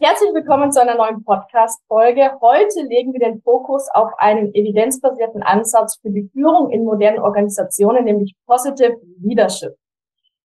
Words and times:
Herzlich 0.00 0.32
willkommen 0.32 0.70
zu 0.70 0.80
einer 0.80 0.94
neuen 0.94 1.24
Podcast-Folge. 1.24 2.38
Heute 2.40 2.82
legen 2.82 3.12
wir 3.14 3.18
den 3.18 3.42
Fokus 3.42 3.88
auf 3.92 4.12
einen 4.18 4.54
evidenzbasierten 4.54 5.42
Ansatz 5.42 5.98
für 6.00 6.10
die 6.10 6.30
Führung 6.32 6.70
in 6.70 6.84
modernen 6.84 7.18
Organisationen, 7.18 8.04
nämlich 8.04 8.36
Positive 8.46 9.00
Leadership. 9.20 9.74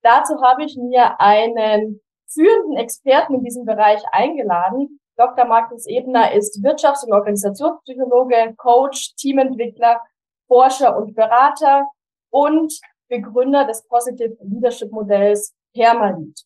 Dazu 0.02 0.41
habe 0.41 0.63
ich 0.63 0.76
mir 0.76 1.20
einen 1.21 2.02
führenden 2.26 2.77
Experten 2.77 3.35
in 3.35 3.43
diesem 3.43 3.63
Bereich 3.63 4.02
eingeladen. 4.12 4.99
Dr. 5.17 5.45
Markus 5.45 5.85
Ebner 5.85 6.34
ist 6.34 6.59
Wirtschafts- 6.63 7.05
und 7.05 7.13
Organisationspsychologe, 7.13 8.55
Coach, 8.57 9.13
Teamentwickler, 9.17 10.01
Forscher 10.48 10.98
und 10.98 11.13
Berater 11.13 11.85
und 12.31 12.73
Begründer 13.07 13.65
des 13.65 13.88
Positive 13.88 14.35
Leadership 14.41 14.91
Modells 14.91 15.54
Permalit. 15.76 16.41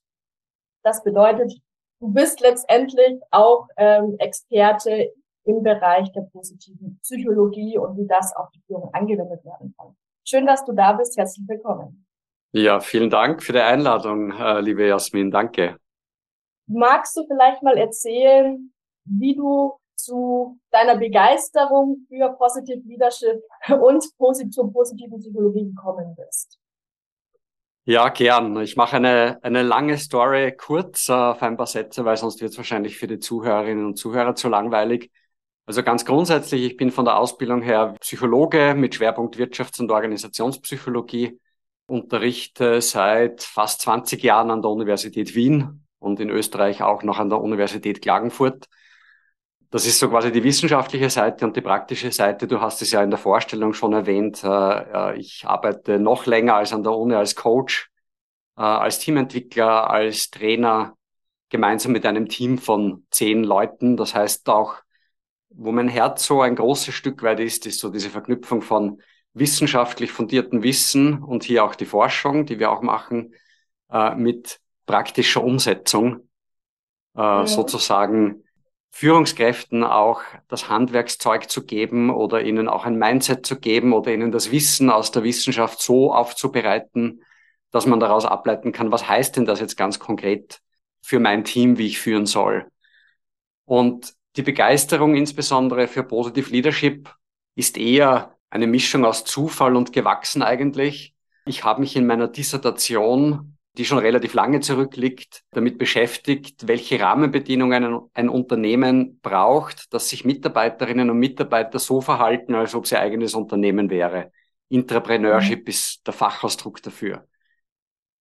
Das 0.83 1.01
bedeutet, 1.05 1.53
du 1.99 2.13
bist 2.13 2.39
letztendlich 2.41 3.21
auch 3.31 3.67
ähm, 3.77 4.15
Experte 4.19 5.13
im 5.45 5.63
Bereich 5.63 6.11
der 6.11 6.21
positiven 6.21 6.99
Psychologie 7.01 7.77
und 7.77 7.97
wie 7.97 8.07
das 8.07 8.35
auf 8.35 8.49
die 8.51 8.61
Führung 8.67 8.93
angewendet 8.93 9.43
werden 9.45 9.73
kann. 9.77 9.95
Schön, 10.25 10.45
dass 10.45 10.65
du 10.65 10.73
da 10.73 10.93
bist. 10.93 11.17
Herzlich 11.17 11.47
willkommen. 11.47 12.05
Ja, 12.51 12.79
vielen 12.79 13.09
Dank 13.09 13.43
für 13.43 13.53
die 13.53 13.59
Einladung, 13.59 14.31
äh, 14.31 14.59
liebe 14.61 14.87
Jasmin. 14.87 15.31
Danke. 15.31 15.77
Magst 16.67 17.15
du 17.15 17.25
vielleicht 17.25 17.63
mal 17.63 17.77
erzählen, 17.77 18.73
wie 19.05 19.35
du 19.35 19.77
zu 19.95 20.59
deiner 20.71 20.97
Begeisterung 20.97 22.05
für 22.09 22.29
Positive 22.33 22.81
Leadership 22.85 23.41
und 23.81 24.03
zur 24.53 24.71
positiven 24.71 25.19
Psychologie 25.19 25.65
gekommen 25.65 26.15
bist? 26.15 26.59
Ja, 27.89 28.09
gern. 28.09 28.59
Ich 28.59 28.75
mache 28.75 28.97
eine, 28.97 29.39
eine 29.43 29.63
lange 29.63 29.97
Story 29.97 30.53
kurz 30.57 31.07
äh, 31.07 31.13
auf 31.13 31.41
ein 31.41 31.55
paar 31.55 31.67
Sätze, 31.67 32.03
weil 32.03 32.17
sonst 32.17 32.41
wird 32.41 32.51
es 32.51 32.57
wahrscheinlich 32.57 32.97
für 32.97 33.07
die 33.07 33.19
Zuhörerinnen 33.19 33.85
und 33.85 33.95
Zuhörer 33.97 34.35
zu 34.35 34.49
langweilig. 34.49 35.09
Also 35.65 35.83
ganz 35.83 36.03
grundsätzlich, 36.03 36.63
ich 36.65 36.75
bin 36.75 36.91
von 36.91 37.05
der 37.05 37.17
Ausbildung 37.17 37.61
her 37.61 37.95
Psychologe 38.01 38.75
mit 38.75 38.95
Schwerpunkt 38.95 39.37
Wirtschafts- 39.37 39.79
und 39.79 39.89
Organisationspsychologie, 39.89 41.39
unterrichte 41.87 42.81
seit 42.81 43.43
fast 43.43 43.79
20 43.83 44.21
Jahren 44.21 44.51
an 44.51 44.61
der 44.61 44.71
Universität 44.71 45.33
Wien 45.33 45.85
und 45.99 46.19
in 46.19 46.29
Österreich 46.29 46.81
auch 46.81 47.03
noch 47.03 47.19
an 47.19 47.29
der 47.29 47.39
Universität 47.39 48.01
Klagenfurt. 48.01 48.67
Das 49.69 49.85
ist 49.85 49.99
so 49.99 50.09
quasi 50.09 50.31
die 50.31 50.43
wissenschaftliche 50.43 51.09
Seite 51.09 51.45
und 51.45 51.55
die 51.57 51.61
praktische 51.61 52.11
Seite. 52.11 52.47
Du 52.47 52.61
hast 52.61 52.81
es 52.81 52.91
ja 52.91 53.03
in 53.03 53.09
der 53.09 53.19
Vorstellung 53.19 53.73
schon 53.73 53.91
erwähnt. 53.91 54.41
Äh, 54.43 54.47
äh, 54.47 55.17
ich 55.17 55.43
arbeite 55.45 55.99
noch 55.99 56.25
länger 56.25 56.55
als 56.55 56.71
an 56.71 56.83
der 56.83 56.93
Uni 56.93 57.15
als 57.15 57.35
Coach, 57.35 57.89
äh, 58.55 58.61
als 58.61 58.99
Teamentwickler, 58.99 59.89
als 59.89 60.29
Trainer, 60.29 60.95
gemeinsam 61.49 61.91
mit 61.91 62.05
einem 62.05 62.29
Team 62.29 62.57
von 62.57 63.05
zehn 63.11 63.43
Leuten. 63.43 63.97
Das 63.97 64.15
heißt 64.15 64.47
auch, 64.47 64.75
wo 65.49 65.73
mein 65.73 65.89
Herz 65.89 66.25
so 66.25 66.41
ein 66.41 66.55
großes 66.55 66.93
Stück 66.93 67.21
weit 67.23 67.41
ist, 67.41 67.65
ist 67.65 67.79
so 67.79 67.89
diese 67.89 68.09
Verknüpfung 68.09 68.61
von 68.61 69.01
wissenschaftlich 69.33 70.11
fundierten 70.11 70.63
Wissen 70.63 71.23
und 71.23 71.43
hier 71.43 71.65
auch 71.65 71.75
die 71.75 71.85
Forschung, 71.85 72.45
die 72.45 72.57
wir 72.59 72.71
auch 72.71 72.81
machen, 72.81 73.33
mit 74.17 74.59
praktischer 74.85 75.43
Umsetzung, 75.43 76.27
ja. 77.15 77.45
sozusagen 77.45 78.43
Führungskräften 78.97 79.83
auch 79.83 80.21
das 80.47 80.69
Handwerkszeug 80.69 81.51
zu 81.51 81.67
geben 81.67 82.09
oder 82.09 82.41
ihnen 82.41 82.67
auch 82.67 82.83
ein 82.83 82.97
Mindset 82.97 83.45
zu 83.45 83.59
geben 83.59 83.93
oder 83.93 84.11
ihnen 84.11 84.31
das 84.31 84.49
Wissen 84.51 84.89
aus 84.89 85.11
der 85.11 85.21
Wissenschaft 85.21 85.79
so 85.79 86.11
aufzubereiten, 86.11 87.21
dass 87.69 87.85
man 87.85 87.99
daraus 87.99 88.25
ableiten 88.25 88.71
kann, 88.71 88.91
was 88.91 89.07
heißt 89.07 89.35
denn 89.35 89.45
das 89.45 89.59
jetzt 89.59 89.77
ganz 89.77 89.99
konkret 89.99 90.61
für 91.03 91.19
mein 91.19 91.43
Team, 91.43 91.77
wie 91.77 91.85
ich 91.85 91.99
führen 91.99 92.25
soll. 92.25 92.65
Und 93.65 94.15
die 94.35 94.41
Begeisterung 94.41 95.15
insbesondere 95.15 95.87
für 95.87 96.01
Positive 96.01 96.49
Leadership 96.49 97.13
ist 97.53 97.77
eher 97.77 98.35
eine 98.49 98.65
Mischung 98.65 99.05
aus 99.05 99.25
Zufall 99.25 99.75
und 99.75 99.93
gewachsen 99.93 100.41
eigentlich. 100.41 101.13
Ich 101.45 101.63
habe 101.63 101.81
mich 101.81 101.95
in 101.95 102.07
meiner 102.07 102.29
Dissertation 102.29 103.56
die 103.77 103.85
schon 103.85 103.99
relativ 103.99 104.33
lange 104.33 104.59
zurückliegt, 104.59 105.43
damit 105.51 105.77
beschäftigt, 105.77 106.67
welche 106.67 106.99
Rahmenbedingungen 106.99 108.09
ein 108.13 108.29
Unternehmen 108.29 109.19
braucht, 109.21 109.93
dass 109.93 110.09
sich 110.09 110.25
Mitarbeiterinnen 110.25 111.09
und 111.09 111.19
Mitarbeiter 111.19 111.77
so 111.77 112.01
verhalten, 112.01 112.55
als 112.55 112.73
ob 112.73 112.87
sie 112.87 112.97
eigenes 112.97 113.35
Unternehmen 113.35 113.89
wäre. 113.89 114.31
Intrapreneurship 114.69 115.61
mhm. 115.61 115.69
ist 115.69 116.07
der 116.07 116.13
Fachausdruck 116.13 116.81
dafür. 116.81 117.27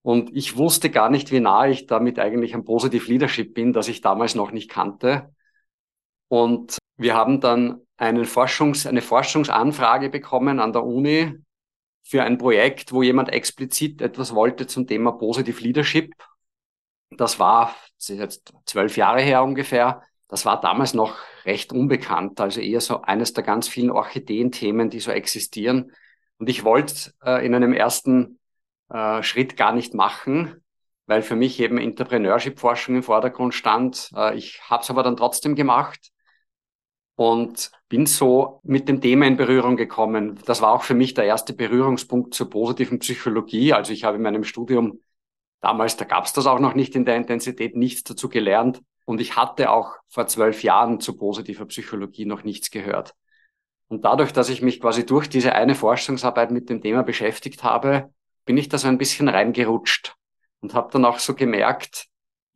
Und 0.03 0.31
ich 0.37 0.57
wusste 0.57 0.91
gar 0.91 1.11
nicht, 1.11 1.33
wie 1.33 1.41
nah 1.41 1.67
ich 1.67 1.87
damit 1.87 2.19
eigentlich 2.19 2.55
am 2.55 2.65
Positive 2.65 3.11
Leadership 3.11 3.55
bin, 3.55 3.73
das 3.73 3.89
ich 3.89 4.03
damals 4.03 4.35
noch 4.35 4.53
nicht 4.53 4.71
kannte. 4.71 5.35
Und 6.29 6.79
wir 6.97 7.15
haben 7.15 7.41
dann 7.41 7.81
einen 7.97 8.25
Forschungs-, 8.25 8.87
eine 8.87 9.03
Forschungsanfrage 9.03 10.11
bekommen 10.11 10.61
an 10.61 10.73
der 10.73 10.85
Uni 10.85 11.35
für 12.09 12.23
ein 12.23 12.39
Projekt, 12.39 12.93
wo 12.93 13.03
jemand 13.03 13.31
explizit 13.33 14.01
etwas 14.01 14.35
wollte 14.35 14.67
zum 14.67 14.87
Thema 14.87 15.13
Positive 15.13 15.61
Leadership. 15.61 16.15
Das 17.11 17.39
war, 17.39 17.75
das 17.99 18.11
ist 18.11 18.19
jetzt 18.19 18.53
zwölf 18.65 18.97
Jahre 18.97 19.21
her 19.21 19.43
ungefähr, 19.43 20.03
das 20.29 20.45
war 20.45 20.61
damals 20.61 20.95
noch 20.95 21.17
recht 21.45 21.73
unbekannt, 21.73 22.41
also 22.41 22.61
eher 22.61 22.81
so 22.81 23.03
eines 23.03 23.33
der 23.33 23.45
ganz 23.45 23.69
vielen 23.69 23.91
Orchideenthemen, 23.91 24.91
die 24.91 25.01
so 25.01 25.11
existieren. 25.11 25.93
Und 26.39 26.49
ich 26.49 26.65
wollte 26.65 27.13
äh, 27.25 27.45
in 27.47 27.55
einem 27.55 27.73
ersten 27.73 28.39
äh, 28.89 29.23
Schritt 29.23 29.57
gar 29.57 29.73
nicht 29.73 29.95
machen, 29.95 30.65
weil 31.07 31.23
für 31.23 31.37
mich 31.37 31.61
eben 31.61 31.79
Entrepreneurship-Forschung 31.79 32.97
im 32.97 33.03
Vordergrund 33.05 33.55
stand. 33.55 34.11
Äh, 34.17 34.37
ich 34.37 34.61
habe 34.69 34.83
es 34.83 34.91
aber 34.91 35.05
dann 35.05 35.17
trotzdem 35.17 35.55
gemacht 35.55 36.11
und 37.17 37.71
bin 37.89 38.07
so 38.07 38.61
mit 38.63 38.89
dem 38.89 39.01
Thema 39.01 39.27
in 39.27 39.37
Berührung 39.37 39.77
gekommen. 39.77 40.39
Das 40.45 40.61
war 40.61 40.73
auch 40.73 40.83
für 40.83 40.95
mich 40.95 41.15
der 41.15 41.25
erste 41.25 41.55
Berührungspunkt 41.55 42.35
zur 42.35 42.51
positiven 42.51 42.99
Psychologie. 42.99 43.73
Also 43.73 43.93
ich 43.93 44.05
habe 44.05 44.17
in 44.17 44.23
meinem 44.23 44.45
Studium 44.45 45.01
damals, 45.61 45.97
da 45.97 46.05
gab 46.05 46.27
es 46.27 46.33
das 46.35 46.47
auch 46.47 46.61
noch 46.61 46.75
nicht 46.75 46.95
in 46.95 47.05
der 47.05 47.17
Intensität, 47.17 47.75
nichts 47.75 48.05
dazu 48.05 48.29
gelernt. 48.29 48.83
Und 49.07 49.21
ich 49.21 49.37
hatte 49.37 49.71
auch 49.71 49.95
vor 50.09 50.27
zwölf 50.27 50.63
Jahren 50.63 51.01
zu 51.01 51.17
positiver 51.17 51.65
Psychologie 51.67 52.27
noch 52.27 52.45
nichts 52.45 52.71
gehört. 52.71 53.15
Und 53.89 54.05
dadurch, 54.05 54.33
dass 54.33 54.49
ich 54.49 54.63
mich 54.63 54.81
quasi 54.81 55.07
durch 55.07 55.29
diese 55.29 55.55
eine 55.55 55.75
Forschungsarbeit 55.75 56.51
mit 56.51 56.69
dem 56.69 56.83
Thema 56.83 57.03
beschäftigt 57.03 57.63
habe, 57.63 58.13
bin 58.45 58.59
ich 58.59 58.69
da 58.69 58.79
so 58.79 58.89
ein 58.89 58.99
bisschen 58.99 59.29
reingerutscht 59.29 60.17
und 60.61 60.75
habe 60.75 60.91
dann 60.93 61.05
auch 61.05 61.21
so 61.21 61.35
gemerkt, 61.35 62.09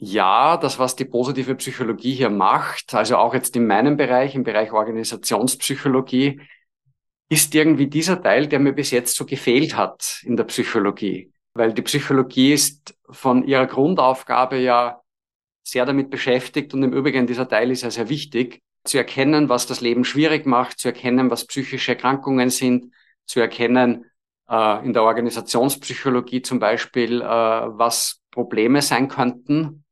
ja, 0.03 0.57
das, 0.57 0.79
was 0.79 0.97
die 0.97 1.05
positive 1.05 1.55
Psychologie 1.57 2.15
hier 2.15 2.31
macht, 2.31 2.95
also 2.95 3.19
auch 3.19 3.35
jetzt 3.35 3.55
in 3.55 3.67
meinem 3.67 3.99
Bereich, 3.99 4.35
im 4.35 4.45
Bereich 4.45 4.73
Organisationspsychologie, 4.73 6.41
ist 7.29 7.55
irgendwie 7.55 7.87
dieser 7.87 8.23
Teil, 8.23 8.47
der 8.47 8.61
mir 8.61 8.73
bis 8.73 8.93
jetzt 8.93 9.15
so 9.15 9.27
gefehlt 9.27 9.77
hat 9.77 10.23
in 10.25 10.39
der 10.39 10.45
Psychologie. 10.45 11.31
Weil 11.53 11.75
die 11.75 11.83
Psychologie 11.83 12.55
ist 12.55 12.97
von 13.11 13.45
ihrer 13.45 13.67
Grundaufgabe 13.67 14.57
ja 14.57 15.03
sehr 15.63 15.85
damit 15.85 16.09
beschäftigt 16.09 16.73
und 16.73 16.83
im 16.83 16.95
Übrigen 16.95 17.27
dieser 17.27 17.47
Teil 17.47 17.71
ist 17.71 17.83
ja 17.83 17.91
sehr 17.91 18.09
wichtig, 18.09 18.63
zu 18.85 18.97
erkennen, 18.97 19.51
was 19.51 19.67
das 19.67 19.83
Leben 19.83 20.05
schwierig 20.05 20.47
macht, 20.47 20.79
zu 20.79 20.89
erkennen, 20.89 21.31
was 21.31 21.47
psychische 21.47 21.93
Erkrankungen 21.93 22.49
sind, 22.49 22.87
zu 23.27 23.39
erkennen, 23.39 24.07
äh, 24.49 24.83
in 24.83 24.95
der 24.95 25.03
Organisationspsychologie 25.03 26.41
zum 26.41 26.59
Beispiel, 26.59 27.21
äh, 27.21 27.25
was 27.25 28.23
Probleme 28.31 28.81
sein 28.81 29.09
könnten 29.09 29.85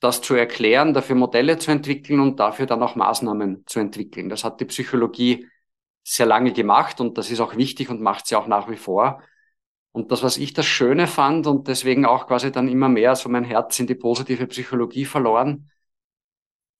das 0.00 0.22
zu 0.22 0.34
erklären, 0.34 0.94
dafür 0.94 1.14
Modelle 1.14 1.58
zu 1.58 1.70
entwickeln 1.70 2.20
und 2.20 2.40
dafür 2.40 2.66
dann 2.66 2.82
auch 2.82 2.96
Maßnahmen 2.96 3.64
zu 3.66 3.80
entwickeln. 3.80 4.28
Das 4.28 4.44
hat 4.44 4.60
die 4.60 4.64
Psychologie 4.64 5.46
sehr 6.02 6.26
lange 6.26 6.52
gemacht 6.52 7.00
und 7.00 7.18
das 7.18 7.30
ist 7.30 7.40
auch 7.40 7.56
wichtig 7.56 7.90
und 7.90 8.00
macht 8.00 8.26
sie 8.26 8.36
auch 8.36 8.46
nach 8.46 8.70
wie 8.70 8.76
vor. 8.76 9.22
Und 9.92 10.10
das, 10.10 10.22
was 10.22 10.38
ich 10.38 10.54
das 10.54 10.66
Schöne 10.66 11.06
fand 11.06 11.46
und 11.46 11.68
deswegen 11.68 12.06
auch 12.06 12.26
quasi 12.26 12.50
dann 12.50 12.68
immer 12.68 12.88
mehr 12.88 13.14
so 13.16 13.28
mein 13.28 13.44
Herz 13.44 13.78
in 13.78 13.86
die 13.86 13.94
positive 13.94 14.46
Psychologie 14.46 15.04
verloren, 15.04 15.70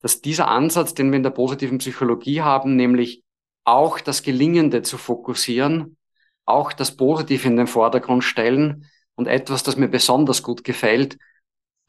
dass 0.00 0.22
dieser 0.22 0.48
Ansatz, 0.48 0.94
den 0.94 1.10
wir 1.10 1.16
in 1.16 1.22
der 1.22 1.30
positiven 1.30 1.78
Psychologie 1.78 2.40
haben, 2.40 2.76
nämlich 2.76 3.22
auch 3.64 4.00
das 4.00 4.22
Gelingende 4.22 4.82
zu 4.82 4.96
fokussieren, 4.96 5.98
auch 6.46 6.72
das 6.72 6.96
Positive 6.96 7.46
in 7.46 7.56
den 7.56 7.66
Vordergrund 7.66 8.24
stellen 8.24 8.86
und 9.14 9.26
etwas, 9.26 9.62
das 9.62 9.76
mir 9.76 9.88
besonders 9.88 10.42
gut 10.42 10.64
gefällt, 10.64 11.18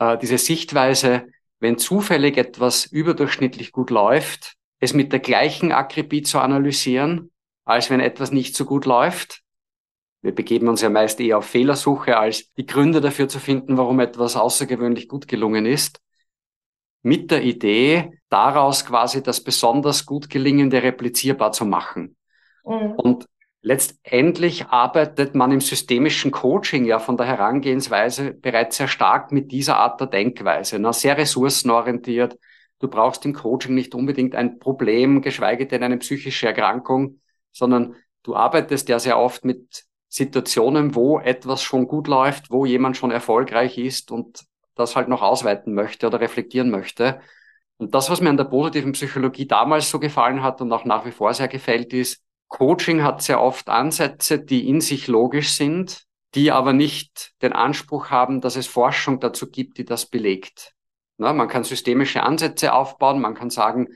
äh, 0.01 0.17
diese 0.17 0.39
Sichtweise, 0.39 1.27
wenn 1.59 1.77
zufällig 1.77 2.37
etwas 2.37 2.87
überdurchschnittlich 2.87 3.71
gut 3.71 3.91
läuft, 3.91 4.55
es 4.79 4.93
mit 4.93 5.11
der 5.11 5.19
gleichen 5.19 5.71
Akribie 5.71 6.23
zu 6.23 6.39
analysieren, 6.39 7.29
als 7.65 7.91
wenn 7.91 7.99
etwas 7.99 8.31
nicht 8.31 8.55
so 8.55 8.65
gut 8.65 8.85
läuft. 8.85 9.43
Wir 10.23 10.33
begeben 10.33 10.67
uns 10.67 10.81
ja 10.81 10.89
meist 10.89 11.19
eher 11.19 11.37
auf 11.37 11.45
Fehlersuche, 11.45 12.17
als 12.17 12.51
die 12.53 12.65
Gründe 12.65 12.99
dafür 12.99 13.27
zu 13.27 13.39
finden, 13.39 13.77
warum 13.77 13.99
etwas 13.99 14.35
außergewöhnlich 14.35 15.07
gut 15.07 15.27
gelungen 15.27 15.67
ist. 15.67 15.99
Mit 17.03 17.29
der 17.29 17.43
Idee, 17.43 18.19
daraus 18.29 18.85
quasi 18.85 19.21
das 19.21 19.43
besonders 19.43 20.05
gut 20.05 20.29
gelingende 20.29 20.81
replizierbar 20.81 21.51
zu 21.51 21.65
machen. 21.65 22.15
Mhm. 22.63 22.93
Und 22.93 23.25
letztendlich 23.61 24.65
arbeitet 24.67 25.35
man 25.35 25.51
im 25.51 25.61
systemischen 25.61 26.31
Coaching 26.31 26.85
ja 26.85 26.99
von 26.99 27.17
der 27.17 27.27
Herangehensweise 27.27 28.33
bereits 28.33 28.77
sehr 28.77 28.87
stark 28.87 29.31
mit 29.31 29.51
dieser 29.51 29.77
Art 29.77 29.99
der 29.99 30.07
Denkweise, 30.07 30.79
na, 30.79 30.93
sehr 30.93 31.17
ressourcenorientiert. 31.17 32.37
Du 32.79 32.87
brauchst 32.87 33.25
im 33.25 33.33
Coaching 33.33 33.75
nicht 33.75 33.93
unbedingt 33.93 34.33
ein 34.35 34.57
Problem, 34.57 35.21
geschweige 35.21 35.67
denn 35.67 35.83
eine 35.83 35.97
psychische 35.97 36.47
Erkrankung, 36.47 37.21
sondern 37.51 37.95
du 38.23 38.35
arbeitest 38.35 38.89
ja 38.89 38.97
sehr 38.97 39.19
oft 39.19 39.45
mit 39.45 39.85
Situationen, 40.09 40.95
wo 40.95 41.19
etwas 41.19 41.61
schon 41.61 41.87
gut 41.87 42.07
läuft, 42.07 42.49
wo 42.49 42.65
jemand 42.65 42.97
schon 42.97 43.11
erfolgreich 43.11 43.77
ist 43.77 44.11
und 44.11 44.43
das 44.75 44.95
halt 44.95 45.07
noch 45.07 45.21
ausweiten 45.21 45.73
möchte 45.73 46.07
oder 46.07 46.19
reflektieren 46.19 46.71
möchte. 46.71 47.21
Und 47.77 47.93
das, 47.93 48.09
was 48.09 48.21
mir 48.21 48.29
an 48.29 48.37
der 48.37 48.45
positiven 48.45 48.91
Psychologie 48.93 49.47
damals 49.47 49.89
so 49.89 49.99
gefallen 49.99 50.41
hat 50.41 50.61
und 50.61 50.71
auch 50.73 50.85
nach 50.85 51.05
wie 51.05 51.11
vor 51.11 51.33
sehr 51.33 51.47
gefällt, 51.47 51.93
ist, 51.93 52.23
Coaching 52.51 53.01
hat 53.01 53.21
sehr 53.21 53.41
oft 53.41 53.69
Ansätze, 53.69 54.37
die 54.37 54.67
in 54.67 54.81
sich 54.81 55.07
logisch 55.07 55.53
sind, 55.53 56.03
die 56.35 56.51
aber 56.51 56.73
nicht 56.73 57.31
den 57.41 57.53
Anspruch 57.53 58.09
haben, 58.09 58.41
dass 58.41 58.57
es 58.57 58.67
Forschung 58.67 59.21
dazu 59.21 59.49
gibt, 59.49 59.77
die 59.77 59.85
das 59.85 60.05
belegt. 60.05 60.73
Na, 61.17 61.31
man 61.31 61.47
kann 61.47 61.63
systemische 61.63 62.23
Ansätze 62.23 62.73
aufbauen, 62.73 63.21
man 63.21 63.35
kann 63.35 63.49
sagen, 63.49 63.87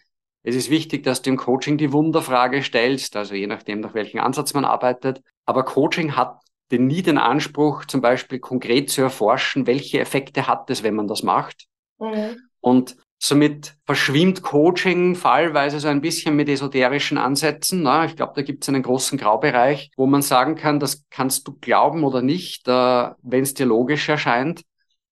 es 0.42 0.56
ist 0.56 0.70
wichtig, 0.70 1.04
dass 1.04 1.22
du 1.22 1.32
im 1.32 1.38
Coaching 1.38 1.78
die 1.78 1.92
Wunderfrage 1.92 2.64
stellst, 2.64 3.18
also 3.18 3.36
je 3.36 3.48
nachdem, 3.48 3.82
nach 3.82 3.94
welchem 3.94 4.22
Ansatz 4.22 4.54
man 4.54 4.64
arbeitet. 4.64 5.22
Aber 5.46 5.66
Coaching 5.66 6.16
hat 6.16 6.40
den, 6.72 6.88
nie 6.88 7.02
den 7.02 7.18
Anspruch, 7.18 7.84
zum 7.86 8.00
Beispiel 8.00 8.40
konkret 8.40 8.90
zu 8.90 9.02
erforschen, 9.02 9.68
welche 9.68 10.00
Effekte 10.00 10.48
hat 10.48 10.70
es, 10.70 10.82
wenn 10.82 10.96
man 10.96 11.08
das 11.08 11.24
macht. 11.24 11.66
Mhm. 12.00 12.38
Und 12.62 12.96
somit 13.28 13.76
verschwimmt 13.86 14.44
Coaching 14.44 15.16
fallweise 15.16 15.80
so 15.80 15.88
ein 15.88 16.02
bisschen 16.02 16.36
mit 16.36 16.48
esoterischen 16.48 17.18
Ansätzen. 17.18 17.82
Na, 17.82 18.06
ich 18.06 18.16
glaube, 18.16 18.34
da 18.36 18.42
gibt 18.42 18.64
es 18.64 18.70
einen 18.70 18.84
großen 18.84 19.18
Graubereich, 19.18 19.92
wo 19.98 20.06
man 20.06 20.22
sagen 20.22 20.56
kann, 20.56 20.80
das 20.80 21.06
kannst 21.10 21.48
du 21.48 21.58
glauben 21.60 22.04
oder 22.04 22.22
nicht, 22.22 22.68
äh, 22.68 23.12
wenn 23.22 23.44
es 23.44 23.54
dir 23.54 23.66
logisch 23.66 24.08
erscheint. 24.10 24.62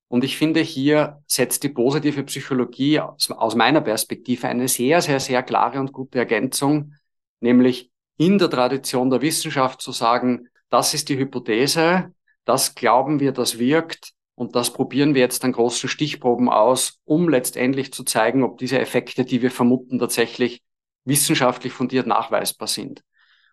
Und 0.08 0.24
ich 0.24 0.38
finde, 0.38 0.60
hier 0.60 1.24
setzt 1.26 1.64
die 1.64 1.70
positive 1.70 2.24
Psychologie 2.24 3.00
aus, 3.00 3.32
aus 3.32 3.56
meiner 3.56 3.82
Perspektive 3.82 4.48
eine 4.48 4.68
sehr, 4.68 5.02
sehr, 5.02 5.20
sehr 5.20 5.42
klare 5.42 5.80
und 5.80 5.92
gute 5.92 6.20
Ergänzung, 6.20 6.94
nämlich 7.40 7.90
in 8.18 8.38
der 8.38 8.50
Tradition 8.50 9.10
der 9.10 9.22
Wissenschaft 9.22 9.82
zu 9.82 9.92
sagen, 9.92 10.50
das 10.70 10.94
ist 10.94 11.10
die 11.10 11.18
Hypothese, 11.18 12.14
das 12.46 12.76
glauben 12.76 13.20
wir, 13.20 13.32
das 13.32 13.58
wirkt 13.58 14.14
und 14.36 14.56
das 14.56 14.74
probieren 14.74 15.14
wir 15.14 15.22
jetzt 15.22 15.44
an 15.46 15.52
großen 15.52 15.88
Stichproben 15.88 16.50
aus, 16.50 17.00
um 17.06 17.30
letztendlich 17.30 17.94
zu 17.94 18.04
zeigen, 18.04 18.44
ob 18.44 18.58
diese 18.58 18.80
Effekte, 18.80 19.26
die 19.26 19.42
wir 19.42 19.52
vermuten, 19.52 20.00
tatsächlich 20.00 20.64
wissenschaftlich 21.06 21.74
fundiert 21.74 22.08
nachweisbar 22.08 22.68
sind. 22.68 23.04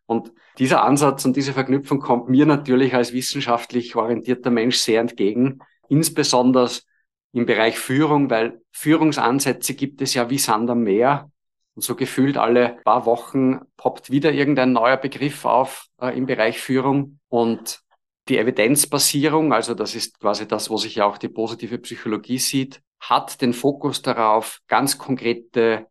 Und 0.06 0.32
dieser 0.59 0.82
Ansatz 0.82 1.25
und 1.25 1.37
diese 1.37 1.53
Verknüpfung 1.53 2.00
kommt 2.00 2.29
mir 2.29 2.47
natürlich 2.47 2.94
als 2.94 3.12
wissenschaftlich 3.12 3.94
orientierter 3.94 4.50
Mensch 4.50 4.77
sehr 4.77 5.00
entgegen, 5.00 5.61
insbesondere 5.88 6.71
im 7.33 7.47
Bereich 7.47 7.79
Führung, 7.79 8.31
weil 8.31 8.61
Führungsansätze 8.73 9.75
gibt 9.75 10.03
es 10.03 10.15
ja 10.15 10.31
wie 10.31 10.38
Sand 10.38 10.71
am 10.71 10.83
Meer. 10.83 11.31
Und 11.76 11.83
so 11.83 11.94
gefühlt 11.94 12.37
alle 12.37 12.79
paar 12.85 13.06
Wochen 13.06 13.61
poppt 13.76 14.11
wieder 14.11 14.33
irgendein 14.33 14.73
neuer 14.73 14.97
Begriff 14.97 15.44
auf 15.44 15.87
äh, 16.00 16.17
im 16.19 16.26
Bereich 16.26 16.61
Führung. 16.61 17.21
Und 17.29 17.81
die 18.31 18.38
Evidenzbasierung, 18.38 19.53
also 19.53 19.75
das 19.75 19.94
ist 19.94 20.21
quasi 20.21 20.47
das, 20.47 20.71
wo 20.71 20.77
sich 20.77 20.94
ja 20.94 21.05
auch 21.05 21.19
die 21.19 21.29
positive 21.29 21.79
Psychologie 21.79 22.38
sieht, 22.38 22.81
hat 23.00 23.41
den 23.43 23.53
Fokus 23.53 24.03
darauf, 24.03 24.61
ganz 24.69 24.99
konkrete 24.99 25.87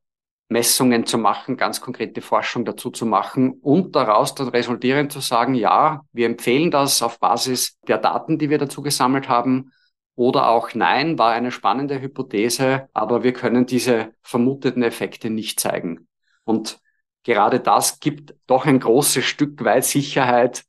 Messungen 0.48 1.06
zu 1.06 1.18
machen, 1.18 1.58
ganz 1.58 1.82
konkrete 1.82 2.22
Forschung 2.22 2.66
dazu 2.66 2.90
zu 2.90 3.06
machen 3.06 3.60
und 3.62 3.96
daraus 3.96 4.34
dann 4.34 4.48
resultierend 4.48 5.12
zu 5.12 5.20
sagen, 5.20 5.54
ja, 5.54 6.02
wir 6.12 6.26
empfehlen 6.26 6.72
das 6.72 7.04
auf 7.04 7.20
Basis 7.20 7.78
der 7.88 8.00
Daten, 8.00 8.40
die 8.40 8.50
wir 8.50 8.58
dazu 8.58 8.82
gesammelt 8.82 9.30
haben 9.30 9.72
oder 10.16 10.50
auch 10.50 10.74
nein, 10.74 11.20
war 11.20 11.32
eine 11.32 11.52
spannende 11.52 12.02
Hypothese, 12.02 12.90
aber 12.94 13.22
wir 13.24 13.34
können 13.34 13.66
diese 13.66 14.14
vermuteten 14.24 14.82
Effekte 14.82 15.30
nicht 15.30 15.60
zeigen. 15.60 16.08
Und 16.46 16.80
gerade 17.24 17.60
das 17.60 18.00
gibt 18.00 18.34
doch 18.48 18.66
ein 18.66 18.80
großes 18.80 19.26
Stück 19.26 19.64
weit 19.64 19.86
Sicherheit 19.86 20.64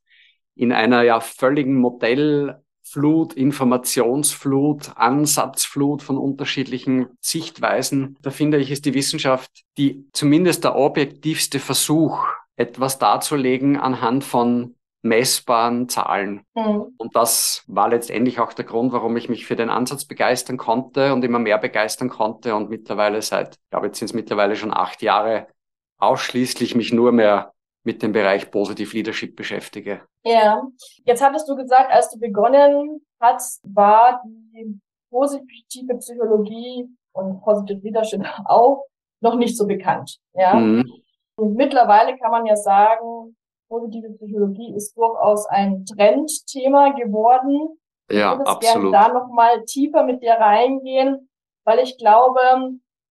in 0.61 0.71
einer 0.71 1.01
ja 1.01 1.19
völligen 1.19 1.75
Modellflut, 1.77 3.33
Informationsflut, 3.33 4.91
Ansatzflut 4.95 6.03
von 6.03 6.19
unterschiedlichen 6.19 7.07
Sichtweisen. 7.19 8.15
Da 8.21 8.29
finde 8.29 8.59
ich, 8.59 8.69
ist 8.69 8.85
die 8.85 8.93
Wissenschaft 8.93 9.49
die 9.79 10.05
zumindest 10.13 10.63
der 10.63 10.75
objektivste 10.75 11.57
Versuch, 11.57 12.27
etwas 12.57 12.99
darzulegen 12.99 13.77
anhand 13.77 14.23
von 14.23 14.75
messbaren 15.01 15.89
Zahlen. 15.89 16.43
Mhm. 16.53 16.93
Und 16.95 17.15
das 17.15 17.63
war 17.65 17.89
letztendlich 17.89 18.39
auch 18.39 18.53
der 18.53 18.65
Grund, 18.65 18.91
warum 18.91 19.17
ich 19.17 19.29
mich 19.29 19.47
für 19.47 19.55
den 19.55 19.71
Ansatz 19.71 20.05
begeistern 20.05 20.57
konnte 20.57 21.11
und 21.11 21.25
immer 21.25 21.39
mehr 21.39 21.57
begeistern 21.57 22.09
konnte 22.09 22.53
und 22.53 22.69
mittlerweile 22.69 23.23
seit, 23.23 23.55
ich 23.55 23.69
glaube, 23.71 23.87
jetzt 23.87 23.97
sind 23.97 24.09
es 24.09 24.13
mittlerweile 24.13 24.55
schon 24.55 24.71
acht 24.71 25.01
Jahre, 25.01 25.47
ausschließlich 25.97 26.75
mich 26.75 26.93
nur 26.93 27.11
mehr 27.11 27.51
mit 27.83 28.03
dem 28.03 28.11
Bereich 28.11 28.51
Positive 28.51 28.95
Leadership 28.95 29.35
beschäftige. 29.35 30.01
Ja, 30.23 30.61
jetzt 31.05 31.23
hattest 31.23 31.49
du 31.49 31.55
gesagt, 31.55 31.91
als 31.91 32.09
du 32.11 32.19
begonnen 32.19 33.05
hast, 33.19 33.61
war 33.63 34.21
die 34.25 34.79
positive 35.09 35.95
Psychologie 35.97 36.87
und 37.13 37.41
Positive 37.41 37.79
Leadership 37.81 38.21
auch 38.45 38.85
noch 39.21 39.35
nicht 39.35 39.57
so 39.57 39.67
bekannt. 39.67 40.17
Ja. 40.33 40.55
Mhm. 40.55 40.85
Und 41.35 41.55
mittlerweile 41.55 42.17
kann 42.17 42.31
man 42.31 42.45
ja 42.45 42.55
sagen, 42.55 43.35
positive 43.69 44.09
Psychologie 44.13 44.73
ist 44.75 44.95
durchaus 44.97 45.47
ein 45.47 45.85
Trendthema 45.85 46.89
geworden. 46.89 47.79
Ja, 48.11 48.33
ich 48.33 48.39
würde 48.39 48.51
absolut. 48.51 48.91
gerne 48.91 49.07
da 49.07 49.13
nochmal 49.13 49.63
tiefer 49.65 50.03
mit 50.03 50.21
dir 50.21 50.33
reingehen, 50.33 51.29
weil 51.63 51.79
ich 51.79 51.97
glaube, 51.97 52.39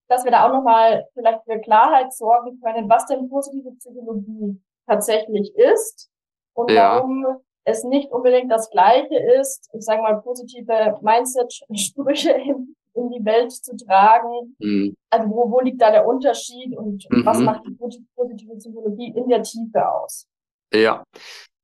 dass 0.07 0.23
wir 0.23 0.31
da 0.31 0.47
auch 0.47 0.53
nochmal 0.53 1.07
vielleicht 1.13 1.43
für 1.45 1.59
Klarheit 1.59 2.13
sorgen 2.13 2.59
können, 2.61 2.89
was 2.89 3.05
denn 3.07 3.29
positive 3.29 3.71
Psychologie 3.77 4.61
tatsächlich 4.87 5.53
ist 5.55 6.09
und 6.53 6.71
ja. 6.71 6.95
warum 6.95 7.25
es 7.63 7.83
nicht 7.83 8.11
unbedingt 8.11 8.51
das 8.51 8.69
Gleiche 8.69 9.17
ist, 9.39 9.69
ich 9.73 9.83
sage 9.83 10.01
mal, 10.01 10.21
positive 10.21 10.97
Mindset-Sprüche 11.01 12.31
in, 12.45 12.75
in, 12.93 13.09
die 13.11 13.23
Welt 13.23 13.51
zu 13.51 13.75
tragen. 13.75 14.55
Mhm. 14.59 14.95
Also 15.09 15.29
wo, 15.29 15.51
wo 15.51 15.59
liegt 15.59 15.81
da 15.81 15.91
der 15.91 16.07
Unterschied 16.07 16.75
und 16.75 17.05
mhm. 17.09 17.25
was 17.25 17.39
macht 17.39 17.61
die 17.65 17.77
positive 18.15 18.55
Psychologie 18.57 19.13
in 19.15 19.29
der 19.29 19.43
Tiefe 19.43 19.87
aus? 19.87 20.27
Ja, 20.73 21.03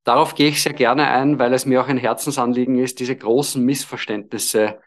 darauf 0.04 0.36
gehe 0.36 0.50
ich 0.50 0.62
sehr 0.62 0.74
gerne 0.74 1.08
ein, 1.08 1.40
weil 1.40 1.54
es 1.54 1.66
mir 1.66 1.82
auch 1.82 1.88
ein 1.88 1.98
Herzensanliegen 1.98 2.78
ist, 2.78 3.00
diese 3.00 3.16
großen 3.16 3.64
Missverständnisse 3.64 4.80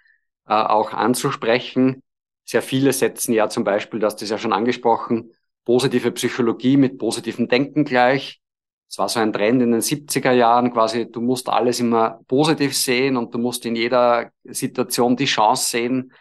äh, 0.47 0.53
auch 0.53 0.93
anzusprechen. 0.93 2.03
Sehr 2.45 2.63
viele 2.63 2.93
setzen 2.93 3.33
ja 3.33 3.49
zum 3.49 3.65
Beispiel, 3.65 4.01
das 4.01 4.21
ist 4.21 4.31
ja 4.31 4.39
schon 4.39 4.53
angesprochen, 4.53 5.33
positive 5.65 6.11
Psychologie 6.13 6.77
mit 6.77 6.99
positivem 6.99 7.49
Denken 7.49 7.85
gleich. 7.85 8.41
Es 8.89 8.99
war 8.99 9.09
so 9.09 9.21
ein 9.21 9.33
Trend 9.33 9.63
in 9.63 9.71
den 9.71 9.81
70er 9.81 10.33
Jahren, 10.33 10.73
quasi, 10.73 11.11
du 11.11 11.21
musst 11.21 11.49
alles 11.49 11.79
immer 11.79 12.21
positiv 12.27 12.77
sehen 12.77 13.17
und 13.17 13.33
du 13.33 13.39
musst 13.39 13.65
in 13.65 13.77
jeder 13.77 14.33
Situation 14.45 15.17
die 15.17 15.27
Chance 15.27 15.71
sehen. 15.71 16.13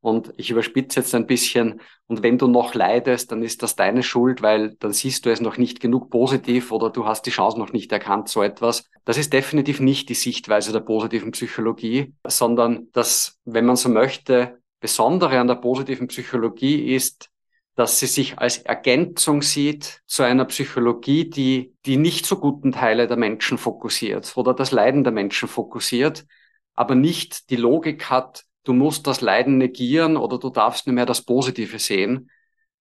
Und 0.00 0.32
ich 0.36 0.50
überspitze 0.50 1.00
jetzt 1.00 1.14
ein 1.14 1.26
bisschen. 1.26 1.80
Und 2.06 2.22
wenn 2.22 2.38
du 2.38 2.46
noch 2.48 2.74
leidest, 2.74 3.32
dann 3.32 3.42
ist 3.42 3.62
das 3.62 3.76
deine 3.76 4.02
Schuld, 4.02 4.42
weil 4.42 4.74
dann 4.76 4.92
siehst 4.92 5.26
du 5.26 5.30
es 5.30 5.40
noch 5.40 5.56
nicht 5.58 5.80
genug 5.80 6.10
positiv 6.10 6.70
oder 6.70 6.90
du 6.90 7.06
hast 7.06 7.22
die 7.26 7.30
Chance 7.30 7.58
noch 7.58 7.72
nicht 7.72 7.90
erkannt, 7.90 8.28
so 8.28 8.42
etwas. 8.42 8.84
Das 9.04 9.16
ist 9.16 9.32
definitiv 9.32 9.80
nicht 9.80 10.08
die 10.08 10.14
Sichtweise 10.14 10.72
der 10.72 10.80
positiven 10.80 11.30
Psychologie, 11.32 12.14
sondern 12.26 12.88
das, 12.92 13.38
wenn 13.44 13.64
man 13.66 13.76
so 13.76 13.88
möchte, 13.88 14.60
Besondere 14.80 15.38
an 15.38 15.46
der 15.46 15.54
positiven 15.54 16.08
Psychologie 16.08 16.94
ist, 16.94 17.30
dass 17.74 17.98
sie 17.98 18.06
sich 18.06 18.38
als 18.38 18.58
Ergänzung 18.58 19.42
sieht 19.42 20.02
zu 20.06 20.22
einer 20.22 20.44
Psychologie, 20.44 21.28
die 21.30 21.74
die 21.86 21.96
nicht 21.96 22.26
so 22.26 22.38
guten 22.38 22.72
Teile 22.72 23.06
der 23.06 23.16
Menschen 23.16 23.58
fokussiert 23.58 24.36
oder 24.36 24.54
das 24.54 24.72
Leiden 24.72 25.04
der 25.04 25.12
Menschen 25.12 25.48
fokussiert, 25.48 26.26
aber 26.74 26.94
nicht 26.94 27.50
die 27.50 27.56
Logik 27.56 28.10
hat, 28.10 28.44
du 28.64 28.72
musst 28.72 29.06
das 29.06 29.20
Leiden 29.20 29.58
negieren 29.58 30.16
oder 30.16 30.38
du 30.38 30.50
darfst 30.50 30.86
nicht 30.86 30.94
mehr 30.94 31.06
das 31.06 31.22
Positive 31.22 31.78
sehen, 31.78 32.30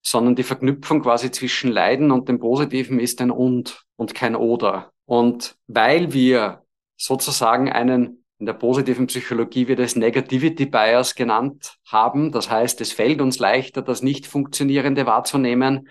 sondern 0.02 0.36
die 0.36 0.44
Verknüpfung 0.44 1.02
quasi 1.02 1.32
zwischen 1.32 1.72
Leiden 1.72 2.12
und 2.12 2.28
dem 2.28 2.40
Positiven 2.40 3.00
ist 3.00 3.22
ein 3.22 3.32
und 3.32 3.86
und 3.96 4.16
kein 4.16 4.36
oder. 4.36 4.92
Und 5.06 5.56
weil 5.68 6.12
wir 6.14 6.64
sozusagen 6.98 7.72
einen, 7.72 8.21
in 8.42 8.48
der 8.48 8.54
positiven 8.54 9.06
Psychologie 9.06 9.68
wird 9.68 9.78
es 9.78 9.96
Negativity 9.96 10.66
Bias 10.66 11.14
genannt 11.14 11.78
haben, 11.86 12.32
das 12.32 12.50
heißt, 12.50 12.82
es 12.82 12.92
fällt 12.92 13.22
uns 13.22 13.38
leichter, 13.38 13.84
das 13.84 14.02
nicht 14.02 14.26
funktionierende 14.26 15.06
wahrzunehmen. 15.06 15.90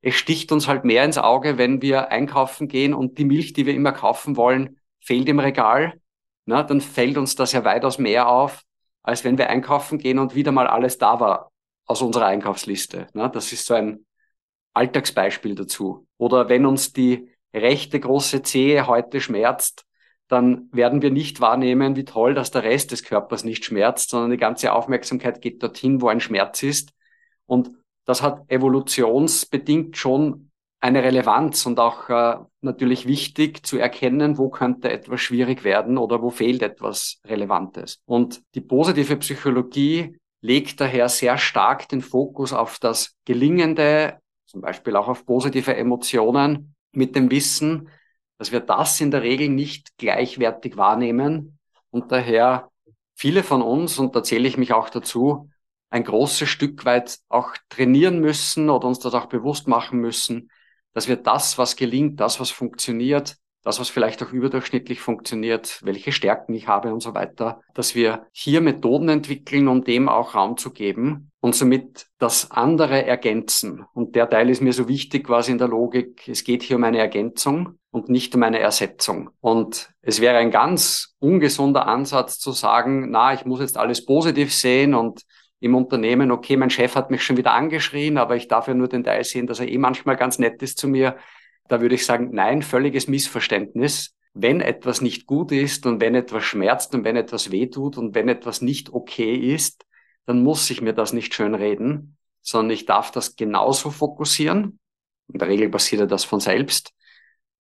Es 0.00 0.14
sticht 0.14 0.50
uns 0.50 0.66
halt 0.66 0.86
mehr 0.86 1.04
ins 1.04 1.18
Auge, 1.18 1.58
wenn 1.58 1.82
wir 1.82 2.10
einkaufen 2.10 2.68
gehen 2.68 2.94
und 2.94 3.18
die 3.18 3.26
Milch, 3.26 3.52
die 3.52 3.66
wir 3.66 3.74
immer 3.74 3.92
kaufen 3.92 4.38
wollen, 4.38 4.80
fehlt 4.98 5.28
im 5.28 5.40
Regal. 5.40 6.00
Na, 6.46 6.62
dann 6.62 6.80
fällt 6.80 7.18
uns 7.18 7.34
das 7.34 7.52
ja 7.52 7.66
weitaus 7.66 7.98
mehr 7.98 8.30
auf, 8.30 8.62
als 9.02 9.22
wenn 9.24 9.36
wir 9.36 9.50
einkaufen 9.50 9.98
gehen 9.98 10.18
und 10.18 10.34
wieder 10.34 10.52
mal 10.52 10.68
alles 10.68 10.96
da 10.96 11.20
war 11.20 11.52
aus 11.84 12.00
unserer 12.00 12.24
Einkaufsliste. 12.24 13.08
Na, 13.12 13.28
das 13.28 13.52
ist 13.52 13.66
so 13.66 13.74
ein 13.74 14.06
Alltagsbeispiel 14.72 15.54
dazu. 15.54 16.06
Oder 16.16 16.48
wenn 16.48 16.64
uns 16.64 16.94
die 16.94 17.28
rechte 17.52 18.00
große 18.00 18.40
Zehe 18.40 18.86
heute 18.86 19.20
schmerzt, 19.20 19.84
dann 20.30 20.68
werden 20.70 21.02
wir 21.02 21.10
nicht 21.10 21.40
wahrnehmen, 21.40 21.96
wie 21.96 22.04
toll, 22.04 22.34
dass 22.34 22.52
der 22.52 22.62
Rest 22.62 22.92
des 22.92 23.02
Körpers 23.02 23.42
nicht 23.42 23.64
schmerzt, 23.64 24.10
sondern 24.10 24.30
die 24.30 24.36
ganze 24.36 24.72
Aufmerksamkeit 24.72 25.42
geht 25.42 25.60
dorthin, 25.60 26.00
wo 26.00 26.08
ein 26.08 26.20
Schmerz 26.20 26.62
ist. 26.62 26.92
Und 27.46 27.72
das 28.04 28.22
hat 28.22 28.48
evolutionsbedingt 28.48 29.96
schon 29.96 30.50
eine 30.78 31.02
Relevanz 31.02 31.66
und 31.66 31.80
auch 31.80 32.08
äh, 32.08 32.36
natürlich 32.60 33.06
wichtig 33.06 33.66
zu 33.66 33.76
erkennen, 33.76 34.38
wo 34.38 34.50
könnte 34.50 34.90
etwas 34.90 35.20
schwierig 35.20 35.64
werden 35.64 35.98
oder 35.98 36.22
wo 36.22 36.30
fehlt 36.30 36.62
etwas 36.62 37.20
Relevantes. 37.26 38.00
Und 38.06 38.40
die 38.54 38.62
positive 38.62 39.16
Psychologie 39.16 40.16
legt 40.40 40.80
daher 40.80 41.08
sehr 41.08 41.38
stark 41.38 41.88
den 41.88 42.02
Fokus 42.02 42.52
auf 42.52 42.78
das 42.78 43.16
Gelingende, 43.24 44.20
zum 44.46 44.60
Beispiel 44.60 44.94
auch 44.94 45.08
auf 45.08 45.26
positive 45.26 45.76
Emotionen, 45.76 46.74
mit 46.92 47.14
dem 47.14 47.30
Wissen, 47.30 47.88
dass 48.40 48.52
wir 48.52 48.60
das 48.60 48.98
in 49.02 49.10
der 49.10 49.20
Regel 49.20 49.50
nicht 49.50 49.98
gleichwertig 49.98 50.78
wahrnehmen. 50.78 51.58
Und 51.90 52.10
daher 52.10 52.70
viele 53.14 53.42
von 53.42 53.60
uns, 53.60 53.98
und 53.98 54.16
da 54.16 54.22
zähle 54.22 54.48
ich 54.48 54.56
mich 54.56 54.72
auch 54.72 54.88
dazu, 54.88 55.50
ein 55.90 56.04
großes 56.04 56.48
Stück 56.48 56.86
weit 56.86 57.18
auch 57.28 57.52
trainieren 57.68 58.18
müssen 58.18 58.70
oder 58.70 58.88
uns 58.88 58.98
das 58.98 59.12
auch 59.12 59.26
bewusst 59.26 59.68
machen 59.68 60.00
müssen, 60.00 60.50
dass 60.94 61.06
wir 61.06 61.16
das, 61.16 61.58
was 61.58 61.76
gelingt, 61.76 62.18
das, 62.18 62.40
was 62.40 62.50
funktioniert, 62.50 63.36
das, 63.62 63.78
was 63.78 63.90
vielleicht 63.90 64.22
auch 64.22 64.32
überdurchschnittlich 64.32 65.00
funktioniert, 65.00 65.80
welche 65.82 66.12
Stärken 66.12 66.54
ich 66.54 66.66
habe 66.66 66.92
und 66.92 67.00
so 67.00 67.14
weiter, 67.14 67.60
dass 67.74 67.94
wir 67.94 68.26
hier 68.32 68.60
Methoden 68.60 69.08
entwickeln, 69.08 69.68
um 69.68 69.84
dem 69.84 70.08
auch 70.08 70.34
Raum 70.34 70.56
zu 70.56 70.72
geben 70.72 71.30
und 71.40 71.54
somit 71.54 72.06
das 72.18 72.50
andere 72.50 73.04
ergänzen. 73.04 73.84
Und 73.92 74.16
der 74.16 74.28
Teil 74.28 74.50
ist 74.50 74.62
mir 74.62 74.72
so 74.72 74.88
wichtig 74.88 75.26
quasi 75.26 75.52
in 75.52 75.58
der 75.58 75.68
Logik. 75.68 76.26
Es 76.28 76.44
geht 76.44 76.62
hier 76.62 76.76
um 76.76 76.84
eine 76.84 76.98
Ergänzung 76.98 77.78
und 77.90 78.08
nicht 78.08 78.34
um 78.34 78.42
eine 78.42 78.60
Ersetzung. 78.60 79.30
Und 79.40 79.90
es 80.02 80.20
wäre 80.20 80.36
ein 80.38 80.50
ganz 80.50 81.14
ungesunder 81.18 81.86
Ansatz 81.86 82.38
zu 82.38 82.52
sagen, 82.52 83.10
na, 83.10 83.34
ich 83.34 83.44
muss 83.44 83.60
jetzt 83.60 83.76
alles 83.76 84.04
positiv 84.04 84.54
sehen 84.54 84.94
und 84.94 85.22
im 85.60 85.74
Unternehmen, 85.74 86.30
okay, 86.30 86.56
mein 86.56 86.70
Chef 86.70 86.94
hat 86.94 87.10
mich 87.10 87.22
schon 87.22 87.36
wieder 87.36 87.52
angeschrien, 87.52 88.16
aber 88.16 88.36
ich 88.36 88.48
darf 88.48 88.66
ja 88.66 88.74
nur 88.74 88.88
den 88.88 89.04
Teil 89.04 89.24
sehen, 89.24 89.46
dass 89.46 89.60
er 89.60 89.68
eh 89.68 89.76
manchmal 89.76 90.16
ganz 90.16 90.38
nett 90.38 90.62
ist 90.62 90.78
zu 90.78 90.88
mir. 90.88 91.16
Da 91.70 91.80
würde 91.80 91.94
ich 91.94 92.04
sagen, 92.04 92.30
nein, 92.32 92.62
völliges 92.62 93.06
Missverständnis. 93.06 94.16
Wenn 94.34 94.60
etwas 94.60 95.00
nicht 95.00 95.24
gut 95.26 95.52
ist 95.52 95.86
und 95.86 96.00
wenn 96.00 96.16
etwas 96.16 96.42
schmerzt 96.42 96.96
und 96.96 97.04
wenn 97.04 97.14
etwas 97.14 97.52
wehtut 97.52 97.96
und 97.96 98.12
wenn 98.16 98.28
etwas 98.28 98.60
nicht 98.60 98.92
okay 98.92 99.36
ist, 99.36 99.86
dann 100.26 100.42
muss 100.42 100.68
ich 100.70 100.82
mir 100.82 100.94
das 100.94 101.12
nicht 101.12 101.32
schön 101.32 101.54
reden, 101.54 102.16
sondern 102.42 102.72
ich 102.72 102.86
darf 102.86 103.12
das 103.12 103.36
genauso 103.36 103.90
fokussieren. 103.90 104.80
In 105.32 105.38
der 105.38 105.46
Regel 105.46 105.68
passiert 105.68 106.10
das 106.10 106.24
von 106.24 106.40
selbst. 106.40 106.92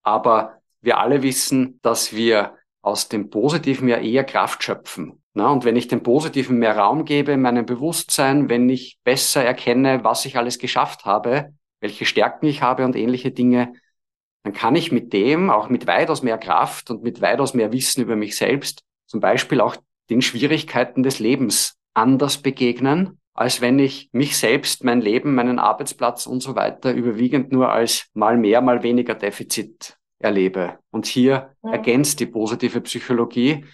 Aber 0.02 0.60
wir 0.82 0.98
alle 0.98 1.22
wissen, 1.22 1.80
dass 1.84 2.12
wir 2.12 2.56
aus 2.82 3.10
dem 3.10 3.30
Positiven 3.30 3.88
ja 3.90 3.98
eher 4.00 4.24
Kraft 4.24 4.64
schöpfen. 4.64 5.22
Na, 5.36 5.52
und 5.52 5.66
wenn 5.66 5.76
ich 5.76 5.88
dem 5.88 6.02
Positiven 6.02 6.58
mehr 6.58 6.76
Raum 6.76 7.06
gebe 7.06 7.34
in 7.34 7.42
meinem 7.42 7.68
Bewusstsein, 7.68 8.50
wenn 8.50 8.68
ich 8.70 8.98
besser 9.04 9.44
erkenne, 9.44 10.04
was 10.04 10.26
ich 10.26 10.36
alles 10.36 10.58
geschafft 10.58 11.06
habe, 11.06 11.54
welche 11.80 12.06
Stärken 12.06 12.48
ich 12.48 12.64
habe 12.64 12.86
und 12.86 12.96
ähnliche 12.96 13.30
Dinge, 13.30 13.74
dann 14.44 14.54
kann 14.54 14.76
ich 14.76 14.92
mit 14.92 15.14
dem 15.14 15.50
auch 15.50 15.70
mit 15.70 15.88
weitaus 15.88 16.24
mehr 16.24 16.38
Kraft 16.38 16.92
und 16.92 17.04
mit 17.04 17.22
weitaus 17.22 17.54
mehr 17.54 17.72
Wissen 17.72 18.02
über 18.02 18.16
mich 18.16 18.36
selbst 18.36 18.84
zum 19.10 19.20
Beispiel 19.20 19.60
auch 19.60 19.76
den 20.10 20.22
Schwierigkeiten 20.22 21.04
des 21.04 21.20
Lebens 21.20 21.78
anders 21.94 22.38
begegnen, 22.38 23.20
als 23.34 23.62
wenn 23.62 23.80
ich 23.80 24.10
mich 24.12 24.38
selbst, 24.38 24.84
mein 24.84 25.02
Leben, 25.02 25.36
meinen 25.36 25.60
Arbeitsplatz 25.60 26.26
und 26.26 26.42
so 26.42 26.56
weiter 26.56 26.94
überwiegend 26.94 27.52
nur 27.52 27.72
als 27.72 28.08
mal 28.14 28.38
mehr, 28.38 28.62
mal 28.62 28.84
weniger 28.84 29.16
Defizit 29.16 29.98
erlebe. 30.20 30.80
Und 30.92 31.06
hier 31.06 31.56
ja. 31.64 31.72
ergänzt 31.72 32.20
die 32.20 32.26
positive 32.26 32.82
Psychologie 32.82 33.66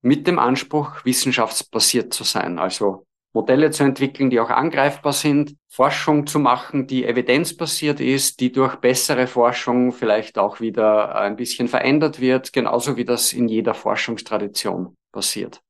mit 0.00 0.26
dem 0.26 0.38
Anspruch, 0.38 1.04
wissenschaftsbasiert 1.04 2.14
zu 2.14 2.24
sein. 2.24 2.58
Also 2.58 3.06
Modelle 3.32 3.70
zu 3.70 3.84
entwickeln, 3.84 4.30
die 4.30 4.40
auch 4.40 4.50
angreifbar 4.50 5.12
sind, 5.12 5.56
Forschung 5.68 6.26
zu 6.26 6.38
machen, 6.38 6.86
die 6.86 7.04
evidenzbasiert 7.04 8.00
ist, 8.00 8.40
die 8.40 8.52
durch 8.52 8.76
bessere 8.76 9.26
Forschung 9.26 9.92
vielleicht 9.92 10.38
auch 10.38 10.60
wieder 10.60 11.14
ein 11.14 11.36
bisschen 11.36 11.68
verändert 11.68 12.20
wird, 12.20 12.52
genauso 12.52 12.96
wie 12.96 13.04
das 13.04 13.32
in 13.32 13.48
jeder 13.48 13.74
Forschungstradition 13.74 14.96
passiert. 15.12 15.60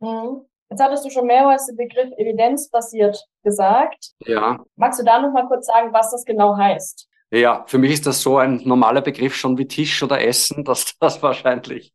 Mhm. 0.00 0.46
Jetzt 0.70 0.82
hattest 0.82 1.04
du 1.04 1.10
schon 1.10 1.26
mehrmals 1.26 1.66
den 1.66 1.76
Begriff 1.76 2.10
evidenzbasiert 2.16 3.22
gesagt. 3.42 4.12
Ja. 4.20 4.64
Magst 4.76 4.98
du 4.98 5.04
da 5.04 5.20
noch 5.20 5.32
mal 5.32 5.46
kurz 5.46 5.66
sagen, 5.66 5.92
was 5.92 6.10
das 6.10 6.24
genau 6.24 6.56
heißt? 6.56 7.08
Ja, 7.30 7.64
für 7.66 7.78
mich 7.78 7.92
ist 7.92 8.06
das 8.06 8.22
so 8.22 8.38
ein 8.38 8.60
normaler 8.64 9.00
Begriff 9.00 9.34
schon 9.34 9.58
wie 9.58 9.66
Tisch 9.66 10.02
oder 10.02 10.24
Essen, 10.24 10.64
dass 10.64 10.96
das 10.98 11.22
wahrscheinlich, 11.22 11.92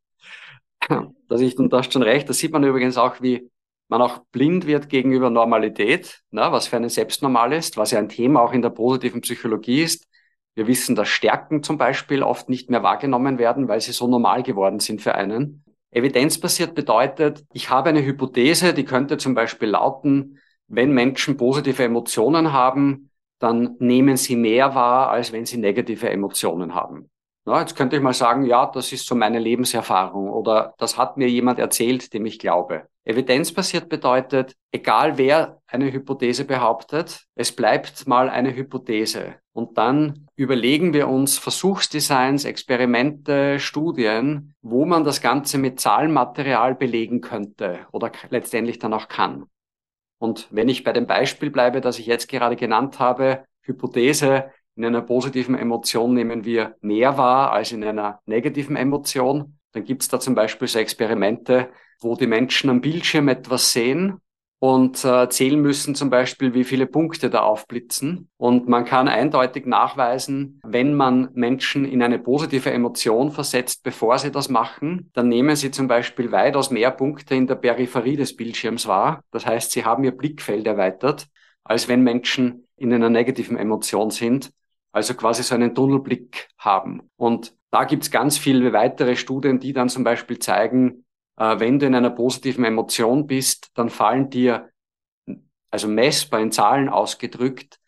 dass 1.28 1.42
ich, 1.42 1.58
und 1.58 1.74
da 1.74 1.80
hast 1.80 1.94
schon 1.94 2.04
recht, 2.04 2.30
das 2.30 2.38
sieht 2.38 2.52
man 2.52 2.64
übrigens 2.64 2.98
auch, 2.98 3.22
wie 3.22 3.50
man 3.90 4.02
auch 4.02 4.20
blind 4.32 4.66
wird 4.66 4.88
gegenüber 4.88 5.30
Normalität, 5.30 6.22
ne, 6.32 6.48
was 6.52 6.68
für 6.68 6.78
einen 6.78 6.90
selbst 6.90 7.22
normal 7.22 7.52
ist, 7.54 7.76
was 7.76 7.92
ja 7.92 8.00
ein 8.00 8.08
Thema 8.08 8.42
auch 8.42 8.54
in 8.54 8.62
der 8.62 8.70
positiven 8.70 9.22
Psychologie 9.22 9.82
ist. 9.82 10.08
Wir 10.56 10.68
wissen, 10.68 10.96
dass 10.96 11.10
Stärken 11.10 11.64
zum 11.64 11.78
Beispiel 11.78 12.24
oft 12.24 12.50
nicht 12.50 12.70
mehr 12.70 12.84
wahrgenommen 12.84 13.38
werden, 13.38 13.68
weil 13.68 13.82
sie 13.82 13.92
so 13.92 14.08
normal 14.08 14.44
geworden 14.44 14.80
sind 14.80 15.02
für 15.02 15.16
einen. 15.16 15.64
Evidenzbasiert 15.92 16.76
bedeutet, 16.76 17.44
ich 17.52 17.70
habe 17.70 17.90
eine 17.90 18.06
Hypothese, 18.06 18.74
die 18.74 18.86
könnte 18.86 19.18
zum 19.18 19.34
Beispiel 19.34 19.70
lauten, 19.70 20.40
wenn 20.68 20.92
Menschen 20.92 21.36
positive 21.36 21.84
Emotionen 21.84 22.54
haben, 22.54 23.10
dann 23.40 23.76
nehmen 23.80 24.18
sie 24.18 24.36
mehr 24.36 24.76
wahr, 24.76 25.10
als 25.10 25.32
wenn 25.32 25.46
sie 25.46 25.58
negative 25.58 26.10
Emotionen 26.10 26.76
haben. 26.76 27.10
Ja, 27.50 27.62
jetzt 27.62 27.76
könnte 27.76 27.96
ich 27.96 28.04
mal 28.04 28.14
sagen, 28.14 28.46
ja, 28.46 28.68
das 28.68 28.92
ist 28.92 29.08
so 29.08 29.16
meine 29.16 29.40
Lebenserfahrung 29.40 30.30
oder 30.30 30.76
das 30.78 31.00
hat 31.00 31.18
mir 31.18 31.28
jemand 31.28 31.58
erzählt, 31.58 32.14
dem 32.14 32.28
ich 32.28 32.38
glaube. 32.38 32.84
Evidenzbasiert 33.06 33.90
bedeutet, 33.90 34.56
egal 34.72 35.18
wer 35.18 35.60
eine 35.66 35.92
Hypothese 35.92 36.46
behauptet, 36.46 37.26
es 37.34 37.52
bleibt 37.56 38.06
mal 38.08 38.30
eine 38.30 38.56
Hypothese. 38.56 39.38
Und 39.52 39.80
dann 39.80 40.28
überlegen 40.36 40.94
wir 40.94 41.08
uns 41.08 41.40
Versuchsdesigns, 41.40 42.46
Experimente, 42.46 43.58
Studien, 43.58 44.54
wo 44.62 44.86
man 44.86 45.04
das 45.04 45.20
Ganze 45.20 45.58
mit 45.58 45.80
Zahlenmaterial 45.80 46.76
belegen 46.76 47.20
könnte 47.20 47.80
oder 47.92 48.12
letztendlich 48.30 48.78
dann 48.78 48.94
auch 48.94 49.08
kann. 49.08 49.46
Und 50.20 50.48
wenn 50.52 50.70
ich 50.70 50.84
bei 50.84 50.94
dem 50.94 51.08
Beispiel 51.08 51.50
bleibe, 51.50 51.82
das 51.82 51.98
ich 51.98 52.06
jetzt 52.06 52.28
gerade 52.28 52.56
genannt 52.56 53.00
habe, 53.00 53.46
Hypothese, 53.64 54.52
in 54.80 54.86
einer 54.86 55.02
positiven 55.02 55.56
Emotion 55.56 56.14
nehmen 56.14 56.46
wir 56.46 56.78
mehr 56.80 57.18
wahr 57.18 57.52
als 57.52 57.74
in 57.74 57.84
einer 57.84 58.22
negativen 58.26 58.78
Emotion. 58.78 59.58
Dann 59.74 59.84
gibt 59.84 60.04
es 60.04 60.08
da 60.08 60.22
zum 60.22 60.36
Beispiel 60.36 60.70
so 60.70 60.80
Experimente, 60.80 61.68
wo 62.00 62.16
die 62.16 62.28
Menschen 62.28 62.70
am 62.70 62.80
Bildschirm 62.80 63.28
etwas 63.28 63.74
sehen 63.74 64.22
und 64.60 65.04
äh, 65.04 65.28
zählen 65.28 65.62
müssen 65.62 65.96
zum 65.96 66.10
Beispiel, 66.10 66.54
wie 66.54 66.64
viele 66.64 66.86
Punkte 66.86 67.30
da 67.30 67.42
aufblitzen. 67.42 68.30
Und 68.38 68.70
man 68.70 68.86
kann 68.86 69.10
eindeutig 69.10 69.66
nachweisen, 69.66 70.62
wenn 70.64 70.94
man 70.94 71.28
Menschen 71.34 71.84
in 71.84 72.02
eine 72.02 72.18
positive 72.18 72.72
Emotion 72.72 73.32
versetzt, 73.32 73.84
bevor 73.84 74.18
sie 74.18 74.32
das 74.32 74.48
machen, 74.48 75.12
dann 75.14 75.28
nehmen 75.28 75.58
sie 75.58 75.72
zum 75.72 75.90
Beispiel 75.90 76.32
weitaus 76.32 76.72
mehr 76.72 76.92
Punkte 76.92 77.36
in 77.36 77.48
der 77.48 77.56
Peripherie 77.56 78.16
des 78.16 78.34
Bildschirms 78.34 78.88
wahr. 78.88 79.26
Das 79.32 79.46
heißt, 79.46 79.72
sie 79.72 79.84
haben 79.84 80.06
ihr 80.06 80.16
Blickfeld 80.16 80.66
erweitert, 80.68 81.28
als 81.66 81.90
wenn 81.90 82.02
Menschen 82.02 82.66
in 82.78 82.94
einer 82.94 83.10
negativen 83.10 83.58
Emotion 83.58 84.10
sind, 84.10 84.52
also 84.92 85.14
quasi 85.14 85.44
so 85.44 85.56
einen 85.56 85.76
Tunnelblick 85.76 86.50
haben. 86.58 87.10
Und 87.16 87.54
da 87.72 87.84
gibt's 87.84 88.12
ganz 88.12 88.38
viele 88.38 88.74
weitere 88.74 89.16
Studien, 89.16 89.60
die 89.60 89.74
dann 89.74 89.90
zum 89.90 90.04
Beispiel 90.04 90.40
zeigen, 90.40 91.06
äh, 91.38 91.60
wenn 91.60 91.80
du 91.80 91.86
in 91.86 91.96
einer 91.96 92.10
positiven 92.10 92.66
Emotion 92.66 93.28
bist, 93.28 93.72
dann 93.76 93.90
fallen 93.90 94.30
dir, 94.30 94.70
also 95.72 95.88
messbar 95.88 96.40
in 96.42 96.52
Zahlen 96.52 96.90
ausgedrückt, 96.90 97.80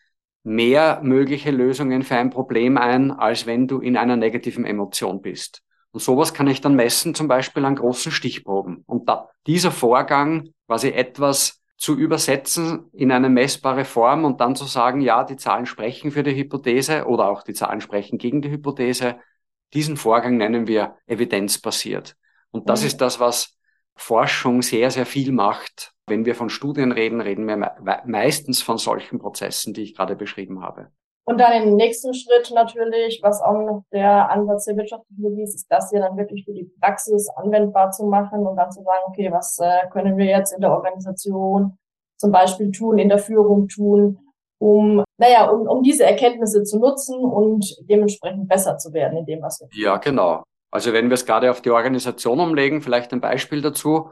mehr 0.44 1.02
mögliche 1.04 1.52
Lösungen 1.52 2.04
für 2.04 2.16
ein 2.16 2.30
Problem 2.30 2.78
ein, 2.78 3.12
als 3.12 3.46
wenn 3.46 3.68
du 3.68 3.80
in 3.80 3.98
einer 3.98 4.16
negativen 4.16 4.66
Emotion 4.66 5.22
bist. 5.22 5.62
Und 5.92 6.02
sowas 6.02 6.34
kann 6.34 6.48
ich 6.48 6.62
dann 6.62 6.76
messen, 6.76 7.14
zum 7.14 7.28
Beispiel 7.28 7.66
an 7.66 7.76
großen 7.76 8.12
Stichproben. 8.12 8.84
Und 8.86 9.10
da, 9.10 9.30
dieser 9.46 9.72
Vorgang, 9.72 10.50
quasi 10.68 10.90
etwas 10.90 11.61
zu 11.82 11.98
übersetzen 11.98 12.92
in 12.94 13.12
eine 13.12 13.28
messbare 13.28 13.86
Form 13.86 14.24
und 14.24 14.40
dann 14.40 14.56
zu 14.56 14.66
sagen, 14.66 15.02
ja, 15.02 15.24
die 15.24 15.36
Zahlen 15.36 15.66
sprechen 15.66 16.12
für 16.12 16.22
die 16.22 16.36
Hypothese 16.36 17.08
oder 17.08 17.28
auch 17.28 17.42
die 17.42 17.56
Zahlen 17.56 17.82
sprechen 17.82 18.20
gegen 18.20 18.44
die 18.44 18.52
Hypothese, 18.52 19.18
Diesen 19.74 19.98
Vorgang 19.98 20.38
nennen 20.38 20.68
wir 20.68 20.98
evidenzbasiert. 21.08 22.16
Und 22.52 22.70
das 22.70 22.82
mhm. 22.82 22.88
ist 22.88 22.98
das, 23.02 23.20
was 23.20 23.58
Forschung 23.96 24.62
sehr, 24.62 24.92
sehr 24.92 25.08
viel 25.08 25.32
macht. 25.32 25.94
Wenn 26.06 26.26
wir 26.26 26.36
von 26.36 26.50
Studien 26.50 26.92
reden, 26.92 27.20
reden 27.20 27.48
wir 27.48 28.02
meistens 28.06 28.62
von 28.62 28.78
solchen 28.78 29.18
Prozessen, 29.18 29.74
die 29.74 29.82
ich 29.82 29.96
gerade 29.96 30.16
beschrieben 30.16 30.62
habe. 30.62 30.92
Und 31.26 31.40
dann 31.40 31.64
im 31.64 31.76
nächsten 31.76 32.14
Schritt 32.14 32.52
natürlich, 32.54 33.20
was 33.22 33.42
auch 33.42 33.54
noch 33.54 33.84
der 33.92 34.30
Ansatz 34.32 34.66
der 34.66 34.78
Wirtschaftspsychologie 34.78 35.44
ist, 35.44 35.56
ist 35.56 35.68
das 35.70 35.90
hier 35.92 36.00
dann 36.00 36.18
wirklich 36.18 36.44
für 36.46 36.54
die 36.54 36.72
Praxis 36.82 37.30
anwendbar 37.36 37.92
zu 37.92 38.06
machen 38.06 38.46
und 38.46 38.56
dann 38.56 38.72
zu 38.72 38.82
sagen, 38.82 39.04
okay, 39.08 39.32
was 39.32 39.60
äh, 39.60 39.88
können 39.92 40.18
wir 40.18 40.26
jetzt 40.26 40.52
in 40.52 40.62
der 40.62 40.72
Organisation 40.72 41.78
zum 42.18 42.32
Beispiel 42.32 42.72
tun, 42.72 42.98
in 42.98 43.10
der 43.10 43.20
Führung 43.20 43.68
tun, 43.68 44.20
um, 44.60 45.04
naja, 45.18 45.50
um, 45.50 45.68
um 45.68 45.84
diese 45.84 46.06
Erkenntnisse 46.06 46.64
zu 46.64 46.80
nutzen 46.80 47.20
und 47.20 47.66
dementsprechend 47.90 48.48
besser 48.48 48.78
zu 48.78 48.94
werden 48.94 49.18
in 49.18 49.26
dem, 49.26 49.42
was 49.42 49.60
wir 49.60 49.70
tun. 49.70 49.80
Ja, 49.82 49.98
genau. 49.98 50.44
Also 50.72 50.94
wenn 50.94 51.10
wir 51.10 51.16
es 51.16 51.26
gerade 51.26 51.52
auf 51.52 51.62
die 51.62 51.72
Organisation 51.72 52.40
umlegen, 52.40 52.82
vielleicht 52.82 53.12
ein 53.12 53.22
Beispiel 53.22 53.62
dazu. 53.62 54.10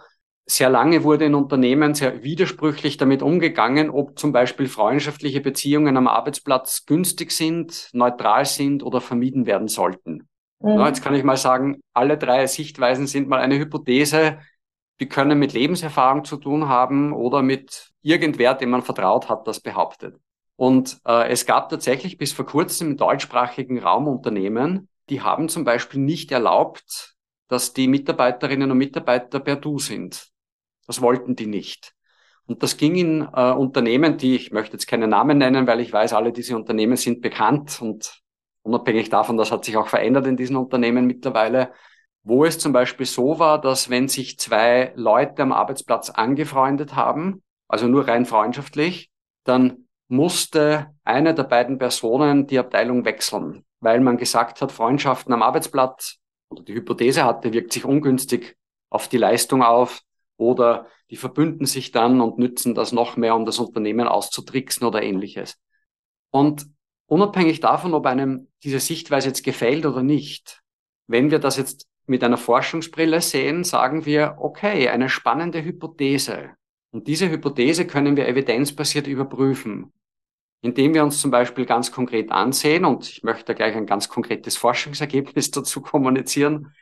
Sehr 0.49 0.71
lange 0.71 1.03
wurde 1.03 1.25
in 1.25 1.35
Unternehmen 1.35 1.93
sehr 1.93 2.23
widersprüchlich 2.23 2.97
damit 2.97 3.21
umgegangen, 3.21 3.91
ob 3.91 4.17
zum 4.17 4.31
Beispiel 4.31 4.67
freundschaftliche 4.67 5.41
Beziehungen 5.41 5.95
am 5.95 6.07
Arbeitsplatz 6.07 6.87
günstig 6.87 7.31
sind, 7.31 7.87
neutral 7.93 8.45
sind 8.45 8.81
oder 8.81 8.99
vermieden 8.99 9.45
werden 9.45 9.67
sollten. 9.67 10.27
Mhm. 10.59 10.75
Na, 10.75 10.87
jetzt 10.87 11.03
kann 11.03 11.13
ich 11.13 11.23
mal 11.23 11.37
sagen, 11.37 11.81
alle 11.93 12.17
drei 12.17 12.47
Sichtweisen 12.47 13.05
sind 13.05 13.29
mal 13.29 13.39
eine 13.39 13.59
Hypothese, 13.59 14.39
die 14.99 15.07
können 15.07 15.37
mit 15.37 15.53
Lebenserfahrung 15.53 16.25
zu 16.25 16.37
tun 16.37 16.67
haben 16.67 17.13
oder 17.13 17.43
mit 17.43 17.91
irgendwer, 18.01 18.55
dem 18.55 18.71
man 18.71 18.81
vertraut 18.81 19.29
hat, 19.29 19.47
das 19.47 19.59
behauptet. 19.59 20.17
Und 20.55 20.99
äh, 21.05 21.29
es 21.29 21.45
gab 21.45 21.69
tatsächlich 21.69 22.17
bis 22.17 22.33
vor 22.33 22.47
kurzem 22.47 22.91
im 22.91 22.97
deutschsprachigen 22.97 23.77
Raum 23.77 24.07
Unternehmen, 24.07 24.89
die 25.09 25.21
haben 25.21 25.47
zum 25.47 25.63
Beispiel 25.63 25.99
nicht 25.99 26.31
erlaubt, 26.31 27.15
dass 27.49 27.73
die 27.73 27.87
Mitarbeiterinnen 27.87 28.71
und 28.71 28.79
Mitarbeiter 28.79 29.39
per 29.39 29.55
Du 29.55 29.77
sind. 29.77 30.27
Das 30.89 31.01
wollten 31.01 31.35
die 31.35 31.45
nicht. 31.45 31.93
Und 32.47 32.63
das 32.63 32.75
ging 32.75 32.95
in 32.95 33.21
äh, 33.21 33.51
Unternehmen, 33.51 34.17
die, 34.17 34.35
ich 34.35 34.51
möchte 34.51 34.73
jetzt 34.73 34.87
keine 34.87 35.07
Namen 35.07 35.37
nennen, 35.37 35.67
weil 35.67 35.81
ich 35.81 35.93
weiß, 35.93 36.13
alle 36.13 36.31
diese 36.33 36.55
Unternehmen 36.55 36.97
sind 36.97 37.21
bekannt 37.21 37.79
und 37.79 38.23
unabhängig 38.63 39.11
davon, 39.11 39.37
das 39.37 39.51
hat 39.51 39.65
sich 39.65 39.77
auch 39.77 39.87
verändert 39.87 40.25
in 40.25 40.35
diesen 40.35 40.55
Unternehmen 40.55 41.05
mittlerweile, 41.05 41.73
wo 42.23 42.43
es 42.43 42.57
zum 42.57 42.73
Beispiel 42.73 43.05
so 43.05 43.37
war, 43.37 43.61
dass 43.61 43.91
wenn 43.91 44.07
sich 44.07 44.39
zwei 44.39 44.91
Leute 44.95 45.43
am 45.43 45.51
Arbeitsplatz 45.51 46.09
angefreundet 46.09 46.95
haben, 46.95 47.43
also 47.67 47.87
nur 47.87 48.07
rein 48.07 48.25
freundschaftlich, 48.25 49.11
dann 49.43 49.85
musste 50.07 50.87
eine 51.03 51.35
der 51.35 51.43
beiden 51.43 51.77
Personen 51.77 52.47
die 52.47 52.57
Abteilung 52.57 53.05
wechseln, 53.05 53.63
weil 53.79 53.99
man 53.99 54.17
gesagt 54.17 54.59
hat, 54.59 54.71
Freundschaften 54.71 55.33
am 55.33 55.43
Arbeitsplatz 55.43 56.17
oder 56.49 56.63
die 56.63 56.73
Hypothese 56.73 57.25
hatte, 57.25 57.53
wirkt 57.53 57.73
sich 57.73 57.85
ungünstig 57.85 58.57
auf 58.89 59.07
die 59.07 59.17
Leistung 59.17 59.61
auf 59.61 60.01
oder 60.39 60.87
die 61.09 61.17
verbünden 61.17 61.65
sich 61.65 61.91
dann 61.91 62.21
und 62.21 62.37
nützen 62.39 62.73
das 62.73 62.91
noch 62.91 63.17
mehr, 63.17 63.35
um 63.35 63.45
das 63.45 63.59
Unternehmen 63.59 64.07
auszutricksen 64.07 64.87
oder 64.87 65.03
ähnliches. 65.03 65.59
Und 66.31 66.67
unabhängig 67.07 67.59
davon, 67.59 67.93
ob 67.93 68.05
einem 68.05 68.47
diese 68.63 68.79
Sichtweise 68.79 69.27
jetzt 69.27 69.43
gefällt 69.43 69.85
oder 69.85 70.01
nicht, 70.01 70.61
wenn 71.07 71.31
wir 71.31 71.39
das 71.39 71.57
jetzt 71.57 71.87
mit 72.05 72.23
einer 72.23 72.37
Forschungsbrille 72.37 73.21
sehen, 73.21 73.63
sagen 73.63 74.05
wir, 74.05 74.37
okay, 74.39 74.89
eine 74.89 75.09
spannende 75.09 75.63
Hypothese. 75.63 76.51
Und 76.91 77.07
diese 77.07 77.29
Hypothese 77.29 77.85
können 77.85 78.15
wir 78.15 78.27
evidenzbasiert 78.27 79.07
überprüfen, 79.07 79.93
indem 80.61 80.93
wir 80.93 81.03
uns 81.03 81.21
zum 81.21 81.31
Beispiel 81.31 81.65
ganz 81.65 81.91
konkret 81.91 82.31
ansehen, 82.31 82.85
und 82.85 83.09
ich 83.09 83.23
möchte 83.23 83.53
gleich 83.53 83.75
ein 83.75 83.85
ganz 83.85 84.09
konkretes 84.09 84.57
Forschungsergebnis 84.57 85.51
dazu 85.51 85.81
kommunizieren, 85.81 86.73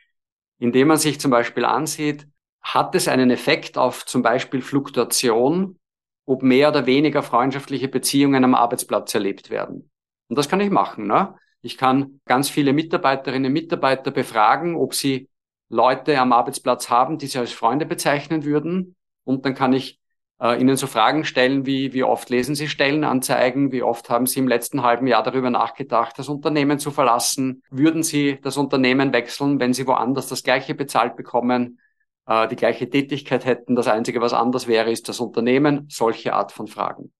indem 0.58 0.88
man 0.88 0.98
sich 0.98 1.20
zum 1.20 1.30
Beispiel 1.30 1.64
ansieht, 1.64 2.26
hat 2.62 2.94
es 2.94 3.08
einen 3.08 3.30
Effekt 3.30 3.78
auf 3.78 4.04
zum 4.04 4.22
Beispiel 4.22 4.62
Fluktuation, 4.62 5.78
ob 6.26 6.42
mehr 6.42 6.68
oder 6.68 6.86
weniger 6.86 7.22
freundschaftliche 7.22 7.88
Beziehungen 7.88 8.44
am 8.44 8.54
Arbeitsplatz 8.54 9.14
erlebt 9.14 9.50
werden. 9.50 9.90
Und 10.28 10.36
das 10.36 10.48
kann 10.48 10.60
ich 10.60 10.70
machen. 10.70 11.06
Ne? 11.06 11.34
Ich 11.62 11.78
kann 11.78 12.20
ganz 12.26 12.50
viele 12.50 12.72
Mitarbeiterinnen 12.72 13.46
und 13.46 13.52
Mitarbeiter 13.52 14.10
befragen, 14.10 14.76
ob 14.76 14.94
sie 14.94 15.28
Leute 15.70 16.18
am 16.18 16.32
Arbeitsplatz 16.32 16.90
haben, 16.90 17.18
die 17.18 17.26
sie 17.26 17.38
als 17.38 17.52
Freunde 17.52 17.86
bezeichnen 17.86 18.44
würden. 18.44 18.96
Und 19.24 19.44
dann 19.44 19.54
kann 19.54 19.72
ich 19.72 19.98
äh, 20.40 20.60
Ihnen 20.60 20.76
so 20.76 20.86
Fragen 20.86 21.24
stellen 21.24 21.66
wie, 21.66 21.92
wie 21.92 22.02
oft 22.02 22.30
lesen 22.30 22.54
Sie 22.54 22.68
Stellenanzeigen? 22.68 23.72
Wie 23.72 23.82
oft 23.82 24.08
haben 24.08 24.26
Sie 24.26 24.38
im 24.38 24.48
letzten 24.48 24.82
halben 24.82 25.06
Jahr 25.06 25.22
darüber 25.22 25.50
nachgedacht, 25.50 26.18
das 26.18 26.28
Unternehmen 26.28 26.78
zu 26.78 26.90
verlassen? 26.90 27.62
Würden 27.70 28.02
Sie 28.02 28.38
das 28.42 28.56
Unternehmen 28.56 29.12
wechseln, 29.12 29.60
wenn 29.60 29.72
Sie 29.72 29.86
woanders 29.86 30.28
das 30.28 30.42
Gleiche 30.42 30.74
bezahlt 30.74 31.16
bekommen? 31.16 31.80
Äh, 32.28 32.46
die 32.46 32.56
gleiche 32.56 32.88
Tätigkeit 32.88 33.44
hätten. 33.44 33.74
Das 33.74 33.88
Einzige, 33.88 34.20
was 34.20 34.32
anders 34.32 34.68
wäre, 34.68 34.92
ist 34.92 35.08
das 35.08 35.18
Unternehmen. 35.18 35.86
Solche 35.88 36.34
Art 36.34 36.52
von 36.52 36.68
Fragen. 36.68 37.12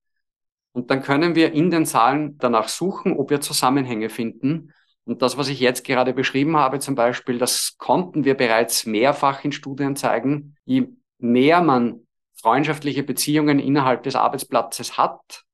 Und 0.73 0.91
dann 0.91 1.03
können 1.03 1.35
wir 1.35 1.53
in 1.53 1.71
den 1.71 1.87
Zahlen 1.87 2.39
danach 2.39 2.69
suchen, 2.69 3.17
ob 3.17 3.31
wir 3.31 3.41
Zusammenhänge 3.41 4.11
finden. 4.11 4.73
Und 5.05 5.23
das, 5.23 5.39
was 5.39 5.49
ich 5.49 5.59
jetzt 5.59 5.85
gerade 5.85 6.13
beschrieben 6.13 6.57
habe, 6.57 6.79
zum 6.79 6.95
Beispiel, 6.95 7.39
das 7.39 7.77
konnten 7.79 8.25
wir 8.25 8.35
bereits 8.35 8.85
mehrfach 8.85 9.43
in 9.43 9.53
Studien 9.53 9.97
zeigen. 9.97 10.57
Je 10.67 10.89
mehr 11.19 11.63
man 11.63 12.07
freundschaftliche 12.41 13.03
Beziehungen 13.03 13.59
innerhalb 13.59 14.03
des 14.03 14.15
Arbeitsplatzes 14.15 14.99
hat, 14.99 15.45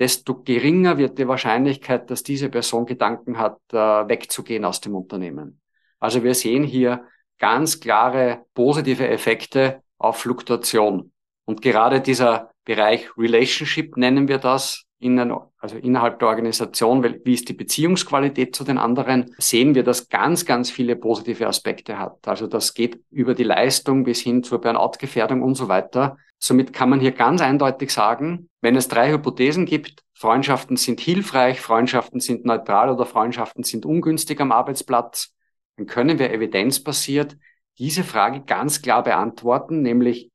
desto 0.00 0.42
geringer 0.42 0.98
wird 0.98 1.18
die 1.18 1.28
Wahrscheinlichkeit, 1.28 2.10
dass 2.10 2.24
diese 2.24 2.48
Person 2.48 2.86
Gedanken 2.86 3.38
hat, 3.38 3.60
äh, 3.72 3.76
wegzugehen 3.76 4.64
aus 4.64 4.80
dem 4.80 4.96
Unternehmen. 4.96 5.60
Also 6.00 6.24
wir 6.24 6.34
sehen 6.34 6.64
hier 6.64 7.04
ganz 7.40 7.80
klare 7.80 8.44
positive 8.54 9.08
Effekte 9.08 9.82
auf 9.98 10.18
Fluktuation. 10.18 11.10
Und 11.44 11.62
gerade 11.62 12.00
dieser 12.00 12.52
Bereich 12.64 13.10
Relationship 13.18 13.96
nennen 13.96 14.28
wir 14.28 14.38
das, 14.38 14.84
in 15.00 15.18
einer, 15.18 15.50
also 15.58 15.76
innerhalb 15.78 16.18
der 16.18 16.28
Organisation, 16.28 17.02
wie 17.24 17.32
ist 17.32 17.48
die 17.48 17.54
Beziehungsqualität 17.54 18.54
zu 18.54 18.64
den 18.64 18.76
anderen, 18.76 19.34
sehen 19.38 19.74
wir, 19.74 19.82
dass 19.82 20.10
ganz, 20.10 20.44
ganz 20.44 20.70
viele 20.70 20.94
positive 20.94 21.46
Aspekte 21.46 21.98
hat. 21.98 22.28
Also 22.28 22.46
das 22.46 22.74
geht 22.74 23.00
über 23.10 23.34
die 23.34 23.44
Leistung 23.44 24.04
bis 24.04 24.20
hin 24.20 24.42
zur 24.42 24.60
Burnout-Gefährdung 24.60 25.42
und 25.42 25.54
so 25.54 25.68
weiter. 25.68 26.18
Somit 26.38 26.74
kann 26.74 26.90
man 26.90 27.00
hier 27.00 27.12
ganz 27.12 27.40
eindeutig 27.40 27.90
sagen, 27.90 28.50
wenn 28.60 28.76
es 28.76 28.88
drei 28.88 29.10
Hypothesen 29.10 29.64
gibt, 29.64 30.02
Freundschaften 30.12 30.76
sind 30.76 31.00
hilfreich, 31.00 31.62
Freundschaften 31.62 32.20
sind 32.20 32.44
neutral 32.44 32.90
oder 32.90 33.06
Freundschaften 33.06 33.64
sind 33.64 33.86
ungünstig 33.86 34.38
am 34.40 34.52
Arbeitsplatz, 34.52 35.32
dann 35.80 35.86
können 35.86 36.18
wir 36.18 36.30
evidenzbasiert 36.30 37.38
diese 37.78 38.04
Frage 38.04 38.42
ganz 38.42 38.82
klar 38.82 39.02
beantworten, 39.02 39.80
nämlich 39.80 40.30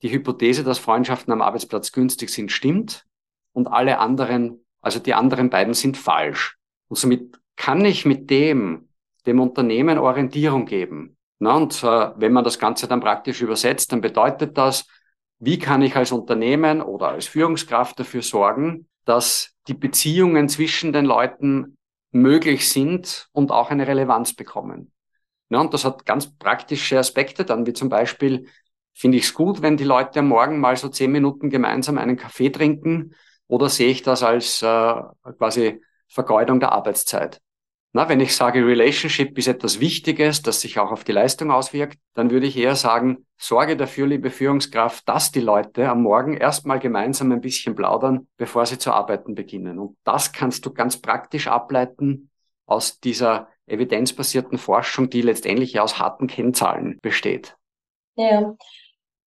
die 0.00 0.10
Hypothese, 0.10 0.64
dass 0.64 0.78
Freundschaften 0.78 1.34
am 1.34 1.42
Arbeitsplatz 1.42 1.92
günstig 1.92 2.30
sind, 2.30 2.50
stimmt 2.50 3.04
und 3.52 3.66
alle 3.66 3.98
anderen, 3.98 4.64
also 4.80 4.98
die 4.98 5.12
anderen 5.12 5.50
beiden 5.50 5.74
sind 5.74 5.98
falsch. 5.98 6.56
Und 6.88 6.96
somit 6.96 7.38
kann 7.56 7.84
ich 7.84 8.06
mit 8.06 8.30
dem 8.30 8.88
dem 9.26 9.38
Unternehmen 9.38 9.98
Orientierung 9.98 10.64
geben. 10.64 11.18
Na, 11.40 11.56
und 11.56 11.82
äh, 11.82 12.12
wenn 12.16 12.32
man 12.32 12.44
das 12.44 12.58
Ganze 12.58 12.88
dann 12.88 13.00
praktisch 13.00 13.42
übersetzt, 13.42 13.92
dann 13.92 14.00
bedeutet 14.00 14.56
das, 14.56 14.86
wie 15.38 15.58
kann 15.58 15.82
ich 15.82 15.94
als 15.94 16.10
Unternehmen 16.10 16.80
oder 16.80 17.08
als 17.08 17.26
Führungskraft 17.26 18.00
dafür 18.00 18.22
sorgen, 18.22 18.88
dass 19.04 19.52
die 19.68 19.74
Beziehungen 19.74 20.48
zwischen 20.48 20.94
den 20.94 21.04
Leuten 21.04 21.75
möglich 22.20 22.68
sind 22.68 23.28
und 23.32 23.50
auch 23.52 23.70
eine 23.70 23.86
Relevanz 23.86 24.34
bekommen. 24.34 24.92
Ja, 25.48 25.60
und 25.60 25.72
das 25.74 25.84
hat 25.84 26.04
ganz 26.06 26.36
praktische 26.38 26.98
Aspekte 26.98 27.44
dann, 27.44 27.66
wie 27.66 27.72
zum 27.72 27.88
Beispiel, 27.88 28.48
finde 28.94 29.18
ich 29.18 29.24
es 29.24 29.34
gut, 29.34 29.62
wenn 29.62 29.76
die 29.76 29.84
Leute 29.84 30.20
am 30.20 30.28
Morgen 30.28 30.58
mal 30.58 30.76
so 30.76 30.88
zehn 30.88 31.12
Minuten 31.12 31.50
gemeinsam 31.50 31.98
einen 31.98 32.16
Kaffee 32.16 32.50
trinken 32.50 33.14
oder 33.46 33.68
sehe 33.68 33.90
ich 33.90 34.02
das 34.02 34.22
als 34.22 34.62
äh, 34.62 35.02
quasi 35.38 35.82
Vergeudung 36.08 36.60
der 36.60 36.72
Arbeitszeit? 36.72 37.40
Na, 37.96 38.10
wenn 38.10 38.20
ich 38.20 38.36
sage, 38.36 38.66
Relationship 38.66 39.38
ist 39.38 39.48
etwas 39.48 39.80
Wichtiges, 39.80 40.42
das 40.42 40.60
sich 40.60 40.78
auch 40.78 40.92
auf 40.92 41.02
die 41.02 41.12
Leistung 41.12 41.50
auswirkt, 41.50 41.98
dann 42.12 42.30
würde 42.30 42.44
ich 42.44 42.58
eher 42.58 42.76
sagen, 42.76 43.26
sorge 43.38 43.74
dafür, 43.74 44.06
liebe 44.06 44.28
Führungskraft, 44.28 45.08
dass 45.08 45.32
die 45.32 45.40
Leute 45.40 45.88
am 45.88 46.02
Morgen 46.02 46.36
erstmal 46.36 46.78
gemeinsam 46.78 47.32
ein 47.32 47.40
bisschen 47.40 47.74
plaudern, 47.74 48.28
bevor 48.36 48.66
sie 48.66 48.76
zu 48.76 48.92
arbeiten 48.92 49.34
beginnen. 49.34 49.78
Und 49.78 49.96
das 50.04 50.32
kannst 50.32 50.66
du 50.66 50.74
ganz 50.74 51.00
praktisch 51.00 51.46
ableiten 51.48 52.28
aus 52.66 53.00
dieser 53.00 53.48
evidenzbasierten 53.66 54.58
Forschung, 54.58 55.08
die 55.08 55.22
letztendlich 55.22 55.80
aus 55.80 55.98
harten 55.98 56.26
Kennzahlen 56.26 56.98
besteht. 57.00 57.56
Ja. 58.16 58.54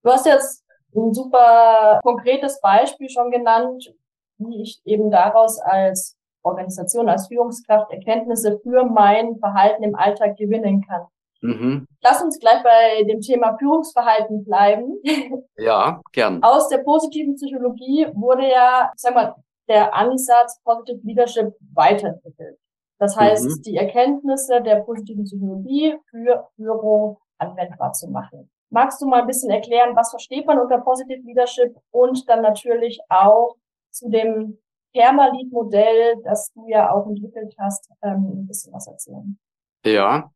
Du 0.03 0.12
hast 0.12 0.27
jetzt 0.27 0.63
ein 0.93 1.12
super 1.15 1.99
konkretes 2.03 2.62
Beispiel 2.62 3.10
schon 3.10 3.32
genannt, 3.32 3.91
wie 4.38 4.62
ich 4.62 4.79
eben 4.86 5.10
daraus 5.10 5.58
als 5.58 6.18
Organisation, 6.43 7.10
als 7.10 7.28
Führungskraft 7.28 7.91
Erkenntnisse 7.91 8.60
für 8.63 8.86
mein 8.86 9.38
Verhalten 9.39 9.84
im 9.84 9.95
Alltag 9.95 10.38
gewinnen 10.38 10.86
kann. 10.88 11.08
Mhm. 11.41 11.88
Lass 12.02 12.21
uns 12.21 12.39
gleich 12.39 12.62
bei 12.63 13.04
dem 13.04 13.21
Thema 13.21 13.58
Führungsverhalten 13.58 14.43
bleiben. 14.43 15.02
Ja, 15.62 15.99
gern. 16.13 16.41
Aus 16.41 16.69
der 16.69 16.78
positiven 16.78 17.36
Psychologie 17.36 18.08
wurde 18.13 18.49
ja, 18.49 18.93
sag 18.95 19.13
mal, 19.13 19.36
der 19.67 19.93
Ansatz 19.93 20.58
Positive 20.63 21.02
Leadership 21.04 21.54
weiterentwickelt. 21.73 22.58
Das 22.97 23.17
heißt, 23.17 23.45
mhm. 23.45 23.62
die 23.63 23.75
Erkenntnisse 23.75 24.62
der 24.62 24.78
positiven 24.78 25.25
Psychologie 25.25 25.97
für 26.10 26.47
Führung 26.56 27.17
anwendbar 27.38 27.91
zu 27.91 28.08
machen. 28.10 28.49
Magst 28.69 29.02
du 29.02 29.08
mal 29.08 29.21
ein 29.21 29.28
bisschen 29.28 29.49
erklären, 29.49 29.95
was 29.95 30.12
versteht 30.12 30.45
man 30.45 30.60
unter 30.60 30.78
Positive 30.80 31.21
Leadership 31.23 31.75
und 31.91 32.30
dann 32.30 32.41
natürlich 32.41 32.99
auch 33.10 33.56
zu 33.91 34.10
dem 34.10 34.60
Permalit-Modell, 34.93 36.15
das 36.23 36.52
du 36.54 36.67
ja 36.67 36.91
auch 36.91 37.08
entwickelt 37.08 37.54
hast, 37.58 37.89
ähm, 38.02 38.41
ein 38.41 38.47
bisschen 38.47 38.73
was 38.73 38.88
erzählen? 38.88 39.38
Ja, 39.86 40.32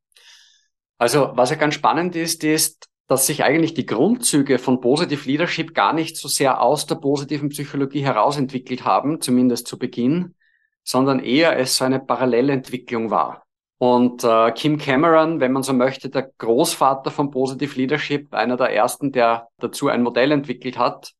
also 0.98 1.32
was 1.34 1.50
ja 1.50 1.56
ganz 1.56 1.74
spannend 1.74 2.16
ist, 2.16 2.44
ist, 2.44 2.88
dass 3.08 3.28
sich 3.28 3.44
eigentlich 3.44 3.74
die 3.74 3.86
Grundzüge 3.86 4.58
von 4.58 4.80
Positive 4.80 5.28
Leadership 5.28 5.74
gar 5.74 5.94
nicht 5.94 6.16
so 6.18 6.28
sehr 6.28 6.62
aus 6.62 6.86
der 6.86 6.96
positiven 6.96 7.50
Psychologie 7.50 8.06
herausentwickelt 8.06 8.86
haben, 8.86 9.20
zumindest 9.20 9.68
zu 9.68 9.78
Beginn, 9.78 10.36
sondern 10.84 11.20
eher 11.20 11.58
es 11.58 11.78
so 11.78 11.86
eine 11.86 12.00
Parallelentwicklung 12.00 13.12
war. 13.12 13.44
Und 13.78 14.24
äh, 14.24 14.52
Kim 14.54 14.78
Cameron, 14.78 15.42
wenn 15.42 15.52
man 15.52 15.64
so 15.64 15.74
möchte, 15.74 16.10
der 16.10 16.32
Großvater 16.38 17.12
von 17.12 17.32
Positive 17.32 17.76
Leadership, 17.76 18.34
einer 18.34 18.56
der 18.56 18.74
ersten, 18.74 19.12
der 19.12 19.50
dazu 19.58 19.90
ein 19.90 20.04
Modell 20.04 20.32
entwickelt 20.32 20.78
hat, 20.78 21.14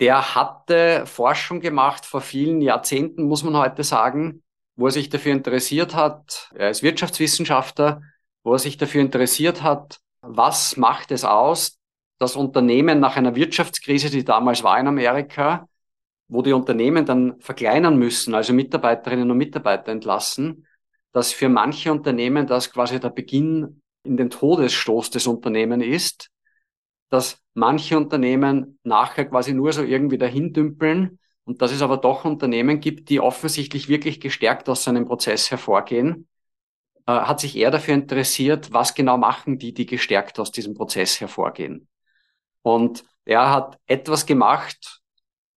der 0.00 0.34
hatte 0.34 1.06
Forschung 1.06 1.60
gemacht 1.60 2.04
vor 2.04 2.20
vielen 2.20 2.60
Jahrzehnten, 2.60 3.24
muss 3.24 3.42
man 3.42 3.56
heute 3.56 3.82
sagen, 3.82 4.42
wo 4.76 4.86
er 4.86 4.92
sich 4.92 5.08
dafür 5.08 5.32
interessiert 5.32 5.94
hat. 5.94 6.50
Er 6.54 6.70
ist 6.70 6.82
Wirtschaftswissenschaftler, 6.82 8.02
wo 8.42 8.52
er 8.52 8.58
sich 8.58 8.76
dafür 8.76 9.00
interessiert 9.00 9.62
hat, 9.62 10.00
was 10.20 10.76
macht 10.76 11.10
es 11.10 11.24
aus, 11.24 11.78
dass 12.18 12.36
Unternehmen 12.36 13.00
nach 13.00 13.16
einer 13.16 13.34
Wirtschaftskrise, 13.34 14.10
die 14.10 14.24
damals 14.24 14.62
war 14.62 14.78
in 14.78 14.86
Amerika, 14.86 15.68
wo 16.28 16.42
die 16.42 16.52
Unternehmen 16.52 17.06
dann 17.06 17.40
verkleinern 17.40 17.96
müssen, 17.96 18.34
also 18.34 18.52
Mitarbeiterinnen 18.52 19.30
und 19.30 19.36
Mitarbeiter 19.36 19.92
entlassen, 19.92 20.66
dass 21.12 21.32
für 21.32 21.48
manche 21.48 21.92
Unternehmen 21.92 22.46
das 22.46 22.72
quasi 22.72 23.00
der 23.00 23.10
Beginn 23.10 23.82
in 24.02 24.16
den 24.16 24.30
Todesstoß 24.30 25.10
des 25.10 25.26
Unternehmens 25.26 25.84
ist, 25.84 26.30
dass 27.08 27.38
manche 27.54 27.96
Unternehmen 27.96 28.78
nachher 28.82 29.26
quasi 29.26 29.54
nur 29.54 29.72
so 29.72 29.82
irgendwie 29.82 30.18
dahin 30.18 30.52
dümpeln 30.52 31.18
und 31.44 31.62
dass 31.62 31.72
es 31.72 31.82
aber 31.82 31.96
doch 31.96 32.24
Unternehmen 32.24 32.80
gibt, 32.80 33.08
die 33.08 33.20
offensichtlich 33.20 33.88
wirklich 33.88 34.20
gestärkt 34.20 34.68
aus 34.68 34.84
so 34.84 34.90
einem 34.90 35.06
Prozess 35.06 35.50
hervorgehen 35.50 36.26
äh, 37.06 37.12
hat 37.12 37.40
sich 37.40 37.56
eher 37.56 37.70
dafür 37.70 37.94
interessiert, 37.94 38.72
was 38.72 38.94
genau 38.94 39.16
machen 39.16 39.58
die, 39.58 39.72
die 39.72 39.86
gestärkt 39.86 40.38
aus 40.38 40.50
diesem 40.50 40.74
Prozess 40.74 41.20
hervorgehen. 41.20 41.88
Und 42.62 43.04
er 43.24 43.50
hat 43.50 43.78
etwas 43.86 44.26
gemacht, 44.26 45.00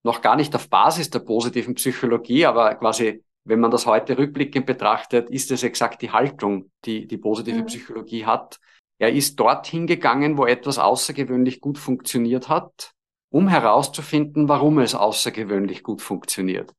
noch 0.03 0.21
gar 0.21 0.35
nicht 0.35 0.55
auf 0.55 0.69
Basis 0.69 1.09
der 1.09 1.19
positiven 1.19 1.73
Psychologie, 1.75 2.45
aber 2.45 2.75
quasi, 2.75 3.23
wenn 3.43 3.59
man 3.59 3.71
das 3.71 3.85
heute 3.85 4.17
rückblickend 4.17 4.65
betrachtet, 4.65 5.29
ist 5.29 5.51
es 5.51 5.63
exakt 5.63 6.01
die 6.01 6.11
Haltung, 6.11 6.71
die 6.85 7.07
die 7.07 7.17
positive 7.17 7.61
mhm. 7.61 7.65
Psychologie 7.65 8.25
hat. 8.25 8.59
Er 8.99 9.13
ist 9.13 9.39
dorthin 9.39 9.87
gegangen, 9.87 10.37
wo 10.37 10.45
etwas 10.45 10.77
außergewöhnlich 10.77 11.61
gut 11.61 11.77
funktioniert 11.77 12.49
hat, 12.49 12.91
um 13.29 13.47
herauszufinden, 13.47 14.49
warum 14.49 14.77
es 14.79 14.93
außergewöhnlich 14.93 15.83
gut 15.83 16.01
funktioniert. 16.01 16.73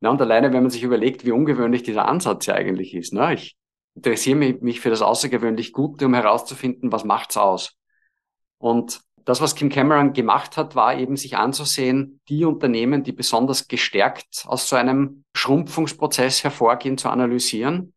Na, 0.00 0.10
und 0.10 0.20
alleine, 0.20 0.52
wenn 0.52 0.62
man 0.62 0.70
sich 0.70 0.82
überlegt, 0.82 1.24
wie 1.24 1.32
ungewöhnlich 1.32 1.82
dieser 1.82 2.06
Ansatz 2.06 2.44
ja 2.46 2.54
eigentlich 2.54 2.94
ist. 2.94 3.14
Ne? 3.14 3.32
Ich 3.32 3.56
interessiere 3.94 4.36
mich, 4.60 4.80
für 4.80 4.90
das 4.90 5.00
außergewöhnlich 5.00 5.72
Gute, 5.72 6.04
um 6.04 6.12
herauszufinden, 6.12 6.92
was 6.92 7.04
macht's 7.04 7.38
aus. 7.38 7.74
Und 8.58 9.00
das, 9.24 9.40
was 9.40 9.54
Kim 9.54 9.70
Cameron 9.70 10.12
gemacht 10.12 10.58
hat, 10.58 10.74
war 10.74 10.98
eben 10.98 11.16
sich 11.16 11.38
anzusehen, 11.38 12.20
die 12.28 12.44
Unternehmen, 12.44 13.04
die 13.04 13.12
besonders 13.12 13.68
gestärkt 13.68 14.44
aus 14.46 14.68
so 14.68 14.76
einem 14.76 15.24
Schrumpfungsprozess 15.34 16.44
hervorgehen, 16.44 16.98
zu 16.98 17.08
analysieren. 17.08 17.94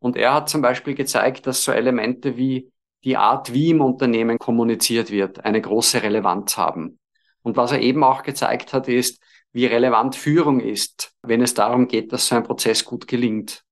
Und 0.00 0.16
er 0.16 0.34
hat 0.34 0.48
zum 0.48 0.62
Beispiel 0.62 0.94
gezeigt, 0.94 1.46
dass 1.46 1.62
so 1.62 1.70
Elemente 1.70 2.36
wie 2.36 2.72
die 3.06 3.16
Art, 3.16 3.52
wie 3.52 3.70
im 3.70 3.80
Unternehmen 3.80 4.38
kommuniziert 4.38 5.10
wird, 5.12 5.44
eine 5.44 5.60
große 5.60 6.02
Relevanz 6.02 6.58
haben. 6.58 6.98
Und 7.42 7.56
was 7.56 7.70
er 7.70 7.80
eben 7.80 8.02
auch 8.02 8.24
gezeigt 8.24 8.72
hat, 8.72 8.88
ist, 8.88 9.22
wie 9.52 9.64
relevant 9.64 10.16
Führung 10.16 10.58
ist, 10.58 11.12
wenn 11.22 11.40
es 11.40 11.54
darum 11.54 11.86
geht, 11.86 12.12
dass 12.12 12.26
so 12.26 12.34
ein 12.34 12.42
Prozess 12.42 12.84
gut 12.84 13.06
gelingt. 13.06 13.62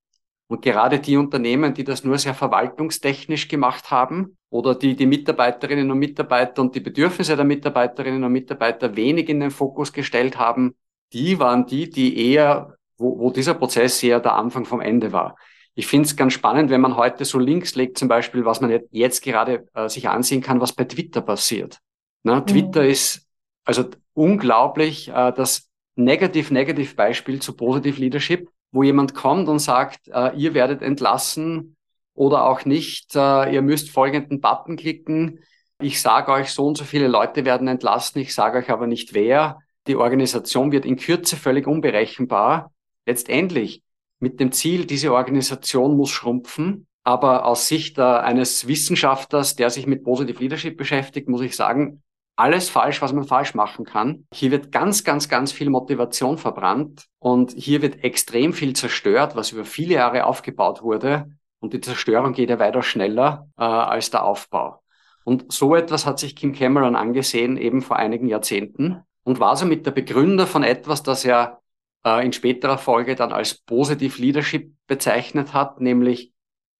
Und 0.47 0.61
gerade 0.61 0.99
die 0.99 1.17
Unternehmen, 1.17 1.73
die 1.73 1.83
das 1.83 2.05
nur 2.05 2.17
sehr 2.17 2.33
verwaltungstechnisch 2.33 3.49
gemacht 3.49 3.91
haben 3.91 4.37
oder 4.49 4.73
die 4.73 4.95
die 4.95 5.05
Mitarbeiterinnen 5.05 5.91
und 5.91 5.99
Mitarbeiter 5.99 6.61
und 6.61 6.73
die 6.73 6.79
Bedürfnisse 6.79 7.35
der 7.35 7.45
Mitarbeiterinnen 7.45 8.23
und 8.23 8.31
Mitarbeiter 8.31 8.95
wenig 8.95 9.27
in 9.27 9.41
den 9.41 9.51
Fokus 9.51 9.91
gestellt 9.91 10.37
haben, 10.37 10.75
die 11.11 11.39
waren 11.39 11.65
die, 11.65 11.89
die 11.89 12.31
eher, 12.31 12.77
wo, 12.97 13.19
wo 13.19 13.31
dieser 13.31 13.55
Prozess 13.55 14.01
eher 14.01 14.21
der 14.21 14.35
Anfang 14.35 14.63
vom 14.63 14.79
Ende 14.79 15.11
war. 15.11 15.35
Ich 15.75 15.87
finde 15.87 16.07
es 16.07 16.15
ganz 16.15 16.33
spannend, 16.33 16.69
wenn 16.69 16.81
man 16.81 16.95
heute 16.95 17.25
so 17.25 17.37
Links 17.37 17.75
legt, 17.75 17.97
zum 17.97 18.07
Beispiel, 18.07 18.45
was 18.45 18.61
man 18.61 18.79
jetzt 18.91 19.21
gerade 19.21 19.67
äh, 19.73 19.89
sich 19.89 20.09
ansehen 20.09 20.41
kann, 20.41 20.61
was 20.61 20.73
bei 20.73 20.85
Twitter 20.85 21.21
passiert. 21.21 21.79
Na, 22.23 22.39
mhm. 22.39 22.47
Twitter 22.47 22.85
ist 22.85 23.27
also 23.65 23.85
unglaublich 24.13 25.09
äh, 25.09 25.31
das 25.33 25.69
Negativ-Negativ-Beispiel 25.95 27.41
zu 27.41 27.55
Positive 27.55 27.99
Leadership 27.99 28.49
wo 28.75 28.83
jemand 28.83 29.15
kommt 29.15 29.47
und 29.47 29.59
sagt, 29.59 30.09
äh, 30.09 30.35
ihr 30.35 30.53
werdet 30.53 30.81
entlassen 30.81 31.77
oder 32.13 32.45
auch 32.45 32.65
nicht, 32.65 33.15
äh, 33.15 33.53
ihr 33.53 33.61
müsst 33.61 33.89
folgenden 33.89 34.41
Button 34.41 34.75
klicken. 34.75 35.39
Ich 35.79 36.01
sage 36.01 36.31
euch, 36.33 36.51
so 36.51 36.67
und 36.67 36.77
so 36.77 36.83
viele 36.83 37.07
Leute 37.07 37.45
werden 37.45 37.69
entlassen, 37.69 38.19
ich 38.21 38.35
sage 38.35 38.59
euch 38.59 38.69
aber 38.69 38.85
nicht 38.85 39.13
wer. 39.13 39.59
Die 39.87 39.95
Organisation 39.95 40.73
wird 40.73 40.85
in 40.85 40.97
Kürze 40.97 41.37
völlig 41.37 41.67
unberechenbar. 41.67 42.73
Letztendlich 43.05 43.81
mit 44.19 44.39
dem 44.39 44.51
Ziel, 44.51 44.85
diese 44.85 45.13
Organisation 45.13 45.95
muss 45.95 46.09
schrumpfen. 46.09 46.87
Aber 47.03 47.45
aus 47.45 47.67
Sicht 47.67 47.99
äh, 47.99 48.01
eines 48.01 48.67
Wissenschaftlers, 48.67 49.55
der 49.55 49.69
sich 49.69 49.85
mit 49.85 50.03
Positive 50.03 50.39
Leadership 50.39 50.77
beschäftigt, 50.77 51.29
muss 51.29 51.41
ich 51.41 51.55
sagen, 51.55 52.01
alles 52.35 52.69
falsch, 52.69 53.01
was 53.01 53.13
man 53.13 53.25
falsch 53.25 53.53
machen 53.53 53.85
kann. 53.85 54.27
Hier 54.33 54.51
wird 54.51 54.71
ganz, 54.71 55.03
ganz, 55.03 55.29
ganz 55.29 55.51
viel 55.51 55.69
Motivation 55.69 56.37
verbrannt 56.37 57.05
und 57.19 57.51
hier 57.51 57.81
wird 57.81 58.03
extrem 58.03 58.53
viel 58.53 58.73
zerstört, 58.73 59.35
was 59.35 59.51
über 59.51 59.65
viele 59.65 59.95
Jahre 59.95 60.25
aufgebaut 60.25 60.81
wurde. 60.81 61.29
Und 61.59 61.73
die 61.73 61.79
Zerstörung 61.79 62.33
geht 62.33 62.49
ja 62.49 62.59
weiter 62.59 62.81
schneller 62.81 63.47
äh, 63.57 63.63
als 63.63 64.11
der 64.11 64.25
Aufbau. 64.25 64.81
Und 65.23 65.51
so 65.51 65.75
etwas 65.75 66.05
hat 66.05 66.19
sich 66.19 66.35
Kim 66.35 66.53
Cameron 66.53 66.95
angesehen, 66.95 67.57
eben 67.57 67.81
vor 67.81 67.97
einigen 67.97 68.27
Jahrzehnten, 68.27 69.01
und 69.23 69.39
war 69.39 69.55
somit 69.55 69.85
der 69.85 69.91
Begründer 69.91 70.45
von 70.45 70.63
etwas, 70.63 71.01
das 71.01 71.25
er 71.25 71.61
in 72.05 72.33
späterer 72.33 72.77
Folge 72.77 73.15
dann 73.15 73.33
als 73.33 73.55
Positive 73.55 74.21
Leadership 74.21 74.71
bezeichnet 74.87 75.53
hat, 75.53 75.81
nämlich 75.81 76.31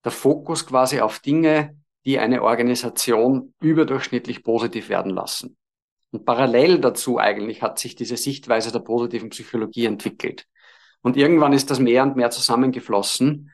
der 0.04 0.12
Fokus 0.12 0.66
quasi 0.66 1.00
auf 1.00 1.18
Dinge, 1.18 1.76
die 2.04 2.20
eine 2.20 2.42
Organisation 2.42 3.52
überdurchschnittlich 3.60 4.44
positiv 4.44 4.88
werden 4.88 5.10
lassen. 5.10 5.56
Und 6.12 6.24
parallel 6.24 6.78
dazu 6.78 7.18
eigentlich 7.18 7.62
hat 7.62 7.80
sich 7.80 7.96
diese 7.96 8.16
Sichtweise 8.16 8.70
der 8.70 8.78
positiven 8.78 9.30
Psychologie 9.30 9.86
entwickelt. 9.86 10.46
Und 11.02 11.16
irgendwann 11.16 11.52
ist 11.52 11.70
das 11.70 11.80
mehr 11.80 12.04
und 12.04 12.16
mehr 12.16 12.30
zusammengeflossen. 12.30 13.50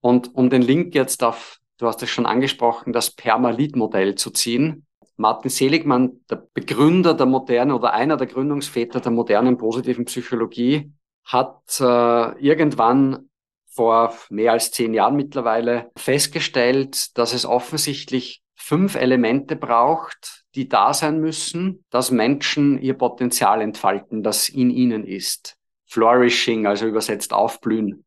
Und 0.00 0.34
um 0.34 0.48
den 0.48 0.62
Link 0.62 0.94
jetzt 0.94 1.22
auf, 1.22 1.58
du 1.76 1.86
hast 1.86 2.02
es 2.02 2.08
schon 2.08 2.26
angesprochen, 2.26 2.94
das 2.94 3.10
Permalit-Modell 3.10 4.14
zu 4.14 4.30
ziehen. 4.30 4.85
Martin 5.16 5.50
Seligmann, 5.50 6.20
der 6.30 6.46
Begründer 6.52 7.14
der 7.14 7.26
modernen 7.26 7.72
oder 7.72 7.92
einer 7.92 8.16
der 8.16 8.26
Gründungsväter 8.26 9.00
der 9.00 9.12
modernen 9.12 9.56
positiven 9.56 10.04
Psychologie, 10.04 10.92
hat 11.24 11.80
äh, 11.80 12.38
irgendwann 12.38 13.30
vor 13.66 14.14
mehr 14.30 14.52
als 14.52 14.70
zehn 14.70 14.94
Jahren 14.94 15.16
mittlerweile 15.16 15.90
festgestellt, 15.96 17.16
dass 17.18 17.34
es 17.34 17.44
offensichtlich 17.44 18.42
fünf 18.54 18.94
Elemente 18.94 19.54
braucht, 19.54 20.44
die 20.54 20.68
da 20.68 20.94
sein 20.94 21.20
müssen, 21.20 21.84
dass 21.90 22.10
Menschen 22.10 22.80
ihr 22.80 22.94
Potenzial 22.94 23.60
entfalten, 23.60 24.22
das 24.22 24.48
in 24.48 24.70
ihnen 24.70 25.04
ist. 25.04 25.56
Flourishing, 25.86 26.66
also 26.66 26.86
übersetzt 26.86 27.32
aufblühen, 27.32 28.04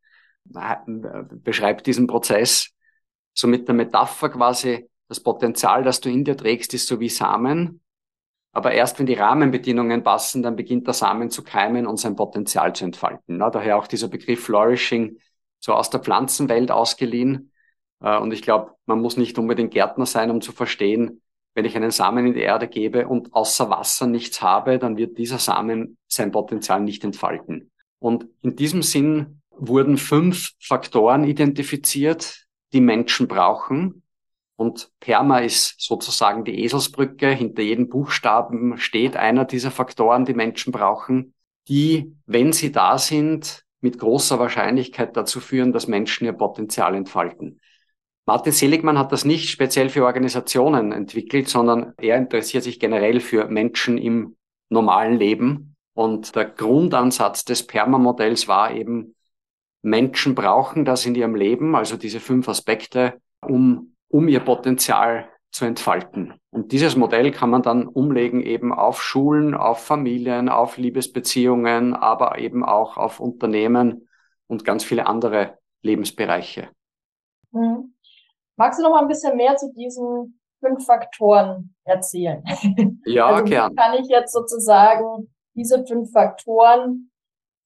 beschreibt 1.30 1.86
diesen 1.86 2.08
Prozess. 2.08 2.72
So 3.34 3.48
mit 3.48 3.68
der 3.68 3.76
Metapher 3.76 4.30
quasi, 4.30 4.89
das 5.10 5.20
Potenzial, 5.20 5.84
das 5.84 6.00
du 6.00 6.10
in 6.10 6.24
dir 6.24 6.38
trägst, 6.38 6.74
ist 6.74 6.88
so 6.88 7.00
wie 7.00 7.10
Samen. 7.10 7.82
Aber 8.52 8.72
erst 8.72 9.00
wenn 9.00 9.06
die 9.06 9.16
Rahmenbedingungen 9.16 10.04
passen, 10.04 10.42
dann 10.42 10.56
beginnt 10.56 10.88
der 10.88 10.94
Samen 10.94 11.30
zu 11.30 11.44
keimen 11.44 11.86
und 11.86 11.98
sein 11.98 12.16
Potenzial 12.16 12.74
zu 12.74 12.86
entfalten. 12.86 13.38
daher 13.40 13.78
auch 13.78 13.88
dieser 13.88 14.08
Begriff 14.08 14.44
Flourishing, 14.44 15.18
so 15.60 15.74
aus 15.74 15.90
der 15.90 16.00
Pflanzenwelt 16.00 16.72
ausgeliehen. 16.72 17.52
Äh, 18.02 18.18
und 18.18 18.32
ich 18.32 18.42
glaube, 18.42 18.76
man 18.86 19.02
muss 19.02 19.18
nicht 19.18 19.38
unbedingt 19.38 19.74
Gärtner 19.74 20.06
sein, 20.06 20.32
um 20.32 20.42
zu 20.42 20.52
verstehen, 20.52 21.22
wenn 21.56 21.66
ich 21.66 21.76
einen 21.76 21.92
Samen 21.92 22.28
in 22.28 22.34
die 22.34 22.42
Erde 22.42 22.68
gebe 22.68 23.08
und 23.08 23.34
außer 23.34 23.70
Wasser 23.70 24.08
nichts 24.08 24.42
habe, 24.42 24.80
dann 24.80 24.98
wird 24.98 25.18
dieser 25.18 25.40
Samen 25.40 25.98
sein 26.08 26.32
Potenzial 26.32 26.82
nicht 26.82 27.04
entfalten. 27.04 27.72
Und 28.00 28.28
in 28.42 28.56
diesem 28.56 28.82
Sinn 28.82 29.42
wurden 29.52 29.98
fünf 29.98 30.52
Faktoren 30.60 31.24
identifiziert, 31.24 32.46
die 32.72 32.82
Menschen 32.82 33.28
brauchen. 33.28 34.04
Und 34.60 34.92
PERMA 35.00 35.40
ist 35.40 35.76
sozusagen 35.80 36.44
die 36.44 36.66
Eselsbrücke. 36.66 37.30
Hinter 37.30 37.62
jedem 37.62 37.88
Buchstaben 37.88 38.78
steht 38.78 39.16
einer 39.16 39.46
dieser 39.46 39.72
Faktoren, 39.72 40.26
die 40.26 40.34
Menschen 40.34 40.74
brauchen, 40.74 41.34
die, 41.70 42.14
wenn 42.26 42.52
sie 42.52 42.74
da 42.74 42.98
sind, 42.98 43.64
mit 43.80 43.98
großer 43.98 44.38
Wahrscheinlichkeit 44.38 45.16
dazu 45.16 45.40
führen, 45.40 45.72
dass 45.72 45.88
Menschen 45.88 46.26
ihr 46.26 46.34
Potenzial 46.34 46.94
entfalten. 46.94 47.62
Martin 48.26 48.52
Seligmann 48.52 48.98
hat 48.98 49.14
das 49.14 49.24
nicht 49.24 49.50
speziell 49.50 49.88
für 49.88 50.04
Organisationen 50.04 50.92
entwickelt, 50.92 51.48
sondern 51.48 51.94
er 51.98 52.18
interessiert 52.18 52.66
sich 52.66 52.82
generell 52.82 53.22
für 53.22 53.48
Menschen 53.48 53.98
im 53.98 54.36
normalen 54.68 55.18
Leben. 55.18 55.78
Und 55.94 56.36
der 56.36 56.44
Grundansatz 56.44 57.46
des 57.46 57.66
Perma-Modells 57.66 58.50
war 58.50 58.74
eben, 58.74 59.16
Menschen 59.84 60.36
brauchen 60.36 60.84
das 60.84 61.06
in 61.06 61.16
ihrem 61.16 61.36
Leben, 61.36 61.78
also 61.78 61.96
diese 61.96 62.20
fünf 62.20 62.50
Aspekte, 62.50 63.22
um, 63.40 63.96
um 64.10 64.28
ihr 64.28 64.42
Potenzial 64.42 65.30
zu 65.52 65.66
entfalten. 65.66 66.34
Und 66.52 66.72
dieses 66.72 66.96
Modell 66.96 67.32
kann 67.32 67.50
man 67.50 67.64
dann 67.64 67.88
umlegen 67.88 68.42
eben 68.42 68.74
auf 68.74 69.02
Schulen, 69.02 69.56
auf 69.56 69.84
Familien, 69.84 70.50
auf 70.50 70.78
Liebesbeziehungen, 70.78 71.94
aber 71.94 72.38
eben 72.38 72.64
auch 72.64 72.98
auf 72.98 73.20
Unternehmen 73.20 74.08
und 74.48 74.66
ganz 74.66 74.84
viele 74.84 75.08
andere 75.08 75.58
Lebensbereiche. 75.82 76.70
Mhm. 77.52 77.96
Magst 78.58 78.80
du 78.80 78.84
noch 78.84 78.92
mal 78.92 79.02
ein 79.02 79.08
bisschen 79.08 79.38
mehr 79.38 79.56
zu 79.56 79.72
diesen 79.74 80.40
fünf 80.60 80.86
Faktoren 80.86 81.74
erzählen? 81.84 82.44
Ja, 83.06 83.28
also, 83.34 83.46
gern. 83.46 83.76
Kann 83.76 83.94
ich 83.96 84.08
jetzt 84.10 84.34
sozusagen 84.34 85.34
diese 85.56 85.86
fünf 85.86 86.12
Faktoren 86.12 87.10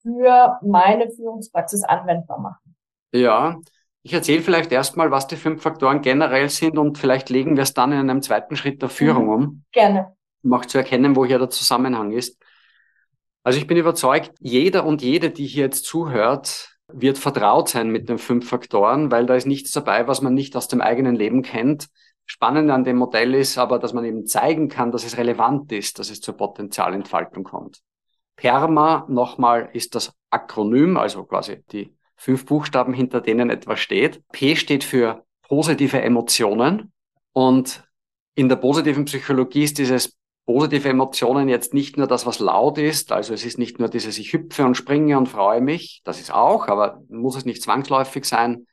für 0.01 0.60
meine 0.62 1.10
Führungspraxis 1.10 1.84
anwendbar 1.84 2.39
machen? 2.39 2.75
Ja, 3.12 3.60
ich 4.04 4.13
erzähle 4.13 4.42
vielleicht 4.42 4.72
erstmal, 4.72 5.12
was 5.12 5.28
die 5.28 5.38
fünf 5.38 5.62
Faktoren 5.62 6.02
generell 6.02 6.50
sind 6.50 6.78
und 6.78 6.98
vielleicht 6.98 7.30
legen 7.30 7.56
wir 7.56 7.63
es 7.63 7.74
dann 7.74 7.94
in 7.94 8.00
einem 8.00 8.22
zweiten 8.22 8.58
Schritt 8.58 8.82
der 8.82 8.89
Führung 8.89 9.26
mhm. 9.26 9.32
um. 9.32 9.63
Gerne. 9.72 10.16
Um 10.44 10.54
auch 10.54 10.66
zu 10.66 10.78
erkennen, 10.78 11.16
wo 11.16 11.26
hier 11.26 11.39
der 11.39 11.50
Zusammenhang 11.50 12.12
ist. 12.12 12.38
Also 13.44 13.60
ich 13.60 13.68
bin 13.68 13.78
überzeugt, 13.78 14.34
jeder 14.39 14.86
und 14.86 15.02
jede, 15.02 15.30
die 15.30 15.46
hier 15.46 15.63
jetzt 15.66 15.86
zuhört, 15.86 16.78
wird 16.88 17.18
vertraut 17.18 17.70
sein 17.70 17.89
mit 17.89 18.10
den 18.10 18.18
fünf 18.18 18.48
Faktoren, 18.48 19.10
weil 19.10 19.26
da 19.26 19.36
ist 19.36 19.48
nichts 19.48 19.72
dabei, 19.72 20.08
was 20.08 20.22
man 20.22 20.34
nicht 20.34 20.56
aus 20.58 20.68
dem 20.68 20.82
eigenen 20.82 21.16
Leben 21.16 21.42
kennt. 21.42 21.88
Spannend 22.26 22.72
an 22.72 22.84
dem 22.84 22.98
Modell 22.98 23.34
ist 23.34 23.58
aber, 23.58 23.80
dass 23.80 23.94
man 23.94 24.04
eben 24.06 24.26
zeigen 24.26 24.68
kann, 24.68 24.92
dass 24.92 25.06
es 25.06 25.18
relevant 25.18 25.72
ist, 25.72 26.00
dass 26.00 26.10
es 26.10 26.20
zur 26.20 26.36
Potenzialentfaltung 26.36 27.44
kommt. 27.44 27.82
PERMA 28.36 29.06
nochmal 29.10 29.70
ist 29.74 29.96
das 29.96 30.13
Akronym, 30.30 30.98
also 30.98 31.24
quasi 31.24 31.63
die 31.72 31.96
fünf 32.23 32.45
Buchstaben, 32.45 32.93
hinter 32.93 33.19
denen 33.19 33.49
etwas 33.49 33.81
steht. 33.81 34.23
P 34.31 34.55
steht 34.55 34.86
für 34.86 35.25
positive 35.41 36.01
Emotionen 36.01 36.93
und 37.33 37.83
in 38.33 38.47
der 38.47 38.55
positiven 38.55 39.03
Psychologie 39.05 39.63
ist 39.63 39.77
dieses 39.77 40.17
positive 40.45 40.88
Emotionen 40.88 41.49
jetzt 41.49 41.73
nicht 41.73 41.97
nur 41.97 42.07
das, 42.07 42.25
was 42.25 42.39
laut 42.39 42.77
ist, 42.77 43.12
also 43.12 43.33
es 43.33 43.43
ist 43.43 43.57
nicht 43.57 43.77
nur 43.77 43.89
dieses, 43.89 44.17
ich 44.17 44.31
hüpfe 44.31 44.63
und 44.63 44.75
springe 44.75 45.17
und 45.17 45.27
freue 45.27 45.59
mich, 45.59 46.01
das 46.05 46.21
ist 46.21 46.33
auch, 46.33 46.69
aber 46.69 47.03
muss 47.09 47.36
es 47.36 47.43
nicht 47.43 47.62
zwangsläufig 47.62 48.23
sein. 48.23 48.67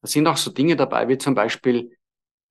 Da 0.00 0.08
sind 0.08 0.26
auch 0.26 0.38
so 0.38 0.50
Dinge 0.50 0.74
dabei, 0.74 1.06
wie 1.08 1.18
zum 1.18 1.34
Beispiel 1.34 1.90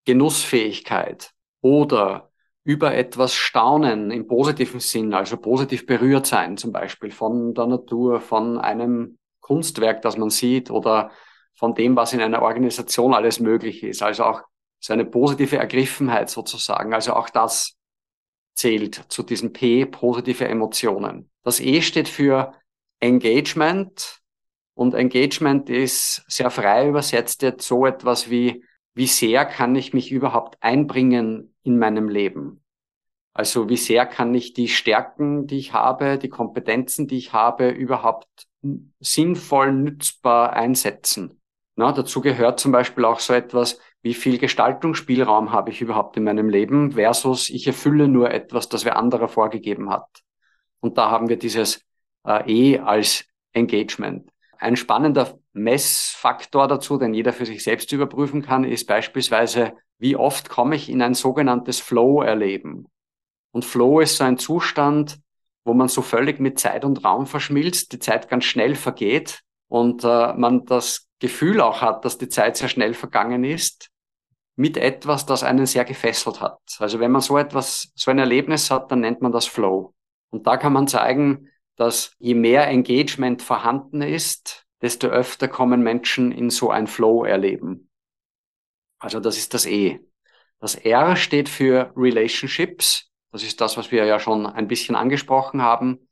Genussfähigkeit 0.06 1.32
oder 1.62 2.30
über 2.64 2.94
etwas 2.94 3.34
staunen 3.34 4.12
im 4.12 4.28
positiven 4.28 4.80
Sinn, 4.80 5.16
also 5.16 5.38
positiv 5.38 5.88
berührt 5.88 6.28
sein, 6.28 6.56
zum 6.58 6.72
Beispiel 6.72 7.10
von 7.10 7.56
der 7.56 7.66
Natur, 7.66 8.22
von 8.22 8.60
einem 8.60 9.18
Kunstwerk, 9.46 10.02
das 10.02 10.18
man 10.18 10.32
sieht 10.32 10.72
oder 10.72 11.12
von 11.54 11.76
dem, 11.76 11.96
was 11.96 12.14
in 12.14 12.22
einer 12.22 12.42
Organisation 12.42 13.14
alles 13.14 13.40
möglich 13.40 13.84
ist. 13.84 14.02
Also 14.02 14.24
auch 14.24 14.42
so 14.80 14.92
eine 14.92 15.06
positive 15.06 15.58
Ergriffenheit 15.58 16.32
sozusagen. 16.32 16.96
Also 16.96 17.14
auch 17.14 17.30
das 17.30 17.78
zählt 18.56 19.06
zu 19.10 19.22
diesen 19.22 19.54
P, 19.54 19.86
positive 19.86 20.48
Emotionen. 20.48 21.30
Das 21.44 21.60
E 21.60 21.84
steht 21.84 22.08
für 22.08 22.54
Engagement 23.00 24.20
und 24.74 24.96
Engagement 24.96 25.70
ist 25.70 26.26
sehr 26.28 26.50
frei 26.50 26.88
übersetzt 26.90 27.44
jetzt 27.44 27.68
so 27.68 27.86
etwas 27.86 28.32
wie, 28.32 28.66
wie 28.96 29.08
sehr 29.08 29.46
kann 29.46 29.76
ich 29.76 29.94
mich 29.94 30.12
überhaupt 30.12 30.58
einbringen 30.62 31.54
in 31.62 31.78
meinem 31.78 32.10
Leben? 32.10 32.64
Also 33.34 33.70
wie 33.70 33.78
sehr 33.78 34.08
kann 34.08 34.34
ich 34.34 34.54
die 34.54 34.70
Stärken, 34.70 35.46
die 35.46 35.58
ich 35.58 35.74
habe, 35.74 36.18
die 36.18 36.30
Kompetenzen, 36.30 37.08
die 37.08 37.18
ich 37.18 37.34
habe, 37.34 37.70
überhaupt 37.70 38.48
sinnvoll 39.00 39.74
nützbar 39.74 40.54
einsetzen? 40.54 41.42
Na, 41.76 41.92
dazu 41.92 42.22
gehört 42.22 42.60
zum 42.60 42.72
Beispiel 42.72 43.04
auch 43.06 43.20
so 43.20 43.34
etwas 43.34 43.80
wie 44.06 44.14
viel 44.14 44.38
Gestaltungsspielraum 44.38 45.52
habe 45.52 45.72
ich 45.72 45.82
überhaupt 45.82 46.16
in 46.16 46.26
meinem 46.26 46.48
Leben 46.48 46.92
versus 46.92 47.50
ich 47.50 47.66
erfülle 47.66 48.08
nur 48.08 48.30
etwas, 48.30 48.70
das 48.70 48.86
wer 48.86 48.98
anderer 48.98 49.28
vorgegeben 49.28 49.90
hat. 49.90 50.06
Und 50.80 51.00
da 51.00 51.10
haben 51.10 51.28
wir 51.28 51.38
dieses 51.38 51.84
äh, 52.24 52.76
E 52.76 52.80
als 52.80 53.26
Engagement. 53.54 54.30
Ein 54.60 54.76
spannender 54.76 55.40
Messfaktor 55.54 56.68
dazu, 56.68 57.00
den 57.00 57.16
jeder 57.16 57.34
für 57.34 57.48
sich 57.48 57.64
selbst 57.64 57.92
überprüfen 57.92 58.44
kann, 58.44 58.64
ist 58.64 58.86
beispielsweise, 58.86 59.74
wie 59.98 60.16
oft 60.16 60.50
komme 60.50 60.76
ich 60.76 60.88
in 60.88 61.02
ein 61.02 61.16
sogenanntes 61.16 61.80
Flow-Erleben. 61.80 62.88
Und 63.52 63.66
Flow 63.66 64.02
ist 64.02 64.18
so 64.18 64.24
ein 64.24 64.38
Zustand, 64.38 65.18
wo 65.66 65.74
man 65.74 65.90
so 65.90 66.02
völlig 66.02 66.40
mit 66.40 66.60
Zeit 66.60 66.86
und 66.86 67.04
Raum 67.04 67.26
verschmilzt, 67.26 67.92
die 67.92 68.00
Zeit 68.00 68.30
ganz 68.30 68.46
schnell 68.46 68.76
vergeht 68.76 69.42
und 69.68 70.04
äh, 70.04 70.34
man 70.34 70.66
das 70.66 71.10
Gefühl 71.20 71.60
auch 71.60 71.82
hat, 71.82 72.06
dass 72.06 72.18
die 72.18 72.30
Zeit 72.30 72.56
sehr 72.56 72.70
schnell 72.70 72.94
vergangen 72.94 73.44
ist 73.44 73.90
mit 74.56 74.78
etwas, 74.78 75.26
das 75.26 75.44
einen 75.44 75.66
sehr 75.66 75.84
gefesselt 75.84 76.40
hat. 76.40 76.60
Also 76.80 77.00
wenn 77.00 77.12
man 77.12 77.22
so 77.22 77.38
etwas, 77.38 77.92
so 77.96 78.12
ein 78.12 78.20
Erlebnis 78.20 78.72
hat, 78.72 78.92
dann 78.92 79.02
nennt 79.02 79.22
man 79.22 79.32
das 79.32 79.48
Flow. 79.48 79.94
Und 80.30 80.48
da 80.48 80.56
kann 80.56 80.72
man 80.72 80.88
zeigen, 80.88 81.50
dass 81.76 82.14
je 82.20 82.36
mehr 82.36 82.68
Engagement 82.68 83.42
vorhanden 83.42 84.02
ist, 84.02 84.66
desto 84.82 85.08
öfter 85.08 85.48
kommen 85.48 85.82
Menschen 85.82 86.32
in 86.32 86.50
so 86.50 86.70
ein 86.70 86.88
Flow 86.88 87.26
erleben. 87.26 87.90
Also 89.00 89.20
das 89.20 89.38
ist 89.38 89.54
das 89.54 89.66
E. 89.66 90.00
Das 90.60 90.76
R 90.76 91.16
steht 91.16 91.50
für 91.50 91.92
Relationships. 91.98 93.12
Das 93.36 93.44
ist 93.44 93.60
das, 93.60 93.76
was 93.76 93.92
wir 93.92 94.06
ja 94.06 94.18
schon 94.18 94.46
ein 94.46 94.70
bisschen 94.70 94.96
angesprochen 94.96 95.62
haben. 95.62 96.08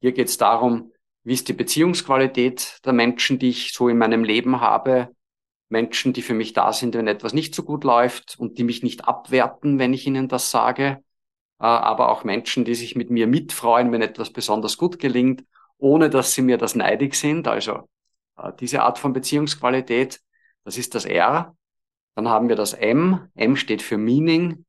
Hier 0.00 0.12
geht 0.12 0.28
es 0.28 0.38
darum, 0.38 0.92
wie 1.24 1.32
ist 1.32 1.48
die 1.48 1.52
Beziehungsqualität 1.52 2.78
der 2.84 2.92
Menschen, 2.92 3.40
die 3.40 3.48
ich 3.48 3.72
so 3.72 3.88
in 3.88 3.98
meinem 3.98 4.22
Leben 4.22 4.60
habe, 4.60 5.08
Menschen, 5.68 6.12
die 6.12 6.22
für 6.22 6.32
mich 6.32 6.52
da 6.52 6.72
sind, 6.72 6.94
wenn 6.94 7.08
etwas 7.08 7.32
nicht 7.32 7.56
so 7.56 7.64
gut 7.64 7.82
läuft 7.82 8.38
und 8.38 8.56
die 8.56 8.62
mich 8.62 8.84
nicht 8.84 9.08
abwerten, 9.08 9.80
wenn 9.80 9.92
ich 9.92 10.06
ihnen 10.06 10.28
das 10.28 10.52
sage, 10.52 11.02
äh, 11.58 11.64
aber 11.64 12.08
auch 12.08 12.22
Menschen, 12.22 12.64
die 12.64 12.76
sich 12.76 12.94
mit 12.94 13.10
mir 13.10 13.26
mitfreuen, 13.26 13.90
wenn 13.90 14.00
etwas 14.00 14.30
besonders 14.32 14.76
gut 14.78 15.00
gelingt, 15.00 15.42
ohne 15.76 16.08
dass 16.08 16.34
sie 16.34 16.42
mir 16.42 16.56
das 16.56 16.76
neidig 16.76 17.16
sind. 17.16 17.48
Also 17.48 17.88
äh, 18.36 18.52
diese 18.60 18.82
Art 18.82 19.00
von 19.00 19.12
Beziehungsqualität, 19.12 20.20
das 20.62 20.78
ist 20.78 20.94
das 20.94 21.04
R. 21.04 21.56
Dann 22.14 22.28
haben 22.28 22.48
wir 22.48 22.54
das 22.54 22.74
M. 22.74 23.28
M 23.34 23.56
steht 23.56 23.82
für 23.82 23.98
Meaning. 23.98 24.64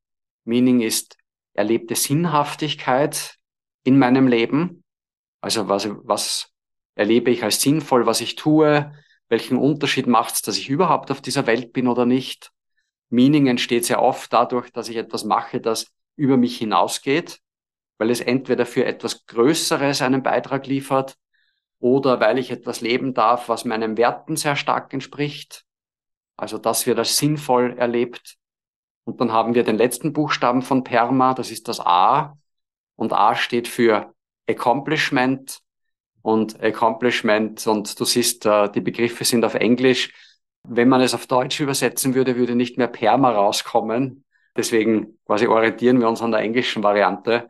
Meaning 0.46 0.82
ist 0.82 1.21
erlebte 1.62 1.96
Sinnhaftigkeit 1.96 3.38
in 3.84 4.00
meinem 4.00 4.28
Leben. 4.28 4.84
Also 5.42 5.70
was, 5.70 5.88
was 6.04 6.50
erlebe 6.96 7.30
ich 7.30 7.44
als 7.44 7.62
sinnvoll, 7.62 8.08
was 8.08 8.20
ich 8.20 8.36
tue, 8.36 8.92
welchen 9.30 9.58
Unterschied 9.58 10.08
macht 10.08 10.34
es, 10.34 10.42
dass 10.42 10.58
ich 10.58 10.70
überhaupt 10.70 11.12
auf 11.12 11.22
dieser 11.22 11.46
Welt 11.46 11.72
bin 11.72 11.88
oder 11.88 12.06
nicht? 12.06 12.52
Meaning 13.10 13.46
entsteht 13.48 13.86
sehr 13.86 14.02
oft 14.02 14.34
dadurch, 14.34 14.72
dass 14.72 14.90
ich 14.90 14.96
etwas 14.96 15.24
mache, 15.24 15.62
das 15.62 15.88
über 16.16 16.36
mich 16.36 16.58
hinausgeht, 16.58 17.40
weil 18.00 18.10
es 18.10 18.22
entweder 18.22 18.66
für 18.66 18.86
etwas 18.86 19.26
Größeres 19.28 20.02
einen 20.02 20.24
Beitrag 20.24 20.66
liefert 20.66 21.16
oder 21.80 22.20
weil 22.20 22.40
ich 22.40 22.50
etwas 22.50 22.82
leben 22.82 23.14
darf, 23.14 23.50
was 23.50 23.66
meinen 23.66 23.98
Werten 23.98 24.36
sehr 24.36 24.56
stark 24.56 24.94
entspricht. 24.94 25.64
Also 26.38 26.58
das 26.58 26.88
wird 26.88 26.98
als 26.98 27.18
sinnvoll 27.18 27.78
erlebt. 27.78 28.38
Und 29.04 29.20
dann 29.20 29.32
haben 29.32 29.56
wir 29.56 29.64
den 29.64 29.78
letzten 29.78 30.14
Buchstaben 30.14 30.62
von 30.62 30.84
PERMA, 30.84 31.34
das 31.34 31.52
ist 31.52 31.68
das 31.68 31.80
A. 31.80 32.38
Und 32.96 33.14
A 33.14 33.36
steht 33.36 33.68
für 33.68 34.14
Accomplishment, 34.48 35.62
und 36.22 36.62
Accomplishment 36.62 37.66
und 37.68 38.00
du 38.00 38.06
siehst, 38.06 38.46
äh, 38.46 38.70
die 38.70 38.82
Begriffe 38.82 39.26
sind 39.26 39.44
auf 39.44 39.56
Englisch. 39.56 40.14
Wenn 40.64 40.90
man 40.90 41.02
es 41.02 41.14
auf 41.14 41.28
Deutsch 41.28 41.60
übersetzen 41.60 42.14
würde, 42.14 42.36
würde 42.36 42.56
nicht 42.56 42.78
mehr 42.78 42.88
Perma 42.88 43.32
rauskommen. 43.32 44.24
Deswegen 44.56 45.20
quasi 45.26 45.48
orientieren 45.48 46.00
wir 46.00 46.08
uns 46.08 46.22
an 46.22 46.32
der 46.32 46.42
englischen 46.42 46.84
Variante. 46.84 47.48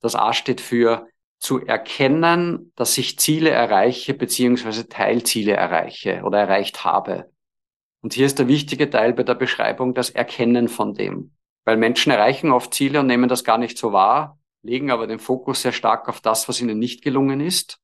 Das 0.00 0.14
A 0.14 0.32
steht 0.32 0.60
für 0.60 1.06
zu 1.38 1.64
erkennen, 1.64 2.72
dass 2.76 2.98
ich 2.98 3.18
Ziele 3.18 3.50
erreiche 3.50 4.12
beziehungsweise 4.12 4.88
Teilziele 4.88 5.52
erreiche 5.52 6.22
oder 6.24 6.38
erreicht 6.38 6.84
habe. 6.84 7.30
Und 8.02 8.14
hier 8.14 8.26
ist 8.26 8.38
der 8.38 8.48
wichtige 8.48 8.88
Teil 8.88 9.12
bei 9.12 9.22
der 9.22 9.34
Beschreibung 9.34 9.94
das 9.94 10.10
Erkennen 10.10 10.68
von 10.68 10.94
dem. 10.94 11.32
Weil 11.64 11.76
Menschen 11.76 12.10
erreichen 12.10 12.50
oft 12.50 12.72
Ziele 12.72 13.00
und 13.00 13.06
nehmen 13.06 13.28
das 13.28 13.44
gar 13.44 13.58
nicht 13.58 13.76
so 13.76 13.92
wahr, 13.92 14.38
legen 14.62 14.90
aber 14.90 15.06
den 15.06 15.18
Fokus 15.18 15.62
sehr 15.62 15.72
stark 15.72 16.08
auf 16.08 16.20
das, 16.20 16.48
was 16.48 16.60
ihnen 16.60 16.78
nicht 16.78 17.02
gelungen 17.02 17.40
ist 17.40 17.80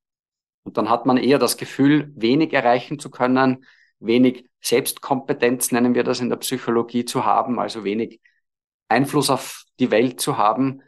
und 0.67 0.77
dann 0.77 0.91
hat 0.91 1.07
man 1.07 1.17
eher 1.17 1.39
das 1.39 1.57
Gefühl, 1.57 2.13
wenig 2.17 2.53
erreichen 2.53 2.99
zu 2.99 3.09
können, 3.09 3.65
wenig 4.01 4.51
Selbstkompetenz, 4.61 5.71
nennen 5.71 5.95
wir 5.95 6.03
das 6.03 6.19
in 6.19 6.29
der 6.29 6.37
Psychologie, 6.39 7.05
zu 7.05 7.25
haben, 7.25 7.61
also 7.61 7.85
wenig 7.85 8.21
Einfluss 8.89 9.31
auf 9.31 9.65
die 9.79 9.93
Welt 9.93 10.21
zu 10.21 10.37
haben. 10.39 10.83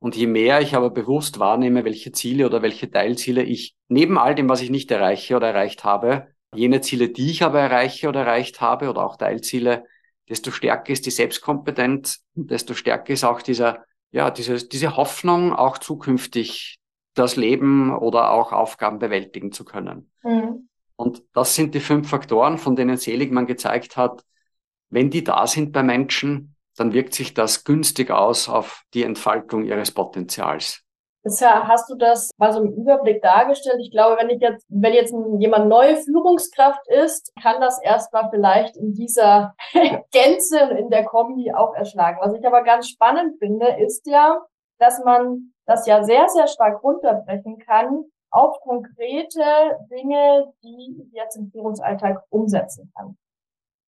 Und 0.00 0.16
je 0.16 0.26
mehr 0.26 0.60
ich 0.60 0.76
aber 0.76 0.90
bewusst 0.90 1.38
wahrnehme, 1.38 1.84
welche 1.84 2.12
Ziele 2.12 2.44
oder 2.44 2.60
welche 2.60 2.90
Teilziele 2.90 3.42
ich 3.42 3.74
neben 3.88 4.18
all 4.18 4.34
dem, 4.34 4.50
was 4.50 4.60
ich 4.60 4.68
nicht 4.68 4.90
erreiche 4.90 5.34
oder 5.34 5.48
erreicht 5.48 5.82
habe, 5.82 6.31
jene 6.54 6.80
Ziele, 6.80 7.08
die 7.08 7.30
ich 7.30 7.42
aber 7.42 7.60
erreiche 7.60 8.08
oder 8.08 8.20
erreicht 8.20 8.60
habe 8.60 8.90
oder 8.90 9.04
auch 9.04 9.16
Teilziele, 9.16 9.84
desto 10.28 10.50
stärker 10.50 10.92
ist 10.92 11.06
die 11.06 11.10
Selbstkompetenz 11.10 12.24
und 12.34 12.50
desto 12.50 12.74
stärker 12.74 13.12
ist 13.12 13.24
auch 13.24 13.42
dieser, 13.42 13.84
ja, 14.10 14.30
diese, 14.30 14.56
diese 14.66 14.96
Hoffnung, 14.96 15.52
auch 15.52 15.78
zukünftig 15.78 16.78
das 17.14 17.36
Leben 17.36 17.94
oder 17.96 18.30
auch 18.30 18.52
Aufgaben 18.52 18.98
bewältigen 18.98 19.52
zu 19.52 19.64
können. 19.64 20.10
Mhm. 20.22 20.68
Und 20.96 21.22
das 21.32 21.54
sind 21.54 21.74
die 21.74 21.80
fünf 21.80 22.08
Faktoren, 22.08 22.58
von 22.58 22.76
denen 22.76 22.96
Seligmann 22.96 23.46
gezeigt 23.46 23.96
hat, 23.96 24.24
wenn 24.88 25.10
die 25.10 25.24
da 25.24 25.46
sind 25.46 25.72
bei 25.72 25.82
Menschen, 25.82 26.54
dann 26.76 26.92
wirkt 26.92 27.14
sich 27.14 27.34
das 27.34 27.64
günstig 27.64 28.10
aus 28.10 28.48
auf 28.48 28.84
die 28.94 29.02
Entfaltung 29.02 29.64
ihres 29.64 29.90
Potenzials. 29.90 30.81
Bisher 31.24 31.68
hast 31.68 31.88
du 31.88 31.94
das 31.94 32.30
mal 32.36 32.52
so 32.52 32.60
im 32.62 32.72
Überblick 32.72 33.22
dargestellt. 33.22 33.78
Ich 33.80 33.92
glaube, 33.92 34.16
wenn 34.20 34.28
ich 34.28 34.40
jetzt, 34.40 34.66
wenn 34.68 34.92
jetzt 34.92 35.14
jemand 35.38 35.68
neue 35.68 35.96
Führungskraft 35.96 36.86
ist, 36.88 37.32
kann 37.40 37.60
das 37.60 37.80
erstmal 37.80 38.28
vielleicht 38.30 38.76
in 38.76 38.92
dieser 38.92 39.54
Gänze 40.10 40.58
in 40.58 40.90
der 40.90 41.04
Kombi 41.04 41.52
auch 41.52 41.74
erschlagen. 41.74 42.18
Was 42.20 42.34
ich 42.34 42.44
aber 42.44 42.64
ganz 42.64 42.88
spannend 42.88 43.38
finde, 43.38 43.68
ist 43.78 44.06
ja, 44.06 44.44
dass 44.78 45.02
man 45.04 45.52
das 45.64 45.86
ja 45.86 46.02
sehr, 46.02 46.28
sehr 46.28 46.48
stark 46.48 46.82
runterbrechen 46.82 47.58
kann 47.58 48.04
auf 48.30 48.58
konkrete 48.60 49.78
Dinge, 49.90 50.52
die 50.64 51.04
ich 51.06 51.12
jetzt 51.12 51.36
im 51.36 51.50
Führungsalltag 51.52 52.24
umsetzen 52.30 52.90
kann. 52.96 53.16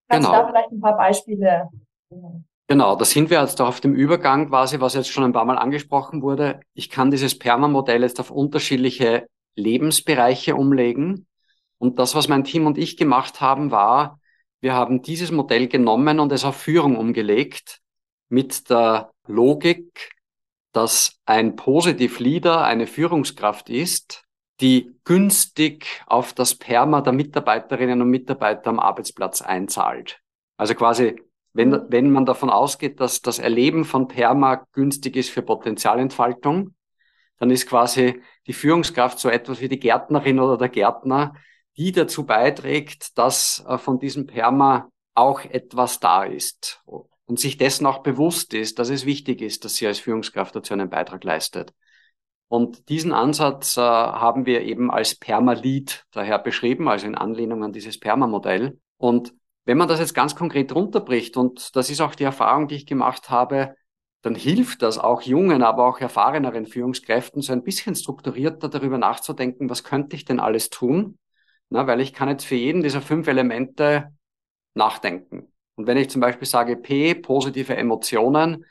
Kannst 0.09 0.29
genau. 0.29 0.39
du 0.39 0.45
da 0.45 0.49
vielleicht 0.49 0.71
ein 0.71 0.81
paar 0.81 0.97
Beispiele 0.97 1.69
nennen? 2.11 2.47
Genau, 2.67 2.97
da 2.97 3.05
sind 3.05 3.29
wir 3.29 3.41
jetzt 3.43 3.61
auf 3.61 3.81
dem 3.81 3.95
Übergang 3.95 4.49
quasi, 4.49 4.81
was 4.81 4.95
jetzt 4.95 5.11
schon 5.11 5.25
ein 5.25 5.33
paar 5.35 5.45
Mal 5.45 5.59
angesprochen 5.59 6.23
wurde. 6.23 6.61
Ich 6.73 6.89
kann 6.89 7.11
dieses 7.11 7.39
Perma-Modell 7.39 8.03
jetzt 8.03 8.21
auf 8.21 8.31
unterschiedliche 8.31 9.27
Lebensbereiche 9.55 10.57
umlegen. 10.57 11.27
Und 11.77 11.99
das, 11.99 12.15
was 12.15 12.29
mein 12.29 12.45
Team 12.45 12.67
und 12.67 12.79
ich 12.79 12.97
gemacht 12.97 13.43
haben, 13.43 13.71
war, 13.71 14.19
wir 14.63 14.73
haben 14.73 15.03
dieses 15.03 15.31
Modell 15.31 15.69
genommen 15.69 16.21
und 16.21 16.33
es 16.33 16.45
auf 16.45 16.57
Führung 16.57 16.97
umgelegt 16.97 17.81
mit 18.31 18.71
der 18.71 19.13
Logik, 19.27 20.11
dass 20.73 21.19
ein 21.27 21.57
Positive 21.57 22.23
Leader 22.23 22.65
eine 22.65 22.87
Führungskraft 22.87 23.69
ist, 23.69 24.23
die 24.63 24.91
günstig 25.05 26.03
auf 26.07 26.33
das 26.33 26.55
Perma 26.55 27.03
der 27.03 27.13
Mitarbeiterinnen 27.13 28.01
und 28.01 28.09
Mitarbeiter 28.09 28.71
am 28.71 28.81
Arbeitsplatz 28.81 29.43
einzahlt. 29.43 30.21
Also 30.57 30.75
quasi 30.75 31.21
wenn, 31.55 31.71
mhm. 31.71 31.87
wenn 31.89 32.11
man 32.11 32.27
davon 32.27 32.51
ausgeht, 32.51 33.01
dass 33.01 33.23
das 33.23 33.39
Erleben 33.39 33.85
von 33.85 34.09
Perma 34.09 34.67
günstig 34.73 35.17
ist 35.17 35.31
für 35.31 35.43
Potenzialentfaltung, 35.43 36.75
dann 37.39 37.51
ist 37.51 37.67
quasi 37.67 38.21
die 38.47 38.53
Führungskraft 38.53 39.19
so 39.19 39.29
etwas 39.29 39.61
wie 39.61 39.69
die 39.69 39.81
Gärtnerin 39.81 40.39
oder 40.39 40.59
der 40.59 40.69
Gärtner, 40.69 41.35
die 41.77 41.93
dazu 41.93 42.27
beiträgt, 42.27 43.17
dass 43.19 43.65
äh, 43.67 43.79
von 43.79 43.99
diesem 43.99 44.27
Perma 44.27 44.91
auch 45.15 45.45
etwas 45.45 46.01
da 46.01 46.25
ist 46.25 46.83
und 47.27 47.39
sich 47.39 47.57
dessen 47.57 47.87
auch 47.87 48.03
bewusst 48.03 48.53
ist, 48.53 48.79
dass 48.79 48.91
es 48.91 49.07
wichtig 49.07 49.41
ist, 49.41 49.65
dass 49.65 49.77
sie 49.77 49.87
als 49.87 50.01
Führungskraft 50.01 50.55
dazu 50.55 50.75
einen 50.75 50.91
Beitrag 50.91 51.25
leistet. 51.25 51.73
Und 52.49 52.89
diesen 52.89 53.13
Ansatz 53.13 53.77
äh, 53.77 53.81
haben 53.81 54.47
wir 54.47 54.63
eben 54.63 54.91
als 54.91 55.15
Perma-Lead 55.15 56.05
daher 56.13 56.39
beschrieben, 56.39 56.89
also 56.89 57.07
in 57.07 57.15
Anlehnung 57.15 57.65
an 57.65 57.73
dieses 57.73 57.99
Perma-Modell. 57.99 58.79
Und 58.97 59.35
wenn 59.65 59.79
man 59.79 59.89
das 59.89 60.01
jetzt 60.01 60.15
ganz 60.15 60.35
konkret 60.35 60.75
runterbricht, 60.75 61.37
und 61.37 61.75
das 61.77 61.91
ist 61.91 62.01
auch 62.01 62.15
die 62.15 62.25
Erfahrung, 62.25 62.69
die 62.69 62.77
ich 62.77 62.87
gemacht 62.87 63.31
habe, 63.31 63.75
dann 64.23 64.35
hilft 64.35 64.83
das 64.83 64.99
auch 64.99 65.23
jungen, 65.23 65.63
aber 65.63 65.87
auch 65.87 66.01
erfahreneren 66.01 66.67
Führungskräften, 66.67 67.43
so 67.43 67.53
ein 67.53 67.63
bisschen 67.63 67.95
strukturierter 67.95 68.69
darüber 68.69 68.99
nachzudenken, 68.99 69.69
was 69.69 69.85
könnte 69.85 70.17
ich 70.17 70.25
denn 70.25 70.41
alles 70.41 70.71
tun? 70.71 71.19
Na, 71.69 71.87
weil 71.87 72.01
ich 72.01 72.13
kann 72.13 72.29
jetzt 72.29 72.45
für 72.45 72.55
jeden 72.55 72.83
dieser 72.83 73.03
fünf 73.03 73.27
Elemente 73.27 74.15
nachdenken. 74.75 75.53
Und 75.77 75.87
wenn 75.87 75.97
ich 75.97 76.09
zum 76.11 76.21
Beispiel 76.21 76.47
sage 76.47 76.77
P, 76.77 77.15
positive 77.15 77.77
Emotionen, 77.77 78.65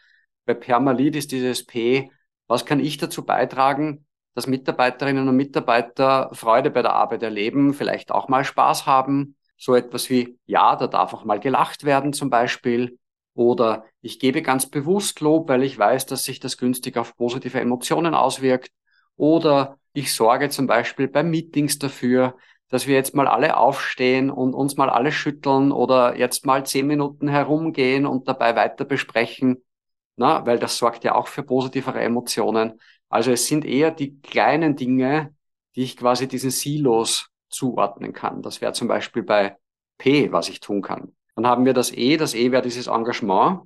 bei 0.46 0.54
Permalit 0.54 1.16
ist 1.16 1.32
dieses 1.32 1.66
P, 1.66 2.10
was 2.48 2.66
kann 2.66 2.80
ich 2.80 2.98
dazu 2.98 3.26
beitragen, 3.26 4.06
dass 4.34 4.48
Mitarbeiterinnen 4.48 5.28
und 5.28 5.36
Mitarbeiter 5.36 6.30
Freude 6.34 6.72
bei 6.72 6.82
der 6.82 6.94
Arbeit 6.94 7.24
erleben, 7.24 7.74
vielleicht 7.74 8.12
auch 8.12 8.28
mal 8.28 8.44
Spaß 8.44 8.86
haben, 8.86 9.36
so 9.58 9.76
etwas 9.76 10.10
wie, 10.10 10.38
ja, 10.46 10.76
da 10.76 10.88
darf 10.88 11.14
auch 11.14 11.26
mal 11.26 11.40
gelacht 11.40 11.84
werden 11.84 12.14
zum 12.14 12.30
Beispiel. 12.30 12.98
Oder 13.36 13.86
ich 14.02 14.20
gebe 14.20 14.42
ganz 14.42 14.70
bewusst 14.70 15.20
Lob, 15.22 15.50
weil 15.50 15.64
ich 15.64 15.78
weiß, 15.78 16.06
dass 16.06 16.24
sich 16.24 16.40
das 16.40 16.58
günstig 16.58 16.98
auf 16.98 17.16
positive 17.16 17.60
Emotionen 17.60 18.14
auswirkt. 18.14 18.72
Oder 19.16 19.78
ich 19.94 20.14
sorge 20.14 20.50
zum 20.50 20.68
Beispiel 20.68 21.08
bei 21.08 21.24
Meetings 21.24 21.80
dafür, 21.80 22.36
dass 22.70 22.88
wir 22.88 22.96
jetzt 22.96 23.14
mal 23.14 23.28
alle 23.28 23.58
aufstehen 23.58 24.30
und 24.32 24.54
uns 24.54 24.78
mal 24.78 24.90
alle 24.90 25.12
schütteln 25.12 25.72
oder 25.72 26.18
jetzt 26.18 26.46
mal 26.46 26.66
zehn 26.66 26.88
Minuten 26.88 27.28
herumgehen 27.28 28.06
und 28.06 28.28
dabei 28.28 28.56
weiter 28.56 28.86
besprechen. 28.86 29.64
Na, 30.16 30.46
weil 30.46 30.60
das 30.60 30.78
sorgt 30.78 31.04
ja 31.04 31.16
auch 31.16 31.28
für 31.28 31.44
positivere 31.44 32.02
Emotionen. 32.02 32.80
Also 33.10 33.32
es 33.32 33.48
sind 33.48 33.66
eher 33.66 33.92
die 33.92 34.20
kleinen 34.22 34.76
Dinge, 34.76 35.36
die 35.76 35.84
ich 35.84 35.98
quasi 35.98 36.28
diesen 36.28 36.52
Silos 36.52 37.30
zuordnen 37.54 38.14
kann. 38.14 38.42
Das 38.42 38.62
wäre 38.62 38.74
zum 38.74 38.88
Beispiel 38.88 39.24
bei 39.24 39.58
P, 39.98 40.32
was 40.32 40.50
ich 40.50 40.60
tun 40.60 40.82
kann. 40.82 41.14
Dann 41.36 41.48
haben 41.48 41.66
wir 41.66 41.74
das 41.74 41.92
E, 41.92 42.18
das 42.18 42.34
E 42.36 42.52
wäre 42.52 42.62
dieses 42.62 42.88
Engagement. 42.88 43.62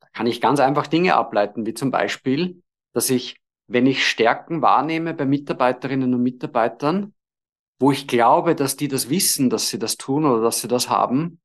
Da 0.00 0.08
kann 0.12 0.26
ich 0.26 0.40
ganz 0.40 0.60
einfach 0.60 0.86
Dinge 0.86 1.14
ableiten, 1.14 1.66
wie 1.66 1.74
zum 1.74 1.90
Beispiel, 1.90 2.62
dass 2.92 3.10
ich, 3.10 3.40
wenn 3.66 3.86
ich 3.86 4.06
Stärken 4.06 4.62
wahrnehme 4.62 5.14
bei 5.14 5.24
Mitarbeiterinnen 5.24 6.14
und 6.14 6.22
Mitarbeitern, 6.22 7.14
wo 7.78 7.92
ich 7.92 8.08
glaube, 8.08 8.54
dass 8.54 8.76
die 8.76 8.88
das 8.88 9.08
wissen, 9.08 9.50
dass 9.50 9.68
sie 9.68 9.78
das 9.78 9.96
tun 9.96 10.24
oder 10.24 10.42
dass 10.42 10.60
sie 10.60 10.68
das 10.68 10.88
haben, 10.88 11.40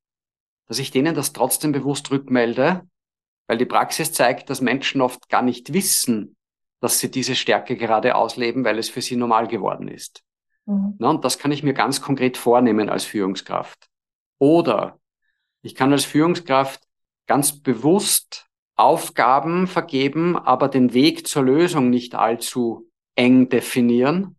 dass 0.68 0.80
ich 0.80 0.92
denen 0.92 1.16
das 1.16 1.34
trotzdem 1.34 1.72
bewusst 1.72 2.12
rückmelde, 2.12 2.88
weil 3.48 3.58
die 3.58 3.66
Praxis 3.66 4.14
zeigt, 4.14 4.50
dass 4.50 4.62
Menschen 4.62 5.02
oft 5.02 5.30
gar 5.30 5.42
nicht 5.42 5.74
wissen, 5.74 6.36
dass 6.80 7.00
sie 7.00 7.12
diese 7.12 7.36
Stärke 7.36 7.76
gerade 7.76 8.16
ausleben, 8.16 8.64
weil 8.64 8.80
es 8.80 8.90
für 8.90 9.02
sie 9.02 9.16
normal 9.16 9.48
geworden 9.48 9.88
ist. 9.88 10.24
Mhm. 10.66 10.96
Und 11.00 11.26
das 11.26 11.38
kann 11.38 11.52
ich 11.52 11.64
mir 11.64 11.74
ganz 11.74 12.02
konkret 12.02 12.38
vornehmen 12.38 12.90
als 12.90 13.04
Führungskraft. 13.04 13.90
Oder 14.40 15.00
ich 15.62 15.76
kann 15.76 15.92
als 15.92 16.06
Führungskraft 16.06 16.82
ganz 17.28 17.62
bewusst 17.62 18.48
Aufgaben 18.76 19.68
vergeben, 19.68 20.36
aber 20.36 20.68
den 20.68 20.94
Weg 20.94 21.28
zur 21.28 21.44
Lösung 21.44 21.90
nicht 21.90 22.16
allzu 22.16 22.90
eng 23.16 23.50
definieren, 23.50 24.36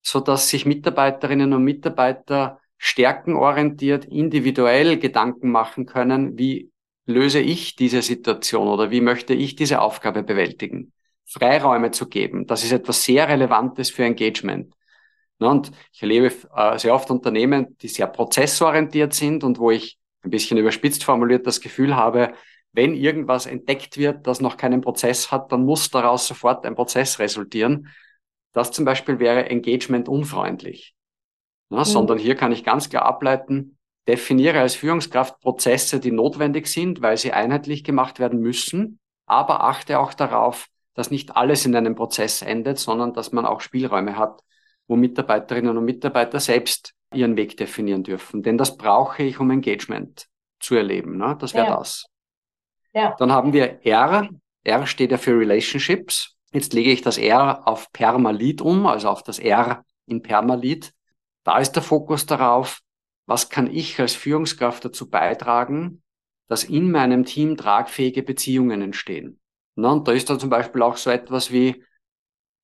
so 0.00 0.20
dass 0.20 0.48
sich 0.48 0.64
Mitarbeiterinnen 0.64 1.52
und 1.52 1.64
Mitarbeiter 1.64 2.60
stärkenorientiert 2.78 4.04
individuell 4.06 4.98
Gedanken 4.98 5.50
machen 5.50 5.86
können, 5.86 6.38
wie 6.38 6.70
löse 7.06 7.40
ich 7.40 7.76
diese 7.76 8.02
Situation 8.02 8.68
oder 8.68 8.90
wie 8.90 9.00
möchte 9.00 9.34
ich 9.34 9.56
diese 9.56 9.80
Aufgabe 9.80 10.22
bewältigen. 10.22 10.92
Freiräume 11.24 11.90
zu 11.90 12.08
geben, 12.08 12.46
das 12.46 12.64
ist 12.64 12.72
etwas 12.72 13.04
sehr 13.04 13.28
Relevantes 13.28 13.90
für 13.90 14.04
Engagement. 14.04 14.72
Ne, 15.42 15.48
und 15.48 15.72
ich 15.92 16.00
erlebe 16.02 16.32
äh, 16.54 16.78
sehr 16.78 16.94
oft 16.94 17.10
Unternehmen, 17.10 17.76
die 17.78 17.88
sehr 17.88 18.06
prozessorientiert 18.06 19.12
sind 19.12 19.42
und 19.42 19.58
wo 19.58 19.72
ich 19.72 19.98
ein 20.22 20.30
bisschen 20.30 20.56
überspitzt 20.56 21.02
formuliert 21.02 21.48
das 21.48 21.60
Gefühl 21.60 21.96
habe, 21.96 22.34
wenn 22.72 22.94
irgendwas 22.94 23.46
entdeckt 23.46 23.98
wird, 23.98 24.24
das 24.28 24.40
noch 24.40 24.56
keinen 24.56 24.82
Prozess 24.82 25.32
hat, 25.32 25.50
dann 25.50 25.64
muss 25.64 25.90
daraus 25.90 26.28
sofort 26.28 26.64
ein 26.64 26.76
Prozess 26.76 27.18
resultieren. 27.18 27.88
Das 28.52 28.70
zum 28.70 28.84
Beispiel 28.84 29.18
wäre 29.18 29.50
Engagement 29.50 30.08
unfreundlich. 30.08 30.94
Ne, 31.70 31.80
mhm. 31.80 31.84
Sondern 31.84 32.18
hier 32.18 32.36
kann 32.36 32.52
ich 32.52 32.62
ganz 32.62 32.88
klar 32.88 33.04
ableiten, 33.04 33.78
definiere 34.06 34.60
als 34.60 34.76
Führungskraft 34.76 35.40
Prozesse, 35.40 35.98
die 35.98 36.12
notwendig 36.12 36.68
sind, 36.68 37.02
weil 37.02 37.16
sie 37.16 37.32
einheitlich 37.32 37.82
gemacht 37.82 38.20
werden 38.20 38.38
müssen, 38.38 39.00
aber 39.26 39.64
achte 39.64 39.98
auch 39.98 40.14
darauf, 40.14 40.68
dass 40.94 41.10
nicht 41.10 41.34
alles 41.36 41.66
in 41.66 41.74
einem 41.74 41.96
Prozess 41.96 42.42
endet, 42.42 42.78
sondern 42.78 43.12
dass 43.12 43.32
man 43.32 43.44
auch 43.44 43.60
Spielräume 43.60 44.16
hat, 44.16 44.40
wo 44.88 44.96
Mitarbeiterinnen 44.96 45.76
und 45.76 45.84
Mitarbeiter 45.84 46.40
selbst 46.40 46.94
ihren 47.12 47.36
Weg 47.36 47.56
definieren 47.56 48.02
dürfen. 48.02 48.42
Denn 48.42 48.58
das 48.58 48.76
brauche 48.76 49.22
ich, 49.22 49.38
um 49.38 49.50
Engagement 49.50 50.26
zu 50.60 50.74
erleben. 50.74 51.18
Ne? 51.18 51.36
Das 51.38 51.54
wäre 51.54 51.66
ja. 51.66 51.76
das. 51.76 52.06
Ja. 52.94 53.14
Dann 53.18 53.32
haben 53.32 53.52
wir 53.52 53.84
R. 53.84 54.28
R 54.64 54.86
steht 54.86 55.10
ja 55.10 55.18
für 55.18 55.38
Relationships. 55.38 56.36
Jetzt 56.52 56.72
lege 56.72 56.90
ich 56.90 57.02
das 57.02 57.18
R 57.18 57.66
auf 57.66 57.90
Permalit 57.92 58.60
um, 58.60 58.86
also 58.86 59.08
auf 59.08 59.22
das 59.22 59.38
R 59.38 59.84
in 60.06 60.22
Permalit. 60.22 60.92
Da 61.44 61.58
ist 61.58 61.72
der 61.72 61.82
Fokus 61.82 62.26
darauf, 62.26 62.80
was 63.26 63.48
kann 63.48 63.72
ich 63.72 63.98
als 63.98 64.14
Führungskraft 64.14 64.84
dazu 64.84 65.08
beitragen, 65.08 66.02
dass 66.48 66.64
in 66.64 66.90
meinem 66.90 67.24
Team 67.24 67.56
tragfähige 67.56 68.22
Beziehungen 68.22 68.82
entstehen. 68.82 69.40
Na, 69.74 69.90
und 69.90 70.06
da 70.06 70.12
ist 70.12 70.28
dann 70.28 70.38
zum 70.38 70.50
Beispiel 70.50 70.82
auch 70.82 70.98
so 70.98 71.08
etwas 71.08 71.50
wie, 71.50 71.82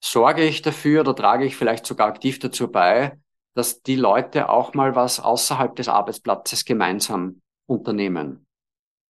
sorge 0.01 0.45
ich 0.45 0.63
dafür 0.63 1.01
oder 1.01 1.15
trage 1.15 1.45
ich 1.45 1.57
vielleicht 1.57 1.87
sogar 1.87 2.09
aktiv 2.09 2.39
dazu 2.39 2.71
bei, 2.71 3.19
dass 3.55 3.83
die 3.83 3.97
Leute 3.97 4.49
auch 4.49 4.75
mal 4.75 4.95
was 4.95 5.21
außerhalb 5.21 5.75
des 5.75 5.89
Arbeitsplatzes 5.89 6.65
gemeinsam 6.65 7.41
unternehmen? 7.67 8.47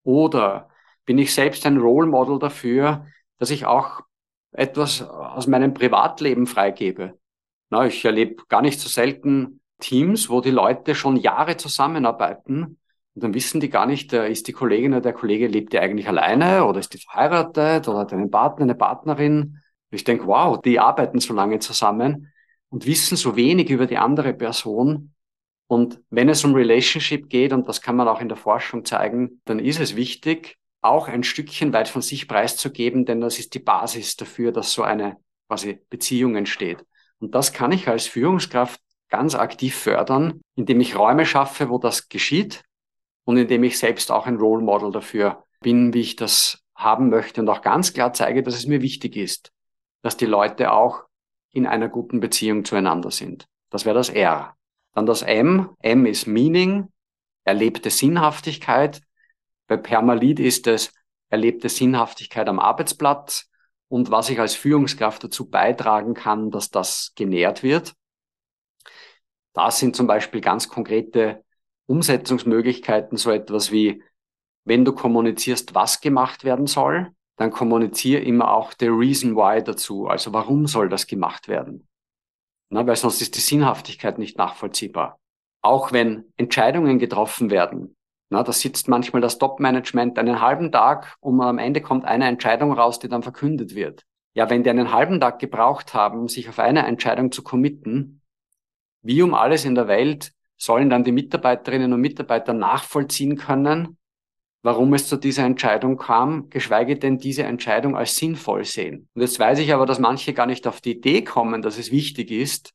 Oder 0.02 0.68
bin 1.04 1.18
ich 1.18 1.34
selbst 1.34 1.66
ein 1.66 1.78
Role 1.78 2.06
Model 2.06 2.38
dafür, 2.38 3.06
dass 3.38 3.50
ich 3.50 3.66
auch 3.66 4.02
etwas 4.52 5.02
aus 5.02 5.46
meinem 5.46 5.74
Privatleben 5.74 6.46
freigebe. 6.46 7.18
Na, 7.70 7.86
ich 7.86 8.04
erlebe 8.04 8.44
gar 8.48 8.62
nicht 8.62 8.80
so 8.80 8.88
selten 8.88 9.60
Teams, 9.78 10.30
wo 10.30 10.40
die 10.40 10.50
Leute 10.50 10.94
schon 10.94 11.16
Jahre 11.16 11.56
zusammenarbeiten 11.56 12.78
und 13.14 13.24
dann 13.24 13.34
wissen 13.34 13.60
die 13.60 13.68
gar 13.68 13.86
nicht, 13.86 14.12
äh, 14.12 14.30
ist 14.30 14.48
die 14.48 14.52
Kollegin 14.52 14.92
oder 14.92 15.00
der 15.00 15.12
Kollege 15.12 15.48
lebt 15.48 15.72
die 15.72 15.78
eigentlich 15.78 16.08
alleine 16.08 16.64
oder 16.64 16.80
ist 16.80 16.94
die 16.94 16.98
verheiratet 16.98 17.88
oder 17.88 17.98
hat 17.98 18.12
einen 18.12 18.30
Partner, 18.30 18.62
eine 18.62 18.74
Partnerin. 18.74 19.58
Ich 19.90 20.04
denke, 20.04 20.26
wow, 20.26 20.60
die 20.60 20.78
arbeiten 20.78 21.20
so 21.20 21.32
lange 21.32 21.58
zusammen 21.60 22.32
und 22.70 22.86
wissen 22.86 23.16
so 23.16 23.36
wenig 23.36 23.70
über 23.70 23.86
die 23.86 23.98
andere 23.98 24.34
Person. 24.34 25.14
Und 25.66 26.00
wenn 26.10 26.28
es 26.28 26.44
um 26.44 26.54
Relationship 26.54 27.28
geht, 27.28 27.52
und 27.52 27.68
das 27.68 27.80
kann 27.80 27.96
man 27.96 28.08
auch 28.08 28.20
in 28.20 28.28
der 28.28 28.36
Forschung 28.36 28.84
zeigen, 28.84 29.40
dann 29.44 29.58
ist 29.58 29.80
es 29.80 29.96
wichtig, 29.96 30.56
auch 30.80 31.08
ein 31.08 31.22
Stückchen 31.24 31.72
weit 31.72 31.88
von 31.88 32.02
sich 32.02 32.28
preiszugeben, 32.28 33.04
denn 33.04 33.20
das 33.20 33.38
ist 33.38 33.54
die 33.54 33.58
Basis 33.58 34.16
dafür, 34.16 34.52
dass 34.52 34.72
so 34.72 34.82
eine 34.82 35.16
quasi 35.48 35.80
Beziehung 35.90 36.36
entsteht. 36.36 36.84
Und 37.18 37.34
das 37.34 37.52
kann 37.52 37.72
ich 37.72 37.88
als 37.88 38.06
Führungskraft 38.06 38.80
ganz 39.08 39.34
aktiv 39.34 39.74
fördern, 39.74 40.40
indem 40.54 40.80
ich 40.80 40.96
Räume 40.96 41.26
schaffe, 41.26 41.68
wo 41.68 41.78
das 41.78 42.08
geschieht 42.08 42.62
und 43.24 43.36
indem 43.36 43.64
ich 43.64 43.78
selbst 43.78 44.12
auch 44.12 44.26
ein 44.26 44.36
Role 44.36 44.62
Model 44.62 44.92
dafür 44.92 45.44
bin, 45.60 45.92
wie 45.94 46.00
ich 46.00 46.16
das 46.16 46.62
haben 46.74 47.08
möchte 47.08 47.40
und 47.40 47.48
auch 47.48 47.62
ganz 47.62 47.92
klar 47.92 48.12
zeige, 48.12 48.42
dass 48.42 48.54
es 48.54 48.66
mir 48.66 48.82
wichtig 48.82 49.16
ist, 49.16 49.50
dass 50.02 50.16
die 50.16 50.26
Leute 50.26 50.72
auch 50.72 51.04
in 51.50 51.66
einer 51.66 51.88
guten 51.88 52.20
Beziehung 52.20 52.64
zueinander 52.64 53.10
sind. 53.10 53.46
Das 53.70 53.84
wäre 53.84 53.96
das 53.96 54.08
R. 54.08 54.56
Dann 54.92 55.06
das 55.06 55.22
M. 55.22 55.70
M 55.80 56.06
ist 56.06 56.26
Meaning, 56.26 56.88
erlebte 57.44 57.90
Sinnhaftigkeit. 57.90 59.02
Bei 59.66 59.76
Permalit 59.76 60.40
ist 60.40 60.66
es 60.66 60.92
erlebte 61.28 61.68
Sinnhaftigkeit 61.68 62.48
am 62.48 62.58
Arbeitsplatz 62.58 63.50
und 63.88 64.10
was 64.10 64.30
ich 64.30 64.40
als 64.40 64.54
Führungskraft 64.54 65.24
dazu 65.24 65.48
beitragen 65.48 66.14
kann, 66.14 66.50
dass 66.50 66.70
das 66.70 67.12
genährt 67.14 67.62
wird. 67.62 67.94
Das 69.52 69.78
sind 69.78 69.96
zum 69.96 70.06
Beispiel 70.06 70.40
ganz 70.40 70.68
konkrete 70.68 71.44
Umsetzungsmöglichkeiten, 71.86 73.16
so 73.16 73.30
etwas 73.30 73.72
wie, 73.72 74.02
wenn 74.64 74.84
du 74.84 74.92
kommunizierst, 74.92 75.74
was 75.74 76.00
gemacht 76.00 76.44
werden 76.44 76.66
soll, 76.66 77.10
dann 77.38 77.50
kommuniziere 77.50 78.20
immer 78.20 78.52
auch 78.52 78.72
the 78.78 78.88
reason 78.88 79.36
why 79.36 79.62
dazu. 79.62 80.08
Also 80.08 80.32
warum 80.32 80.66
soll 80.66 80.88
das 80.88 81.06
gemacht 81.06 81.48
werden? 81.48 81.88
Na, 82.68 82.86
weil 82.86 82.96
sonst 82.96 83.22
ist 83.22 83.36
die 83.36 83.40
Sinnhaftigkeit 83.40 84.18
nicht 84.18 84.36
nachvollziehbar. 84.36 85.18
Auch 85.62 85.92
wenn 85.92 86.24
Entscheidungen 86.36 86.98
getroffen 86.98 87.50
werden, 87.50 87.96
na, 88.30 88.42
da 88.42 88.52
sitzt 88.52 88.88
manchmal 88.88 89.22
das 89.22 89.38
Top-Management 89.38 90.18
einen 90.18 90.40
halben 90.40 90.70
Tag 90.70 91.16
und 91.20 91.40
am 91.40 91.58
Ende 91.58 91.80
kommt 91.80 92.04
eine 92.04 92.26
Entscheidung 92.26 92.72
raus, 92.72 92.98
die 92.98 93.08
dann 93.08 93.22
verkündet 93.22 93.74
wird. 93.74 94.04
Ja, 94.34 94.50
wenn 94.50 94.64
die 94.64 94.70
einen 94.70 94.92
halben 94.92 95.20
Tag 95.20 95.38
gebraucht 95.38 95.94
haben, 95.94 96.28
sich 96.28 96.48
auf 96.48 96.58
eine 96.58 96.86
Entscheidung 96.86 97.32
zu 97.32 97.42
committen, 97.42 98.20
wie 99.02 99.22
um 99.22 99.32
alles 99.32 99.64
in 99.64 99.74
der 99.74 99.88
Welt 99.88 100.32
sollen 100.56 100.90
dann 100.90 101.04
die 101.04 101.12
Mitarbeiterinnen 101.12 101.92
und 101.92 102.00
Mitarbeiter 102.00 102.52
nachvollziehen 102.52 103.36
können, 103.36 103.97
warum 104.62 104.92
es 104.94 105.08
zu 105.08 105.16
dieser 105.16 105.44
Entscheidung 105.44 105.96
kam, 105.96 106.50
geschweige 106.50 106.98
denn 106.98 107.18
diese 107.18 107.44
Entscheidung 107.44 107.96
als 107.96 108.16
sinnvoll 108.16 108.64
sehen. 108.64 109.08
Und 109.14 109.22
jetzt 109.22 109.38
weiß 109.38 109.58
ich 109.60 109.72
aber, 109.72 109.86
dass 109.86 109.98
manche 109.98 110.34
gar 110.34 110.46
nicht 110.46 110.66
auf 110.66 110.80
die 110.80 110.92
Idee 110.92 111.22
kommen, 111.22 111.62
dass 111.62 111.78
es 111.78 111.92
wichtig 111.92 112.30
ist, 112.30 112.72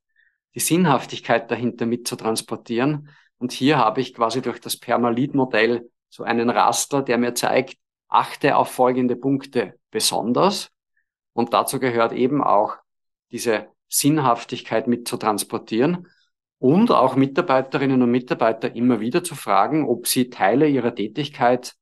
die 0.56 0.60
Sinnhaftigkeit 0.60 1.50
dahinter 1.52 1.86
mit 1.86 2.08
zu 2.08 2.16
transportieren. 2.16 3.10
Und 3.38 3.52
hier 3.52 3.78
habe 3.78 4.02
ich 4.02 4.14
quasi 4.14 4.42
durch 4.42 4.62
das 4.62 4.78
Permalit-Modell 4.78 5.90
so 6.10 6.24
einen 6.24 6.50
Raster, 6.50 7.02
der 7.02 7.18
mir 7.18 7.34
zeigt, 7.34 7.78
achte 8.08 8.56
auf 8.56 8.70
folgende 8.70 9.16
Punkte 9.16 9.80
besonders. 9.92 10.70
Und 11.34 11.54
dazu 11.54 11.80
gehört 11.80 12.14
eben 12.14 12.44
auch 12.44 12.78
diese 13.32 13.68
Sinnhaftigkeit 13.90 14.88
mit 14.88 15.08
zu 15.08 15.18
transportieren 15.18 16.08
und 16.64 16.92
auch 16.92 17.18
Mitarbeiterinnen 17.18 18.02
und 18.02 18.10
Mitarbeiter 18.10 18.74
immer 18.74 19.02
wieder 19.02 19.22
zu 19.22 19.36
fragen, 19.36 19.86
ob 19.86 20.08
sie 20.08 20.30
Teile 20.30 20.70
ihrer 20.70 20.96
Tätigkeit 20.96 21.76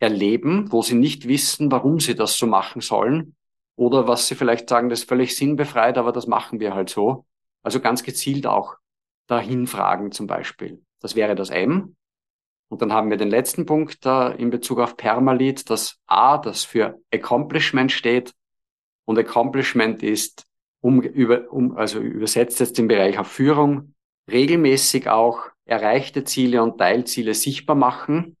erleben, 0.00 0.70
wo 0.70 0.82
sie 0.82 0.96
nicht 0.96 1.26
wissen, 1.26 1.72
warum 1.72 1.98
sie 1.98 2.14
das 2.14 2.36
so 2.36 2.46
machen 2.46 2.82
sollen 2.82 3.36
oder 3.74 4.06
was 4.06 4.28
sie 4.28 4.34
vielleicht 4.34 4.68
sagen, 4.68 4.90
das 4.90 5.00
ist 5.00 5.08
völlig 5.08 5.34
sinnbefreit, 5.34 5.96
aber 5.96 6.12
das 6.12 6.26
machen 6.26 6.60
wir 6.60 6.74
halt 6.74 6.90
so. 6.90 7.24
Also 7.62 7.80
ganz 7.80 8.02
gezielt 8.02 8.46
auch 8.46 8.76
dahin 9.28 9.66
fragen 9.66 10.12
zum 10.12 10.26
Beispiel. 10.26 10.82
Das 11.00 11.16
wäre 11.16 11.34
das 11.34 11.48
M. 11.48 11.96
Und 12.68 12.82
dann 12.82 12.92
haben 12.92 13.08
wir 13.08 13.16
den 13.16 13.30
letzten 13.30 13.64
Punkt 13.64 14.04
da 14.04 14.28
in 14.28 14.50
Bezug 14.50 14.80
auf 14.80 14.98
Permalit, 14.98 15.70
das 15.70 15.96
A, 16.06 16.36
das 16.36 16.64
für 16.64 17.00
Accomplishment 17.14 17.92
steht. 17.92 18.34
Und 19.06 19.18
Accomplishment 19.18 20.02
ist 20.02 20.44
um, 20.82 21.00
über, 21.00 21.50
um, 21.50 21.78
also 21.78 21.98
übersetzt 21.98 22.60
jetzt 22.60 22.78
im 22.78 22.88
Bereich 22.88 23.18
auf 23.18 23.28
Führung, 23.28 23.94
regelmäßig 24.28 25.08
auch 25.08 25.46
erreichte 25.64 26.24
Ziele 26.24 26.62
und 26.62 26.78
Teilziele 26.78 27.34
sichtbar 27.34 27.76
machen. 27.76 28.36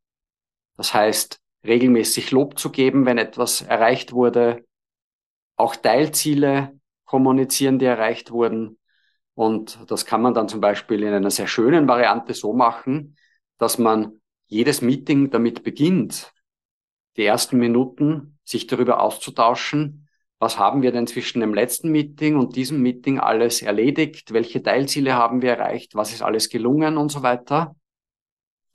Das 0.76 0.94
heißt, 0.94 1.40
regelmäßig 1.64 2.30
Lob 2.30 2.58
zu 2.58 2.70
geben, 2.70 3.06
wenn 3.06 3.18
etwas 3.18 3.62
erreicht 3.62 4.12
wurde, 4.12 4.64
auch 5.56 5.76
Teilziele 5.76 6.78
kommunizieren, 7.04 7.78
die 7.78 7.86
erreicht 7.86 8.30
wurden. 8.30 8.78
Und 9.34 9.78
das 9.88 10.04
kann 10.04 10.22
man 10.22 10.34
dann 10.34 10.48
zum 10.48 10.60
Beispiel 10.60 11.02
in 11.02 11.12
einer 11.12 11.30
sehr 11.30 11.46
schönen 11.46 11.88
Variante 11.88 12.34
so 12.34 12.52
machen, 12.52 13.16
dass 13.58 13.78
man 13.78 14.20
jedes 14.46 14.82
Meeting 14.82 15.30
damit 15.30 15.62
beginnt, 15.62 16.32
die 17.16 17.24
ersten 17.24 17.58
Minuten 17.58 18.38
sich 18.44 18.66
darüber 18.66 19.00
auszutauschen, 19.00 20.07
was 20.38 20.58
haben 20.58 20.82
wir 20.82 20.92
denn 20.92 21.06
zwischen 21.06 21.40
dem 21.40 21.52
letzten 21.52 21.90
Meeting 21.90 22.36
und 22.36 22.54
diesem 22.54 22.80
Meeting 22.80 23.18
alles 23.18 23.62
erledigt, 23.62 24.32
welche 24.32 24.62
Teilziele 24.62 25.14
haben 25.14 25.42
wir 25.42 25.50
erreicht, 25.50 25.94
was 25.94 26.12
ist 26.12 26.22
alles 26.22 26.48
gelungen 26.48 26.96
und 26.96 27.10
so 27.10 27.22
weiter. 27.22 27.74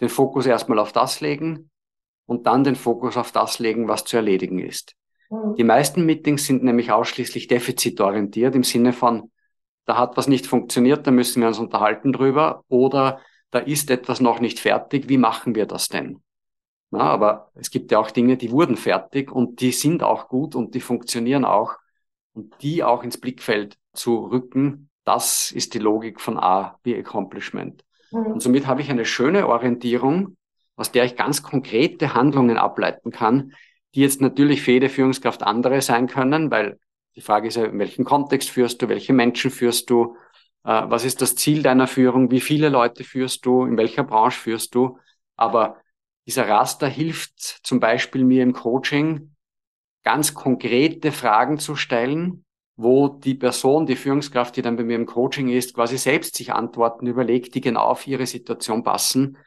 Den 0.01 0.09
Fokus 0.09 0.45
erstmal 0.45 0.79
auf 0.79 0.91
das 0.91 1.21
legen 1.21 1.69
und 2.25 2.47
dann 2.47 2.63
den 2.63 2.75
Fokus 2.75 3.15
auf 3.15 3.31
das 3.31 3.59
legen, 3.59 3.87
was 3.87 4.03
zu 4.03 4.17
erledigen 4.17 4.59
ist. 4.59 4.95
Mhm. 5.29 5.55
Die 5.55 5.63
meisten 5.63 6.05
Meetings 6.05 6.45
sind 6.45 6.63
nämlich 6.63 6.91
ausschließlich 6.91 7.47
defizitorientiert 7.47 8.55
im 8.55 8.63
Sinne 8.63 8.91
von, 8.91 9.31
da 9.85 9.97
hat 9.97 10.17
was 10.17 10.27
nicht 10.27 10.47
funktioniert, 10.47 11.07
da 11.07 11.11
müssen 11.11 11.41
wir 11.41 11.47
uns 11.47 11.59
unterhalten 11.59 12.13
drüber 12.13 12.63
oder 12.67 13.19
da 13.51 13.59
ist 13.59 13.91
etwas 13.91 14.19
noch 14.19 14.39
nicht 14.39 14.59
fertig, 14.59 15.09
wie 15.09 15.17
machen 15.17 15.55
wir 15.55 15.65
das 15.65 15.87
denn? 15.87 16.22
Na, 16.93 17.09
aber 17.09 17.49
es 17.55 17.71
gibt 17.71 17.91
ja 17.91 17.97
auch 17.97 18.11
Dinge, 18.11 18.37
die 18.37 18.51
wurden 18.51 18.77
fertig 18.77 19.31
und 19.31 19.61
die 19.61 19.71
sind 19.71 20.03
auch 20.03 20.27
gut 20.27 20.53
und 20.53 20.75
die 20.75 20.79
funktionieren 20.79 21.43
auch. 21.43 21.77
Und 22.33 22.53
die 22.61 22.83
auch 22.83 23.03
ins 23.03 23.19
Blickfeld 23.19 23.79
zu 23.93 24.25
rücken, 24.27 24.91
das 25.03 25.49
ist 25.49 25.73
die 25.73 25.79
Logik 25.79 26.21
von 26.21 26.37
A 26.37 26.77
wie 26.83 26.95
Accomplishment. 26.95 27.83
Mhm. 28.11 28.33
Und 28.33 28.43
somit 28.43 28.67
habe 28.67 28.81
ich 28.81 28.91
eine 28.91 29.05
schöne 29.05 29.47
Orientierung, 29.47 30.37
aus 30.75 30.91
der 30.91 31.05
ich 31.05 31.15
ganz 31.15 31.41
konkrete 31.41 32.13
Handlungen 32.13 32.59
ableiten 32.59 33.09
kann, 33.09 33.53
die 33.95 34.01
jetzt 34.01 34.21
natürlich 34.21 34.61
für 34.61 34.73
jede 34.73 34.89
Führungskraft 34.89 35.41
andere 35.41 35.81
sein 35.81 36.05
können, 36.05 36.51
weil 36.51 36.77
die 37.15 37.21
Frage 37.21 37.47
ist 37.47 37.57
ja, 37.57 37.65
in 37.65 37.79
welchem 37.79 38.05
Kontext 38.05 38.51
führst 38.51 38.83
du, 38.83 38.87
welche 38.87 39.13
Menschen 39.13 39.49
führst 39.49 39.89
du, 39.89 40.15
äh, 40.63 40.83
was 40.85 41.05
ist 41.05 41.23
das 41.23 41.35
Ziel 41.35 41.63
deiner 41.63 41.87
Führung, 41.87 42.29
wie 42.29 42.41
viele 42.41 42.69
Leute 42.69 43.03
führst 43.03 43.47
du, 43.47 43.65
in 43.65 43.77
welcher 43.77 44.03
Branche 44.03 44.39
führst 44.39 44.75
du. 44.75 44.99
Aber 45.35 45.77
dieser 46.25 46.47
Raster 46.47 46.87
hilft 46.87 47.39
zum 47.39 47.79
Beispiel 47.79 48.23
mir 48.23 48.43
im 48.43 48.53
Coaching, 48.53 49.35
ganz 50.03 50.33
konkrete 50.33 51.11
Fragen 51.11 51.57
zu 51.57 51.75
stellen, 51.75 52.45
wo 52.75 53.07
die 53.07 53.35
Person, 53.35 53.85
die 53.85 53.95
Führungskraft, 53.95 54.55
die 54.55 54.61
dann 54.61 54.75
bei 54.75 54.83
mir 54.83 54.95
im 54.95 55.05
Coaching 55.05 55.49
ist, 55.49 55.75
quasi 55.75 55.97
selbst 55.97 56.35
sich 56.35 56.53
Antworten 56.53 57.07
überlegt, 57.07 57.55
die 57.55 57.61
genau 57.61 57.83
auf 57.83 58.07
ihre 58.07 58.25
Situation 58.25 58.83
passen. 58.83 59.37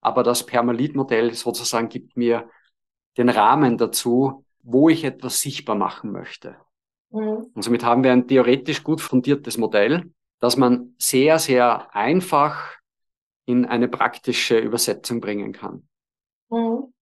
Aber 0.00 0.22
das 0.22 0.44
Permalit-Modell 0.44 1.32
sozusagen 1.32 1.88
gibt 1.88 2.16
mir 2.16 2.48
den 3.16 3.28
Rahmen 3.28 3.78
dazu, 3.78 4.44
wo 4.62 4.88
ich 4.88 5.04
etwas 5.04 5.40
sichtbar 5.40 5.76
machen 5.76 6.12
möchte. 6.12 6.56
Mhm. 7.10 7.46
Und 7.54 7.62
somit 7.62 7.84
haben 7.84 8.04
wir 8.04 8.12
ein 8.12 8.28
theoretisch 8.28 8.82
gut 8.82 9.00
fundiertes 9.00 9.56
Modell, 9.56 10.12
das 10.40 10.56
man 10.56 10.94
sehr, 10.98 11.38
sehr 11.38 11.94
einfach 11.94 12.76
in 13.46 13.64
eine 13.64 13.88
praktische 13.88 14.58
Übersetzung 14.58 15.20
bringen 15.20 15.52
kann. 15.52 15.88
Mhm. 16.50 16.92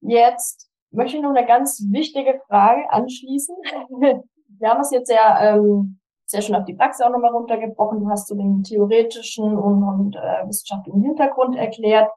Jetzt 0.00 0.70
möchte 0.90 1.16
ich 1.16 1.22
noch 1.22 1.34
eine 1.34 1.46
ganz 1.46 1.82
wichtige 1.90 2.40
Frage 2.48 2.90
anschließen. 2.90 3.56
Wir 4.58 4.68
haben 4.68 4.80
es 4.80 4.90
jetzt 4.90 5.08
sehr, 5.08 5.38
ähm, 5.40 6.00
sehr 6.26 6.42
schön 6.42 6.54
auf 6.54 6.64
die 6.64 6.74
Praxis 6.74 7.04
auch 7.04 7.10
nochmal 7.10 7.32
runtergebrochen. 7.32 8.00
Du 8.00 8.08
hast 8.08 8.28
so 8.28 8.34
den 8.34 8.62
theoretischen 8.62 9.56
und, 9.56 9.82
und 9.82 10.16
äh, 10.16 10.46
wissenschaftlichen 10.46 11.02
Hintergrund 11.02 11.56
erklärt. 11.56 12.10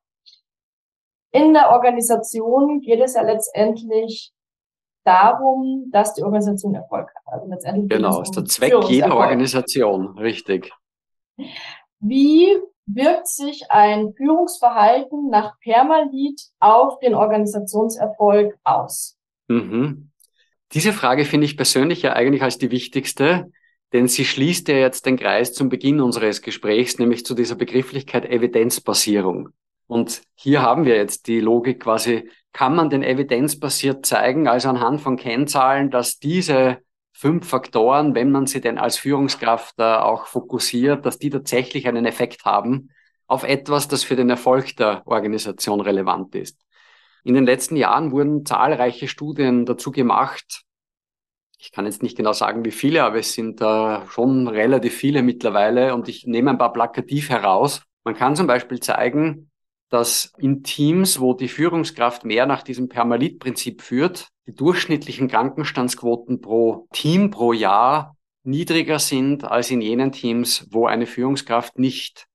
In 1.31 1.53
der 1.53 1.71
Organisation 1.71 2.81
geht 2.81 2.99
es 2.99 3.15
ja 3.15 3.21
letztendlich 3.23 4.33
darum, 5.03 5.89
dass 5.91 6.13
die 6.13 6.23
Organisation 6.23 6.75
Erfolg 6.75 7.09
hat. 7.15 7.33
Also 7.33 7.47
letztendlich 7.47 7.89
genau, 7.89 8.21
ist 8.21 8.35
der 8.35 8.45
Zweck 8.45 8.73
jeder 8.87 9.15
Organisation, 9.15 10.17
richtig. 10.17 10.71
Wie 11.99 12.57
wirkt 12.85 13.27
sich 13.27 13.71
ein 13.71 14.13
Führungsverhalten 14.15 15.29
nach 15.29 15.57
Permalit 15.59 16.41
auf 16.59 16.99
den 16.99 17.15
Organisationserfolg 17.15 18.55
aus? 18.63 19.17
Mhm. 19.47 20.09
Diese 20.73 20.93
Frage 20.93 21.25
finde 21.25 21.45
ich 21.45 21.55
persönlich 21.55 22.01
ja 22.01 22.13
eigentlich 22.13 22.41
als 22.41 22.57
die 22.57 22.71
wichtigste, 22.71 23.51
denn 23.93 24.07
sie 24.07 24.25
schließt 24.25 24.67
ja 24.69 24.75
jetzt 24.75 25.05
den 25.05 25.17
Kreis 25.17 25.53
zum 25.53 25.69
Beginn 25.69 26.01
unseres 26.01 26.41
Gesprächs, 26.41 26.97
nämlich 26.97 27.25
zu 27.25 27.35
dieser 27.35 27.55
Begrifflichkeit 27.55 28.25
Evidenzbasierung. 28.25 29.49
Und 29.85 30.23
hier 30.33 30.63
haben 30.63 30.85
wir 30.85 30.95
jetzt 30.95 31.27
die 31.27 31.39
Logik 31.39 31.81
quasi, 31.81 32.29
kann 32.53 32.75
man 32.75 32.89
denn 32.89 33.03
evidenzbasiert 33.03 34.05
zeigen, 34.05 34.47
also 34.47 34.69
anhand 34.69 35.01
von 35.01 35.17
Kennzahlen, 35.17 35.91
dass 35.91 36.17
diese 36.17 36.79
fünf 37.13 37.47
Faktoren, 37.47 38.15
wenn 38.15 38.31
man 38.31 38.47
sie 38.47 38.59
denn 38.59 38.77
als 38.77 38.97
Führungskraft 38.97 39.75
äh, 39.79 39.83
auch 39.83 40.25
fokussiert, 40.25 41.05
dass 41.05 41.19
die 41.19 41.29
tatsächlich 41.29 41.87
einen 41.87 42.05
Effekt 42.05 42.43
haben 42.43 42.89
auf 43.27 43.43
etwas, 43.43 43.87
das 43.87 44.03
für 44.03 44.15
den 44.15 44.29
Erfolg 44.29 44.75
der 44.75 45.03
Organisation 45.05 45.79
relevant 45.79 46.35
ist. 46.35 46.59
In 47.23 47.35
den 47.35 47.45
letzten 47.45 47.77
Jahren 47.77 48.11
wurden 48.11 48.45
zahlreiche 48.45 49.07
Studien 49.07 49.65
dazu 49.65 49.91
gemacht. 49.91 50.63
Ich 51.57 51.71
kann 51.71 51.85
jetzt 51.85 52.03
nicht 52.03 52.17
genau 52.17 52.33
sagen, 52.33 52.65
wie 52.65 52.71
viele, 52.71 53.03
aber 53.05 53.19
es 53.19 53.31
sind 53.33 53.61
äh, 53.61 54.05
schon 54.09 54.49
relativ 54.49 54.93
viele 54.93 55.23
mittlerweile 55.23 55.95
und 55.95 56.09
ich 56.09 56.27
nehme 56.27 56.49
ein 56.49 56.57
paar 56.57 56.73
plakativ 56.73 57.29
heraus. 57.29 57.83
Man 58.03 58.15
kann 58.15 58.35
zum 58.35 58.47
Beispiel 58.47 58.81
zeigen, 58.81 59.49
dass 59.93 60.33
in 60.39 60.63
Teams, 60.63 61.19
wo 61.19 61.35
die 61.35 61.47
Führungskraft 61.47 62.25
mehr 62.25 62.47
nach 62.47 62.63
diesem 62.63 62.89
Permalit-Prinzip 62.89 63.83
führt, 63.83 64.29
die 64.47 64.55
durchschnittlichen 64.55 65.27
Krankenstandsquoten 65.27 66.41
pro 66.41 66.87
Team 66.91 67.29
pro 67.29 67.53
Jahr 67.53 68.17
niedriger 68.41 68.97
sind 68.97 69.43
als 69.43 69.69
in 69.69 69.81
jenen 69.81 70.11
Teams, 70.11 70.67
wo 70.71 70.87
eine 70.87 71.05
Führungskraft 71.05 71.77
nicht 71.77 72.25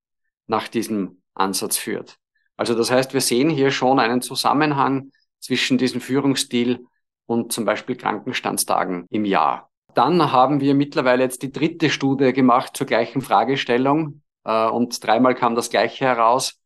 nach 0.46 0.68
diesem 0.68 1.20
Ansatz 1.34 1.76
führt. 1.76 2.18
Also 2.56 2.76
das 2.76 2.92
heißt, 2.92 3.12
wir 3.12 3.20
sehen 3.20 3.50
hier 3.50 3.72
schon 3.72 3.98
einen 3.98 4.22
Zusammenhang 4.22 5.10
zwischen 5.40 5.78
diesem 5.78 6.00
Führungsstil 6.00 6.86
und 7.26 7.52
zum 7.52 7.64
Beispiel 7.64 7.96
Krankenstandstagen 7.96 9.06
im 9.10 9.24
Jahr. 9.24 9.68
Dann 9.94 10.30
haben 10.30 10.60
wir 10.60 10.76
mittlerweile 10.76 11.24
jetzt 11.24 11.42
die 11.42 11.50
dritte 11.50 11.90
Studie 11.90 12.32
gemacht 12.32 12.76
zur 12.76 12.86
gleichen 12.86 13.20
Fragestellung 13.20 14.22
äh, 14.44 14.68
und 14.68 15.04
dreimal 15.04 15.34
kam 15.34 15.56
das 15.56 15.70
gleiche 15.70 16.04
heraus 16.04 16.57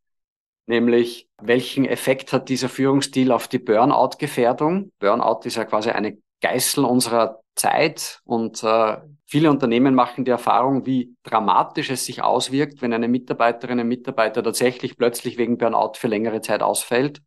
nämlich 0.72 1.28
welchen 1.40 1.84
Effekt 1.84 2.32
hat 2.32 2.48
dieser 2.48 2.70
Führungsstil 2.70 3.30
auf 3.30 3.46
die 3.46 3.58
Burnout-Gefährdung? 3.58 4.90
Burnout 4.98 5.40
ist 5.44 5.56
ja 5.56 5.66
quasi 5.66 5.90
eine 5.90 6.16
Geißel 6.40 6.84
unserer 6.84 7.40
Zeit 7.54 8.20
und 8.24 8.64
äh, 8.64 8.96
viele 9.26 9.50
Unternehmen 9.50 9.94
machen 9.94 10.24
die 10.24 10.30
Erfahrung, 10.30 10.86
wie 10.86 11.14
dramatisch 11.24 11.90
es 11.90 12.06
sich 12.06 12.22
auswirkt, 12.22 12.80
wenn 12.80 12.94
eine 12.94 13.06
Mitarbeiterin, 13.06 13.80
ein 13.80 13.86
Mitarbeiter 13.86 14.42
tatsächlich 14.42 14.96
plötzlich 14.96 15.36
wegen 15.36 15.58
Burnout 15.58 15.92
für 15.96 16.08
längere 16.08 16.40
Zeit 16.40 16.62
ausfällt. 16.62 17.20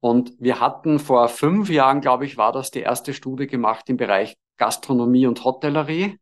Und 0.00 0.34
wir 0.38 0.60
hatten 0.60 0.98
vor 0.98 1.28
fünf 1.28 1.70
Jahren, 1.70 2.02
glaube 2.02 2.26
ich, 2.26 2.36
war 2.36 2.52
das 2.52 2.70
die 2.70 2.80
erste 2.80 3.14
Studie 3.14 3.46
gemacht 3.46 3.88
im 3.88 3.96
Bereich 3.96 4.36
Gastronomie 4.58 5.26
und 5.26 5.42
Hotellerie. 5.44 6.18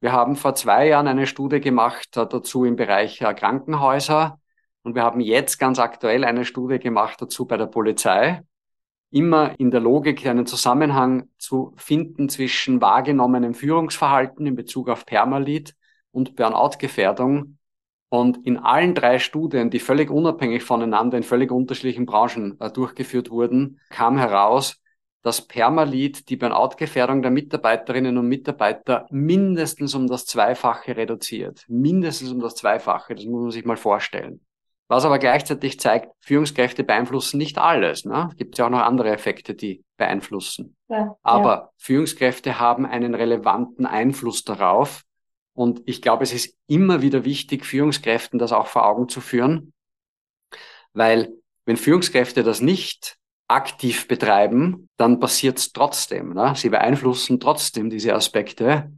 Wir 0.00 0.10
haben 0.10 0.34
vor 0.34 0.56
zwei 0.56 0.88
Jahren 0.88 1.06
eine 1.06 1.28
Studie 1.28 1.60
gemacht 1.60 2.16
äh, 2.16 2.26
dazu 2.26 2.64
im 2.64 2.74
Bereich 2.74 3.20
äh, 3.20 3.32
Krankenhäuser. 3.32 4.40
Und 4.86 4.94
wir 4.94 5.02
haben 5.02 5.18
jetzt 5.18 5.58
ganz 5.58 5.80
aktuell 5.80 6.22
eine 6.24 6.44
Studie 6.44 6.78
gemacht 6.78 7.20
dazu 7.20 7.44
bei 7.44 7.56
der 7.56 7.66
Polizei. 7.66 8.42
Immer 9.10 9.58
in 9.58 9.72
der 9.72 9.80
Logik 9.80 10.24
einen 10.24 10.46
Zusammenhang 10.46 11.28
zu 11.38 11.74
finden 11.76 12.28
zwischen 12.28 12.80
wahrgenommenem 12.80 13.52
Führungsverhalten 13.52 14.46
in 14.46 14.54
Bezug 14.54 14.88
auf 14.88 15.04
Permalit 15.04 15.74
und 16.12 16.36
Burnout-Gefährdung. 16.36 17.58
Und 18.10 18.46
in 18.46 18.58
allen 18.58 18.94
drei 18.94 19.18
Studien, 19.18 19.70
die 19.70 19.80
völlig 19.80 20.08
unabhängig 20.08 20.62
voneinander 20.62 21.16
in 21.16 21.24
völlig 21.24 21.50
unterschiedlichen 21.50 22.06
Branchen 22.06 22.56
äh, 22.60 22.70
durchgeführt 22.70 23.28
wurden, 23.28 23.80
kam 23.90 24.16
heraus, 24.18 24.80
dass 25.22 25.48
Permalit 25.48 26.28
die 26.28 26.36
Burnout-Gefährdung 26.36 27.22
der 27.22 27.32
Mitarbeiterinnen 27.32 28.18
und 28.18 28.28
Mitarbeiter 28.28 29.08
mindestens 29.10 29.96
um 29.96 30.06
das 30.06 30.26
Zweifache 30.26 30.96
reduziert. 30.96 31.64
Mindestens 31.66 32.30
um 32.30 32.38
das 32.38 32.54
Zweifache. 32.54 33.16
Das 33.16 33.24
muss 33.24 33.42
man 33.42 33.50
sich 33.50 33.64
mal 33.64 33.76
vorstellen. 33.76 34.45
Was 34.88 35.04
aber 35.04 35.18
gleichzeitig 35.18 35.80
zeigt, 35.80 36.12
Führungskräfte 36.20 36.84
beeinflussen 36.84 37.38
nicht 37.38 37.58
alles. 37.58 38.04
Ne? 38.04 38.30
Gibt 38.36 38.56
ja 38.56 38.66
auch 38.66 38.70
noch 38.70 38.82
andere 38.82 39.10
Effekte, 39.10 39.54
die 39.54 39.84
beeinflussen. 39.96 40.76
Ja, 40.88 41.16
aber 41.22 41.50
ja. 41.50 41.70
Führungskräfte 41.76 42.60
haben 42.60 42.86
einen 42.86 43.14
relevanten 43.14 43.84
Einfluss 43.84 44.44
darauf. 44.44 45.02
Und 45.54 45.82
ich 45.86 46.02
glaube, 46.02 46.22
es 46.22 46.32
ist 46.32 46.56
immer 46.68 47.02
wieder 47.02 47.24
wichtig, 47.24 47.64
Führungskräften 47.64 48.38
das 48.38 48.52
auch 48.52 48.68
vor 48.68 48.86
Augen 48.86 49.08
zu 49.08 49.20
führen. 49.20 49.72
Weil 50.92 51.32
wenn 51.64 51.76
Führungskräfte 51.76 52.44
das 52.44 52.60
nicht 52.60 53.16
aktiv 53.48 54.06
betreiben, 54.06 54.88
dann 54.96 55.18
passiert 55.18 55.58
es 55.58 55.72
trotzdem. 55.72 56.32
Ne? 56.32 56.52
Sie 56.54 56.68
beeinflussen 56.68 57.40
trotzdem 57.40 57.90
diese 57.90 58.14
Aspekte, 58.14 58.92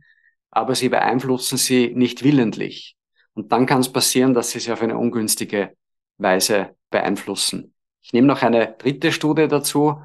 aber 0.51 0.75
sie 0.75 0.91
beeinflussen 0.91 1.57
sie 1.57 1.93
nicht 1.95 2.25
willentlich. 2.25 2.98
Und 3.39 3.53
dann 3.53 3.67
kann 3.67 3.79
es 3.79 3.93
passieren, 3.93 4.35
dass 4.35 4.51
sie 4.51 4.59
sich 4.59 4.73
auf 4.73 4.83
eine 4.83 4.99
ungünstige 4.99 5.77
Weise 6.17 6.75
beeinflussen. 6.91 7.73
Ich 8.03 8.13
nehme 8.13 8.27
noch 8.27 8.43
eine 8.43 8.75
dritte 8.77 9.13
Studie 9.13 9.47
dazu. 9.47 10.03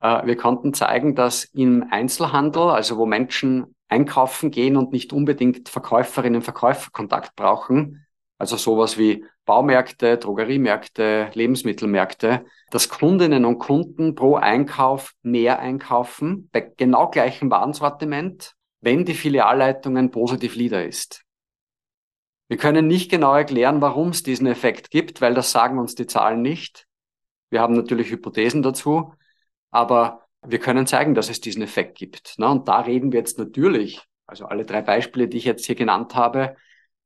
Äh, 0.00 0.26
wir 0.26 0.36
konnten 0.36 0.74
zeigen, 0.74 1.14
dass 1.14 1.44
im 1.44 1.86
Einzelhandel, 1.92 2.70
also 2.70 2.96
wo 2.98 3.06
Menschen 3.06 3.76
einkaufen 3.86 4.50
gehen 4.50 4.76
und 4.76 4.90
nicht 4.90 5.12
unbedingt 5.12 5.68
Verkäuferinnen 5.68 6.38
und 6.40 6.42
Verkäufer 6.42 6.90
Kontakt 6.90 7.36
brauchen, 7.36 8.04
also 8.36 8.56
sowas 8.56 8.98
wie 8.98 9.24
Baumärkte, 9.44 10.18
Drogeriemärkte, 10.18 11.30
Lebensmittelmärkte, 11.34 12.44
dass 12.72 12.88
Kundinnen 12.88 13.44
und 13.44 13.60
Kunden 13.60 14.16
pro 14.16 14.34
Einkauf 14.34 15.12
mehr 15.22 15.60
einkaufen, 15.60 16.48
bei 16.50 16.72
genau 16.76 17.10
gleichem 17.10 17.48
Warensortiment, 17.48 18.54
wenn 18.80 19.04
die 19.04 19.14
Filialleitung 19.14 19.96
ein 19.96 20.10
positiv 20.10 20.56
Leader 20.56 20.84
ist. 20.84 21.24
Wir 22.52 22.58
können 22.58 22.86
nicht 22.86 23.10
genau 23.10 23.34
erklären, 23.34 23.80
warum 23.80 24.10
es 24.10 24.22
diesen 24.22 24.46
Effekt 24.46 24.90
gibt, 24.90 25.22
weil 25.22 25.32
das 25.32 25.52
sagen 25.52 25.78
uns 25.78 25.94
die 25.94 26.06
Zahlen 26.06 26.42
nicht. 26.42 26.86
Wir 27.48 27.62
haben 27.62 27.72
natürlich 27.72 28.10
Hypothesen 28.10 28.60
dazu, 28.60 29.14
aber 29.70 30.26
wir 30.46 30.58
können 30.58 30.86
zeigen, 30.86 31.14
dass 31.14 31.30
es 31.30 31.40
diesen 31.40 31.62
Effekt 31.62 31.96
gibt. 31.96 32.38
Ne? 32.38 32.46
Und 32.50 32.68
da 32.68 32.80
reden 32.80 33.10
wir 33.10 33.20
jetzt 33.20 33.38
natürlich, 33.38 34.02
also 34.26 34.44
alle 34.44 34.66
drei 34.66 34.82
Beispiele, 34.82 35.28
die 35.28 35.38
ich 35.38 35.46
jetzt 35.46 35.64
hier 35.64 35.76
genannt 35.76 36.14
habe, 36.14 36.54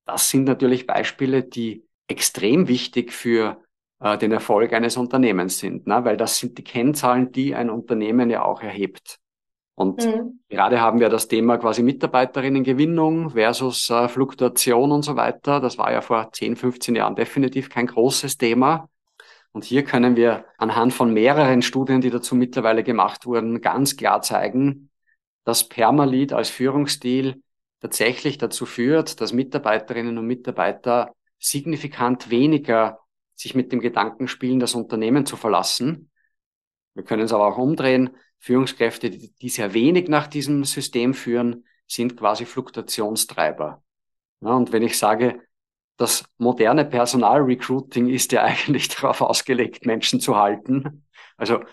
das 0.05 0.30
sind 0.30 0.47
natürlich 0.47 0.84
Beispiele, 0.84 1.44
die 1.44 1.86
extrem 2.09 2.66
wichtig 2.66 3.12
für 3.12 3.62
äh, 4.01 4.18
den 4.18 4.32
Erfolg 4.32 4.72
eines 4.72 4.97
Unternehmens 4.97 5.61
sind, 5.61 5.86
ne? 5.86 6.05
weil 6.05 6.16
das 6.16 6.40
sind 6.40 6.59
die 6.59 6.64
Kennzahlen, 6.64 7.30
die 7.30 7.55
ein 7.55 7.70
Unternehmen 7.70 8.30
ja 8.30 8.42
auch 8.42 8.62
erhebt. 8.62 9.20
Und 9.77 10.05
mhm. 10.05 10.41
gerade 10.49 10.81
haben 10.81 11.01
wir 11.01 11.11
das 11.11 11.29
Thema 11.29 11.59
quasi 11.59 11.83
Mitarbeiterinnengewinnung 11.83 13.31
versus 13.31 13.91
äh, 13.91 14.09
Fluktuation 14.09 14.91
und 14.91 15.03
so 15.03 15.16
weiter. 15.16 15.61
Das 15.61 15.77
war 15.77 15.93
ja 15.93 16.01
vor 16.01 16.33
10, 16.33 16.57
15 16.57 16.97
Jahren 16.97 17.14
definitiv 17.14 17.68
kein 17.68 17.87
großes 17.87 18.39
Thema. 18.39 18.89
Und 19.53 19.64
hier 19.64 19.85
können 19.85 20.16
wir 20.16 20.47
anhand 20.57 20.95
von 20.95 21.12
mehreren 21.12 21.61
Studien, 21.61 22.01
die 22.01 22.11
dazu 22.11 22.35
mittlerweile 22.35 22.83
gemacht 22.83 23.27
wurden, 23.27 23.61
ganz 23.61 23.97
klar 23.97 24.22
zeigen, 24.22 24.91
dass 25.45 25.68
Permalit 25.68 26.33
als 26.33 26.49
Führungsstil 26.49 27.43
tatsächlich 27.81 28.39
dazu 28.39 28.64
führt, 28.64 29.20
dass 29.20 29.35
Mitarbeiterinnen 29.35 30.16
und 30.16 30.27
Mitarbeiter 30.27 31.12
signifikant 31.39 32.31
weniger 32.31 33.01
sich 33.35 33.55
mit 33.55 33.72
dem 33.72 33.81
Gedanken 33.81 34.27
spielen, 34.27 34.59
das 34.59 34.74
Unternehmen 34.74 35.27
zu 35.27 35.37
verlassen. 35.37 36.11
Wir 36.95 37.05
können 37.05 37.24
es 37.24 37.33
aber 37.35 37.47
auch 37.47 37.59
umdrehen. 37.59 38.16
Führungskräfte, 38.47 39.11
die, 39.11 39.49
sehr 39.49 39.74
wenig 39.74 40.09
nach 40.09 40.28
diesem 40.28 40.62
System 40.62 41.14
führen, 41.14 41.64
sind 41.88 42.16
quasi 42.16 42.44
Fluktuationstreiber. 42.44 43.82
Ja, 44.40 44.51
und 44.51 44.70
wenn 44.70 44.84
ich 44.84 44.97
sage, 44.97 45.42
das 45.97 46.24
moderne 46.38 46.84
Personalrecruiting 46.84 48.09
ist 48.09 48.30
ja 48.30 48.42
eigentlich 48.44 48.88
darauf 48.88 49.20
ausgelegt, 49.20 49.84
Menschen 49.84 50.20
zu 50.20 50.36
halten. 50.36 51.05
Also 51.36 51.64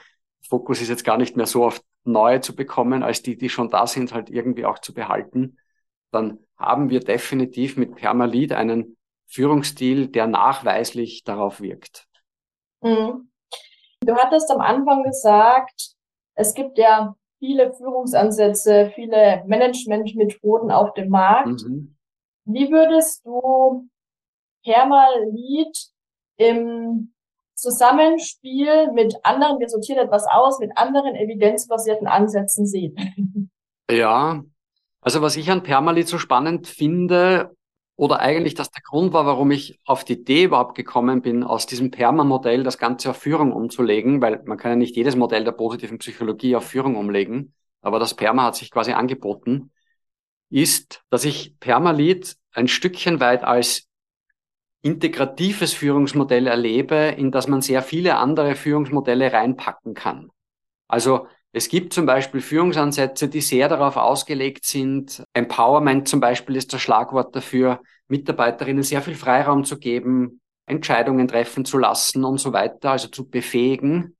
Fokus 0.50 0.82
ist 0.82 0.90
jetzt 0.90 1.06
gar 1.06 1.18
nicht 1.18 1.38
mehr 1.38 1.46
so 1.46 1.64
auf 1.64 1.80
neue 2.06 2.42
zu 2.42 2.56
bekommen, 2.56 3.04
als 3.04 3.22
die, 3.22 3.38
die 3.38 3.50
schon 3.50 3.70
da 3.70 3.86
sind, 3.86 4.12
halt 4.12 4.32
irgendwie 4.32 4.66
auch 4.66 4.80
zu 4.80 4.96
behalten. 4.96 5.60
Dann 6.10 6.40
haben 6.58 6.90
wir 6.90 7.02
definitiv 7.02 7.78
mit 7.78 7.94
Permalit 7.96 8.52
einen 8.52 8.98
Führungsstil, 9.28 10.08
der 10.08 10.26
nachweislich 10.26 11.24
darauf 11.24 11.62
wirkt. 11.62 12.08
Mhm. 12.82 13.30
Du 14.02 14.16
hattest 14.16 14.50
am 14.50 14.60
Anfang 14.60 15.04
gesagt, 15.04 15.94
es 16.36 16.54
gibt 16.54 16.78
ja 16.78 17.16
viele 17.40 17.74
Führungsansätze, 17.74 18.92
viele 18.96 19.44
Managementmethoden 19.48 20.72
auf 20.72 20.94
dem 20.94 21.10
Markt. 21.10 21.64
Mhm. 21.64 21.96
Wie 22.46 22.72
würdest 22.72 23.26
du 23.26 23.90
Permalit 24.64 25.78
im 26.38 27.14
Zusammenspiel 27.56 28.92
mit 28.94 29.16
anderen, 29.24 29.60
wir 29.60 29.70
sortieren 29.70 30.06
etwas 30.06 30.26
aus, 30.30 30.60
mit 30.60 30.72
anderen 30.76 31.16
evidenzbasierten 31.16 32.08
Ansätzen 32.08 32.66
sehen? 32.66 32.96
Ja, 33.92 34.42
also 35.02 35.22
was 35.22 35.36
ich 35.36 35.52
an 35.52 35.62
Permalit 35.62 36.08
so 36.08 36.18
spannend 36.18 36.68
finde, 36.68 37.54
oder 37.96 38.20
eigentlich 38.20 38.56
das 38.56 38.72
der 38.72 38.82
Grund 38.82 39.14
war, 39.14 39.26
warum 39.26 39.52
ich 39.52 39.80
auf 39.86 40.04
die 40.04 40.14
Idee 40.14 40.46
überhaupt 40.46 40.76
gekommen 40.76 41.22
bin, 41.22 41.44
aus 41.44 41.66
diesem 41.66 41.92
Perma-Modell 41.92 42.64
das 42.64 42.78
Ganze 42.78 43.12
auf 43.12 43.18
Führung 43.18 43.52
umzulegen, 43.52 44.22
weil 44.22 44.42
man 44.46 44.58
kann 44.58 44.72
ja 44.72 44.76
nicht 44.76 44.96
jedes 44.96 45.16
Modell 45.16 45.44
der 45.44 45.52
positiven 45.52 46.00
Psychologie 46.00 46.56
auf 46.56 46.66
Führung 46.66 46.96
umlegen. 46.96 47.54
aber 47.82 48.00
das 48.00 48.16
Perma 48.16 48.44
hat 48.46 48.56
sich 48.56 48.72
quasi 48.72 48.94
angeboten, 48.94 49.72
ist, 50.50 51.04
dass 51.10 51.26
ich 51.26 51.60
Permalit 51.60 52.38
ein 52.52 52.68
Stückchen 52.68 53.20
weit 53.20 53.44
als 53.44 53.90
integratives 54.82 55.74
Führungsmodell 55.74 56.48
erlebe, 56.48 56.96
in 56.96 57.32
das 57.32 57.48
man 57.48 57.62
sehr 57.62 57.82
viele 57.82 58.18
andere 58.18 58.56
Führungsmodelle 58.56 59.34
reinpacken 59.34 59.94
kann. 59.94 60.30
Also 60.88 61.28
es 61.56 61.70
gibt 61.70 61.94
zum 61.94 62.08
Beispiel 62.08 62.42
Führungsansätze, 62.42 63.28
die 63.28 63.42
sehr 63.42 63.70
darauf 63.70 63.96
ausgelegt 63.96 64.66
sind. 64.66 65.24
Empowerment 65.34 66.08
zum 66.08 66.20
Beispiel 66.20 66.56
ist 66.56 66.74
das 66.74 66.82
Schlagwort 66.82 67.36
dafür, 67.36 67.80
Mitarbeiterinnen 68.08 68.82
sehr 68.82 69.04
viel 69.04 69.14
Freiraum 69.14 69.64
zu 69.64 69.78
geben, 69.78 70.42
Entscheidungen 70.66 71.28
treffen 71.28 71.64
zu 71.64 71.78
lassen 71.78 72.24
und 72.24 72.40
so 72.40 72.54
weiter, 72.54 72.92
also 72.92 73.08
zu 73.08 73.30
befähigen. 73.30 74.16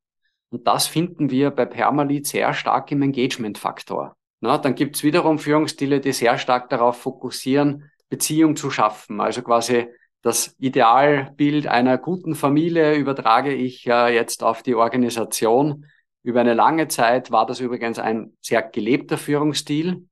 Und 0.52 0.68
das 0.68 0.86
finden 0.86 1.32
wir 1.32 1.50
bei 1.50 1.66
Permalit 1.66 2.28
sehr 2.28 2.54
stark 2.54 2.92
im 2.92 3.02
Engagement-Faktor. 3.02 4.16
Dann 4.42 4.76
gibt's 4.76 5.04
wiederum 5.04 5.40
Führungsstile, 5.40 6.02
die 6.02 6.12
sehr 6.12 6.38
stark 6.38 6.70
darauf 6.70 6.98
fokussieren, 6.98 7.90
Beziehung 8.10 8.56
zu 8.56 8.70
schaffen. 8.70 9.20
Also 9.20 9.42
quasi 9.42 9.88
das 10.22 10.56
Idealbild 10.60 11.66
einer 11.66 11.98
guten 11.98 12.36
Familie 12.36 12.94
übertrage 12.94 13.54
ich 13.54 13.86
ja 13.86 14.08
jetzt 14.08 14.44
auf 14.44 14.62
die 14.62 14.76
Organisation. 14.76 15.88
Über 16.24 16.40
eine 16.42 16.54
lange 16.54 16.88
Zeit 16.88 17.32
war 17.32 17.46
das 17.46 17.60
übrigens 17.60 18.00
ein 18.00 18.34
sehr 18.42 18.62
gelebter 18.62 19.18
Führungsstil 19.18 20.08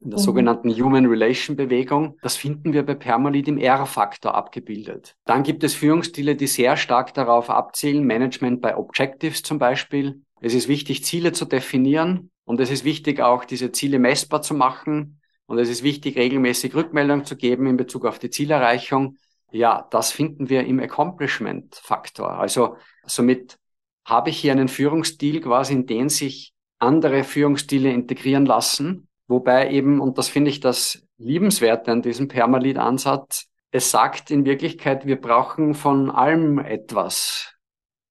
in 0.00 0.10
der 0.10 0.18
mhm. 0.18 0.22
sogenannten 0.22 0.70
Human 0.70 1.06
Relation 1.06 1.56
Bewegung. 1.56 2.16
Das 2.22 2.36
finden 2.36 2.72
wir 2.72 2.84
bei 2.84 2.94
Permalit 2.94 3.48
im 3.48 3.58
R-Faktor 3.58 4.34
abgebildet. 4.34 5.16
Dann 5.24 5.42
gibt 5.42 5.64
es 5.64 5.74
Führungsstile, 5.74 6.36
die 6.36 6.46
sehr 6.46 6.76
stark 6.76 7.14
darauf 7.14 7.50
abzielen, 7.50 8.04
Management 8.04 8.60
bei 8.60 8.76
Objectives 8.76 9.42
zum 9.42 9.58
Beispiel. 9.58 10.22
Es 10.40 10.54
ist 10.54 10.68
wichtig, 10.68 11.04
Ziele 11.04 11.32
zu 11.32 11.46
definieren 11.46 12.30
und 12.44 12.60
es 12.60 12.70
ist 12.70 12.84
wichtig, 12.84 13.20
auch 13.20 13.44
diese 13.44 13.72
Ziele 13.72 13.98
messbar 13.98 14.42
zu 14.42 14.54
machen. 14.54 15.20
Und 15.46 15.58
es 15.58 15.68
ist 15.68 15.82
wichtig, 15.82 16.16
regelmäßig 16.16 16.74
Rückmeldung 16.74 17.24
zu 17.24 17.36
geben 17.36 17.66
in 17.66 17.76
Bezug 17.76 18.06
auf 18.06 18.18
die 18.18 18.30
Zielerreichung. 18.30 19.16
Ja, 19.50 19.86
das 19.90 20.10
finden 20.10 20.48
wir 20.48 20.64
im 20.64 20.80
Accomplishment-Faktor. 20.80 22.30
Also 22.30 22.76
somit 23.06 23.58
habe 24.04 24.30
ich 24.30 24.38
hier 24.38 24.52
einen 24.52 24.68
Führungsstil 24.68 25.40
quasi, 25.40 25.74
in 25.74 25.86
den 25.86 26.08
sich 26.08 26.52
andere 26.78 27.24
Führungsstile 27.24 27.90
integrieren 27.90 28.46
lassen 28.46 29.08
Wobei 29.26 29.70
eben, 29.70 30.00
und 30.00 30.18
das 30.18 30.28
finde 30.28 30.50
ich 30.50 30.60
das 30.60 31.06
Liebenswerte 31.16 31.90
an 31.90 32.02
diesem 32.02 32.28
Permalit-Ansatz, 32.28 33.46
es 33.70 33.90
sagt 33.90 34.30
in 34.30 34.44
Wirklichkeit, 34.44 35.06
wir 35.06 35.20
brauchen 35.20 35.74
von 35.74 36.10
allem 36.10 36.58
etwas. 36.58 37.54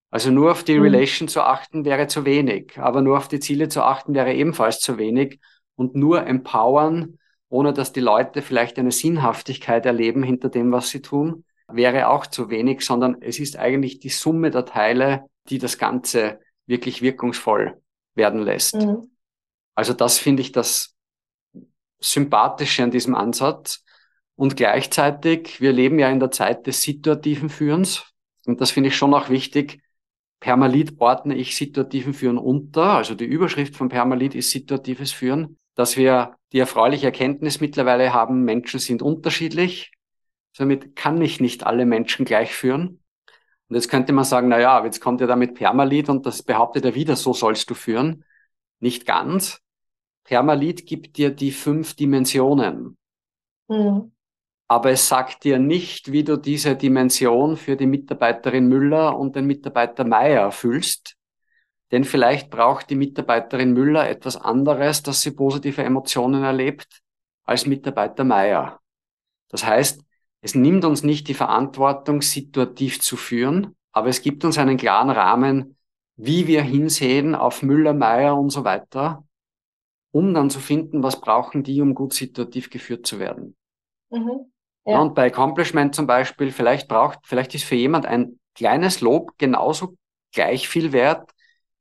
Also 0.10 0.32
nur 0.32 0.52
auf 0.52 0.64
die 0.64 0.76
mhm. 0.76 0.84
Relation 0.84 1.28
zu 1.28 1.42
achten 1.42 1.86
wäre 1.86 2.08
zu 2.08 2.26
wenig, 2.26 2.78
aber 2.78 3.02
nur 3.02 3.18
auf 3.18 3.28
die 3.28 3.40
Ziele 3.40 3.70
zu 3.70 3.84
achten 3.84 4.14
wäre 4.14 4.34
ebenfalls 4.34 4.80
zu 4.80 4.98
wenig 4.98 5.40
und 5.76 5.96
nur 5.96 6.26
empowern, 6.26 7.20
ohne 7.50 7.74
dass 7.74 7.94
die 7.94 8.00
Leute 8.00 8.42
vielleicht 8.42 8.80
eine 8.80 8.92
Sinnhaftigkeit 8.92 9.86
erleben 9.86 10.24
hinter 10.24 10.50
dem, 10.50 10.72
was 10.72 10.90
sie 10.90 11.02
tun, 11.02 11.46
wäre 11.76 12.10
auch 12.10 12.28
zu 12.28 12.50
wenig, 12.50 12.82
sondern 12.82 13.22
es 13.22 13.40
ist 13.40 13.58
eigentlich 13.58 14.00
die 14.00 14.10
Summe 14.10 14.52
der 14.52 14.66
Teile, 14.66 15.26
die 15.50 15.58
das 15.58 15.78
Ganze 15.78 16.40
wirklich 16.66 17.02
wirkungsvoll 17.02 17.82
werden 18.16 18.42
lässt. 18.42 18.76
Mhm. 18.76 19.12
Also 19.76 19.94
das 19.94 20.18
finde 20.18 20.42
ich 20.42 20.52
das 20.52 20.96
Sympathische 22.00 22.84
an 22.84 22.92
diesem 22.92 23.16
Ansatz. 23.16 23.84
Und 24.36 24.58
gleichzeitig, 24.58 25.62
wir 25.62 25.72
leben 25.72 26.00
ja 26.00 26.10
in 26.10 26.20
der 26.20 26.32
Zeit 26.32 26.68
des 26.68 26.82
situativen 26.82 27.50
Führens. 27.50 28.04
Und 28.46 28.62
das 28.62 28.72
finde 28.72 28.90
ich 28.90 28.96
schon 28.98 29.14
auch 29.14 29.30
wichtig. 29.30 29.82
Permalit 30.40 31.00
ordne 31.00 31.36
ich 31.36 31.56
situativen 31.56 32.14
Führen 32.14 32.38
unter. 32.38 32.96
Also 32.96 33.16
die 33.16 33.26
Überschrift 33.26 33.76
von 33.78 33.90
Permalit 33.90 34.36
ist 34.36 34.52
situatives 34.52 35.12
Führen. 35.12 35.58
Dass 35.76 35.98
wir 35.98 36.36
die 36.52 36.60
erfreuliche 36.60 37.08
Erkenntnis 37.08 37.62
mittlerweile 37.62 38.14
haben, 38.14 38.44
Menschen 38.44 38.80
sind 38.80 39.02
unterschiedlich. 39.02 39.93
Somit 40.54 40.96
kann 40.96 41.22
ich 41.22 41.42
nicht 41.42 41.66
alle 41.66 41.86
Menschen 41.86 42.26
gleich 42.26 42.56
führen. 42.56 43.04
Und 43.68 43.76
jetzt 43.76 43.90
könnte 43.90 44.14
man 44.14 44.24
sagen, 44.24 44.50
na 44.50 44.60
ja, 44.60 44.84
jetzt 44.86 45.02
kommt 45.02 45.20
ja 45.20 45.28
damit 45.28 45.56
Permalit 45.56 46.10
und 46.10 46.26
das 46.26 46.44
behauptet 46.44 46.86
er 46.86 46.96
wieder, 46.96 47.16
so 47.16 47.34
sollst 47.34 47.70
du 47.70 47.74
führen. 47.74 48.24
Nicht 48.80 49.06
ganz. 49.06 49.60
Permalit 50.24 50.86
gibt 50.86 51.18
dir 51.18 51.32
die 51.32 51.52
fünf 51.52 51.96
Dimensionen. 51.96 52.98
Mhm. 53.68 54.12
Aber 54.68 54.92
es 54.92 55.08
sagt 55.08 55.44
dir 55.44 55.60
nicht, 55.60 56.12
wie 56.12 56.24
du 56.24 56.38
diese 56.38 56.76
Dimension 56.76 57.58
für 57.58 57.76
die 57.76 57.86
Mitarbeiterin 57.86 58.68
Müller 58.68 59.18
und 59.18 59.36
den 59.36 59.46
Mitarbeiter 59.46 60.04
Meier 60.04 60.42
erfüllst. 60.42 61.16
Denn 61.92 62.04
vielleicht 62.04 62.50
braucht 62.50 62.90
die 62.90 62.96
Mitarbeiterin 62.96 63.74
Müller 63.74 64.10
etwas 64.10 64.36
anderes, 64.36 65.04
dass 65.04 65.22
sie 65.22 65.32
positive 65.32 65.84
Emotionen 65.84 66.44
erlebt, 66.44 67.02
als 67.44 67.66
Mitarbeiter 67.66 68.24
Meier. 68.24 68.80
Das 69.50 69.66
heißt, 69.66 70.04
es 70.44 70.54
nimmt 70.54 70.86
uns 70.86 71.02
nicht 71.02 71.28
die 71.28 71.34
Verantwortung, 71.34 72.22
situativ 72.22 73.02
zu 73.02 73.18
führen, 73.18 73.76
aber 73.92 74.10
es 74.10 74.22
gibt 74.22 74.46
uns 74.46 74.60
einen 74.60 74.78
klaren 74.78 75.10
Rahmen, 75.10 75.78
wie 76.16 76.46
wir 76.46 76.62
hinsehen 76.62 77.34
auf 77.34 77.64
Müller, 77.64 77.94
Meier 77.94 78.38
und 78.38 78.52
so 78.52 78.64
weiter 78.64 79.24
um 80.14 80.34
dann 80.34 80.50
zu 80.50 80.60
finden, 80.60 81.04
was 81.04 81.20
brauchen 81.20 81.64
die, 81.64 81.82
um 81.82 81.96
gut 81.96 82.14
situativ 82.14 82.70
geführt 82.70 83.06
zu 83.06 83.20
werden. 83.20 83.58
Mhm. 84.10 84.52
Ja. 84.86 85.00
und 85.00 85.16
bei 85.16 85.28
Accomplishment 85.28 85.96
zum 85.96 86.08
Beispiel, 86.08 86.52
vielleicht 86.52 86.90
braucht, 86.90 87.20
vielleicht 87.24 87.56
ist 87.56 87.64
für 87.64 87.76
jemand 87.76 88.06
ein 88.06 88.40
kleines 88.54 89.00
Lob 89.00 89.38
genauso 89.38 89.96
gleich 90.34 90.68
viel 90.68 90.92
wert, 90.92 91.32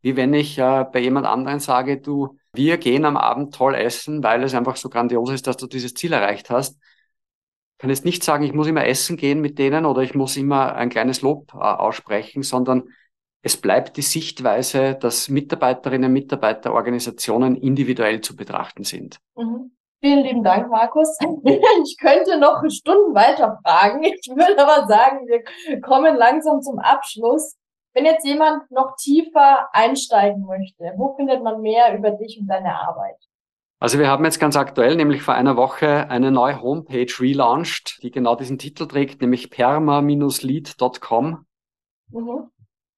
wie 0.02 0.16
wenn 0.16 0.32
ich 0.32 0.56
äh, 0.56 0.84
bei 0.90 1.00
jemand 1.00 1.26
anderen 1.26 1.58
sage, 1.58 2.00
du, 2.00 2.38
wir 2.52 2.78
gehen 2.78 3.04
am 3.04 3.16
Abend 3.16 3.54
toll 3.54 3.74
essen, 3.74 4.22
weil 4.22 4.44
es 4.44 4.54
einfach 4.54 4.76
so 4.76 4.88
grandios 4.88 5.30
ist, 5.30 5.46
dass 5.46 5.56
du 5.56 5.66
dieses 5.66 5.94
Ziel 5.94 6.12
erreicht 6.12 6.48
hast. 6.48 6.78
Ich 7.82 7.84
kann 7.84 7.90
jetzt 7.90 8.04
nicht 8.04 8.22
sagen, 8.22 8.44
ich 8.44 8.52
muss 8.52 8.68
immer 8.68 8.86
essen 8.86 9.16
gehen 9.16 9.40
mit 9.40 9.58
denen 9.58 9.86
oder 9.86 10.02
ich 10.02 10.14
muss 10.14 10.36
immer 10.36 10.76
ein 10.76 10.88
kleines 10.88 11.20
Lob 11.20 11.52
äh, 11.52 11.56
aussprechen, 11.58 12.44
sondern 12.44 12.84
es 13.42 13.56
bleibt 13.56 13.96
die 13.96 14.02
Sichtweise, 14.02 14.94
dass 14.94 15.28
Mitarbeiterinnen 15.28 16.06
und 16.06 16.12
Mitarbeiter 16.12 16.74
Organisationen 16.74 17.56
individuell 17.56 18.20
zu 18.20 18.36
betrachten 18.36 18.84
sind. 18.84 19.18
Mhm. 19.34 19.72
Vielen 20.00 20.22
lieben 20.22 20.44
Dank, 20.44 20.70
Markus. 20.70 21.18
Ich 21.82 21.96
könnte 22.00 22.38
noch 22.38 22.62
Stunden 22.70 23.16
weiter 23.16 23.58
fragen. 23.64 24.04
Ich 24.04 24.28
würde 24.28 24.64
aber 24.64 24.86
sagen, 24.86 25.26
wir 25.26 25.80
kommen 25.80 26.14
langsam 26.14 26.62
zum 26.62 26.78
Abschluss. 26.78 27.56
Wenn 27.94 28.04
jetzt 28.04 28.24
jemand 28.24 28.70
noch 28.70 28.94
tiefer 28.94 29.66
einsteigen 29.72 30.44
möchte, 30.46 30.92
wo 30.98 31.16
findet 31.16 31.42
man 31.42 31.60
mehr 31.60 31.98
über 31.98 32.12
dich 32.12 32.38
und 32.40 32.46
deine 32.46 32.78
Arbeit? 32.78 33.18
Also 33.82 33.98
wir 33.98 34.06
haben 34.06 34.24
jetzt 34.24 34.38
ganz 34.38 34.54
aktuell, 34.56 34.94
nämlich 34.94 35.22
vor 35.22 35.34
einer 35.34 35.56
Woche, 35.56 36.08
eine 36.08 36.30
neue 36.30 36.62
Homepage 36.62 37.12
relaunched, 37.18 37.98
die 38.04 38.12
genau 38.12 38.36
diesen 38.36 38.56
Titel 38.56 38.86
trägt, 38.86 39.20
nämlich 39.20 39.50
perma-lead.com. 39.50 41.46
Mhm 42.10 42.48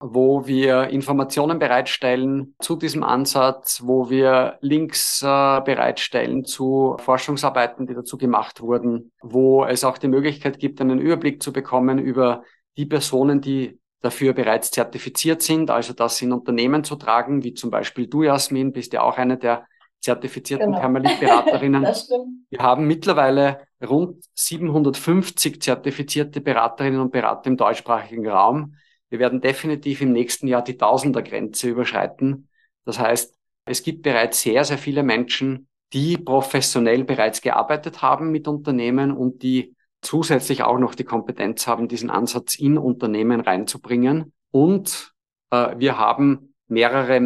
wo 0.06 0.46
wir 0.46 0.88
Informationen 0.88 1.58
bereitstellen 1.58 2.54
zu 2.58 2.76
diesem 2.76 3.02
Ansatz, 3.02 3.80
wo 3.86 4.10
wir 4.10 4.58
Links 4.60 5.22
äh, 5.22 5.60
bereitstellen 5.62 6.44
zu 6.44 6.96
Forschungsarbeiten, 6.98 7.86
die 7.86 7.94
dazu 7.94 8.18
gemacht 8.18 8.60
wurden, 8.60 9.12
wo 9.22 9.64
es 9.64 9.82
auch 9.82 9.96
die 9.96 10.08
Möglichkeit 10.08 10.58
gibt, 10.58 10.82
einen 10.82 10.98
Überblick 10.98 11.42
zu 11.42 11.54
bekommen 11.54 11.98
über 11.98 12.42
die 12.76 12.84
Personen, 12.84 13.40
die 13.40 13.78
dafür 14.02 14.34
bereits 14.34 14.70
zertifiziert 14.72 15.40
sind, 15.40 15.70
also 15.70 15.94
das 15.94 16.20
in 16.20 16.34
Unternehmen 16.34 16.84
zu 16.84 16.96
tragen, 16.96 17.42
wie 17.42 17.54
zum 17.54 17.70
Beispiel 17.70 18.06
du, 18.06 18.24
Jasmin, 18.24 18.72
bist 18.72 18.92
ja 18.92 19.00
auch 19.00 19.16
eine 19.16 19.38
der 19.38 19.64
zertifizierten 20.04 20.66
genau. 20.66 20.80
Permalit-Beraterinnen. 20.80 21.84
Wir 22.50 22.58
haben 22.60 22.86
mittlerweile 22.86 23.66
rund 23.84 24.24
750 24.34 25.60
zertifizierte 25.60 26.40
Beraterinnen 26.40 27.00
und 27.00 27.10
Berater 27.10 27.48
im 27.48 27.56
deutschsprachigen 27.56 28.28
Raum. 28.28 28.76
Wir 29.08 29.18
werden 29.18 29.40
definitiv 29.40 30.02
im 30.02 30.12
nächsten 30.12 30.46
Jahr 30.46 30.62
die 30.62 30.76
Tausendergrenze 30.76 31.68
überschreiten. 31.68 32.48
Das 32.84 32.98
heißt, 32.98 33.34
es 33.64 33.82
gibt 33.82 34.02
bereits 34.02 34.42
sehr, 34.42 34.64
sehr 34.64 34.78
viele 34.78 35.02
Menschen, 35.02 35.68
die 35.92 36.18
professionell 36.18 37.04
bereits 37.04 37.40
gearbeitet 37.40 38.02
haben 38.02 38.30
mit 38.30 38.46
Unternehmen 38.46 39.12
und 39.12 39.42
die 39.42 39.74
zusätzlich 40.02 40.62
auch 40.62 40.78
noch 40.78 40.94
die 40.94 41.04
Kompetenz 41.04 41.66
haben, 41.66 41.88
diesen 41.88 42.10
Ansatz 42.10 42.56
in 42.56 42.76
Unternehmen 42.76 43.40
reinzubringen. 43.40 44.32
Und 44.50 45.12
äh, 45.50 45.74
wir 45.78 45.98
haben 45.98 46.54
mehrere 46.68 47.20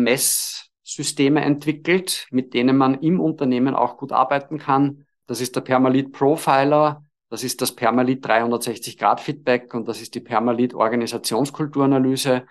Messsysteme 0.89 1.43
entwickelt, 1.43 2.27
mit 2.31 2.55
denen 2.55 2.79
man 2.79 2.95
im 3.03 3.21
Unternehmen 3.21 3.75
auch 3.75 3.99
gut 3.99 4.11
arbeiten 4.11 4.59
kann. 4.59 5.05
Das 5.27 5.43
ist 5.43 5.55
der 5.55 5.61
Permalit 5.61 6.13
Profiler, 6.13 7.05
das 7.29 7.45
ist 7.45 7.61
das 7.61 7.73
Permalit 7.73 8.25
360-Grad-Feedback 8.25 9.75
und 9.75 9.87
das 9.87 10.01
ist 10.01 10.15
die 10.15 10.21
Permalit 10.21 10.73
Organisationskulturanalyse, 10.73 12.47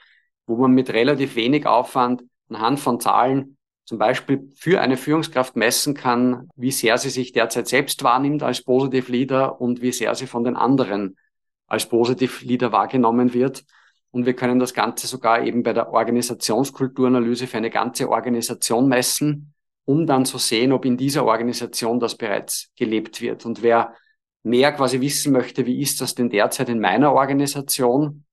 wo 0.45 0.55
man 0.55 0.71
mit 0.71 0.91
relativ 0.91 1.35
wenig 1.35 1.65
Aufwand 1.65 2.23
anhand 2.49 2.79
von 2.79 2.99
Zahlen 2.99 3.57
zum 3.85 3.97
Beispiel 3.97 4.51
für 4.55 4.81
eine 4.81 4.97
Führungskraft 4.97 5.55
messen 5.55 5.95
kann, 5.95 6.49
wie 6.55 6.71
sehr 6.71 6.99
sie 6.99 7.09
sich 7.09 7.31
derzeit 7.31 7.67
selbst 7.67 8.03
wahrnimmt 8.03 8.43
als 8.43 8.61
Positive 8.61 9.11
Leader 9.11 9.59
und 9.59 9.81
wie 9.81 9.91
sehr 9.91 10.13
sie 10.13 10.27
von 10.27 10.43
den 10.43 10.55
anderen 10.55 11.17
als 11.65 11.89
Positive 11.89 12.45
Leader 12.45 12.71
wahrgenommen 12.71 13.33
wird. 13.33 13.63
Und 14.17 14.25
wir 14.25 14.35
können 14.35 14.57
das 14.59 14.73
Ganze 14.73 15.05
sogar 15.05 15.43
eben 15.43 15.63
bei 15.63 15.73
der 15.73 15.93
Organisationskulturanalyse 15.93 17.47
für 17.47 17.57
eine 17.57 17.69
ganze 17.69 18.09
Organisation 18.09 18.87
messen 18.87 19.53
um 19.87 20.05
dann 20.05 20.25
zu 20.25 20.37
sehen, 20.37 20.73
ob 20.73 20.83
in 20.83 20.97
dieser 20.97 21.25
Organisation 21.25 21.99
das 21.99 22.15
bereits 22.15 22.71
gelebt 22.75 23.21
wird. 23.21 23.45
Und 23.45 23.63
wer 23.63 23.95
mehr 24.43 24.73
quasi 24.73 24.99
wissen 24.99 25.31
möchte, 25.31 25.65
wie 25.65 25.81
ist 25.81 26.01
das 26.01 26.13
denn 26.13 26.29
derzeit 26.29 26.67
in 26.67 26.81
meiner 26.81 27.13
Organisation, 27.13 28.25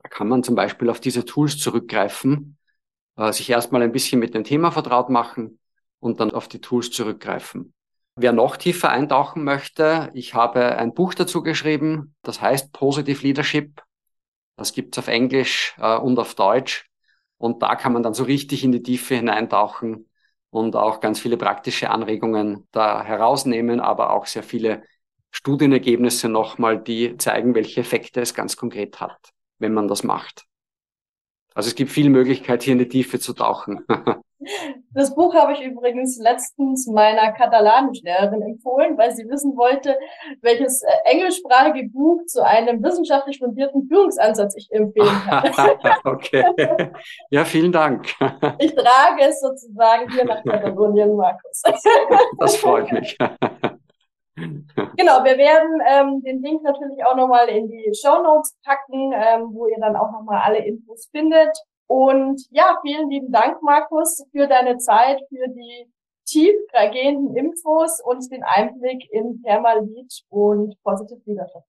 da 0.00 0.08
kann 0.08 0.28
man 0.28 0.44
zum 0.44 0.54
Beispiel 0.54 0.88
auf 0.88 1.00
diese 1.00 1.24
Tools 1.24 1.58
zurückgreifen, 1.58 2.58
äh, 3.16 3.32
sich 3.32 3.50
erstmal 3.50 3.82
ein 3.82 3.90
bisschen 3.90 4.20
mit 4.20 4.34
dem 4.34 4.44
Thema 4.44 4.70
vertraut 4.70 5.10
machen 5.10 5.58
und 5.98 6.20
dann 6.20 6.30
auf 6.30 6.46
die 6.46 6.60
Tools 6.60 6.92
zurückgreifen. 6.92 7.74
Wer 8.14 8.32
noch 8.32 8.56
tiefer 8.56 8.90
eintauchen 8.90 9.42
möchte, 9.42 10.10
ich 10.14 10.34
habe 10.34 10.76
ein 10.76 10.94
Buch 10.94 11.12
dazu 11.12 11.42
geschrieben, 11.42 12.14
das 12.22 12.40
heißt 12.40 12.72
Positive 12.72 13.20
Leadership. 13.26 13.82
Das 14.58 14.72
gibt's 14.72 14.98
auf 14.98 15.08
Englisch 15.08 15.74
äh, 15.78 15.96
und 15.96 16.18
auf 16.18 16.34
Deutsch. 16.34 16.90
Und 17.38 17.62
da 17.62 17.76
kann 17.76 17.92
man 17.92 18.02
dann 18.02 18.14
so 18.14 18.24
richtig 18.24 18.64
in 18.64 18.72
die 18.72 18.82
Tiefe 18.82 19.14
hineintauchen 19.14 20.08
und 20.50 20.76
auch 20.76 21.00
ganz 21.00 21.20
viele 21.20 21.36
praktische 21.36 21.90
Anregungen 21.90 22.66
da 22.72 23.02
herausnehmen, 23.02 23.80
aber 23.80 24.12
auch 24.12 24.26
sehr 24.26 24.42
viele 24.42 24.82
Studienergebnisse 25.30 26.28
nochmal, 26.28 26.82
die 26.82 27.16
zeigen, 27.16 27.54
welche 27.54 27.80
Effekte 27.80 28.20
es 28.20 28.34
ganz 28.34 28.56
konkret 28.56 29.00
hat, 29.00 29.30
wenn 29.58 29.72
man 29.72 29.86
das 29.86 30.02
macht. 30.02 30.46
Also 31.54 31.68
es 31.68 31.76
gibt 31.76 31.92
viel 31.92 32.10
Möglichkeit, 32.10 32.64
hier 32.64 32.72
in 32.72 32.78
die 32.80 32.88
Tiefe 32.88 33.20
zu 33.20 33.34
tauchen. 33.34 33.86
Das 34.92 35.14
Buch 35.14 35.34
habe 35.34 35.52
ich 35.52 35.62
übrigens 35.62 36.18
letztens 36.18 36.86
meiner 36.86 37.32
Katalanischlehrerin 37.32 38.42
empfohlen, 38.42 38.96
weil 38.96 39.10
sie 39.12 39.28
wissen 39.28 39.56
wollte, 39.56 39.96
welches 40.42 40.82
äh, 40.82 40.88
englischsprachige 41.04 41.88
Buch 41.88 42.24
zu 42.26 42.44
einem 42.44 42.82
wissenschaftlich 42.82 43.38
fundierten 43.38 43.88
Führungsansatz 43.88 44.54
ich 44.56 44.68
empfehlen 44.70 45.22
kann. 45.26 45.50
okay. 46.04 46.44
Ja, 47.30 47.44
vielen 47.44 47.72
Dank. 47.72 48.06
Ich 48.58 48.74
trage 48.74 49.22
es 49.22 49.40
sozusagen 49.40 50.10
hier 50.12 50.24
nach 50.24 50.42
Katalonien, 50.44 51.16
Markus. 51.16 51.62
Das 52.38 52.56
freut 52.56 52.92
mich. 52.92 53.16
Genau, 54.36 55.24
wir 55.24 55.36
werden 55.36 55.80
ähm, 55.88 56.22
den 56.22 56.42
Link 56.42 56.62
natürlich 56.62 57.04
auch 57.04 57.16
nochmal 57.16 57.48
in 57.48 57.68
die 57.68 57.92
Show 57.94 58.22
Notes 58.22 58.56
packen, 58.64 59.12
ähm, 59.12 59.48
wo 59.52 59.66
ihr 59.66 59.78
dann 59.80 59.96
auch 59.96 60.12
nochmal 60.12 60.42
alle 60.44 60.64
Infos 60.64 61.08
findet. 61.10 61.56
Und 61.88 62.42
ja, 62.50 62.78
vielen 62.82 63.10
lieben 63.10 63.32
Dank, 63.32 63.62
Markus, 63.62 64.24
für 64.30 64.46
deine 64.46 64.76
Zeit, 64.78 65.20
für 65.28 65.48
die 65.48 65.90
tiefgehenden 66.26 67.34
Infos 67.34 68.00
und 68.04 68.30
den 68.30 68.44
Einblick 68.44 69.10
in 69.10 69.42
Thermallead 69.42 70.12
und 70.28 70.80
Positive 70.84 71.20
Leadership. 71.24 71.62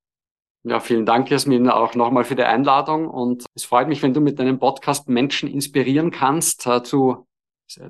Ja, 0.63 0.81
vielen 0.81 1.05
Dank, 1.05 1.31
Jasmin, 1.31 1.69
auch 1.69 1.95
nochmal 1.95 2.25
für 2.25 2.35
die 2.35 2.43
Einladung. 2.43 3.09
Und 3.09 3.45
es 3.55 3.63
freut 3.63 3.87
mich, 3.87 4.03
wenn 4.03 4.13
du 4.13 4.19
mit 4.19 4.39
deinem 4.39 4.59
Podcast 4.59 5.07
Menschen 5.07 5.49
inspirieren 5.49 6.11
kannst 6.11 6.67
äh, 6.67 6.83
zu 6.83 7.25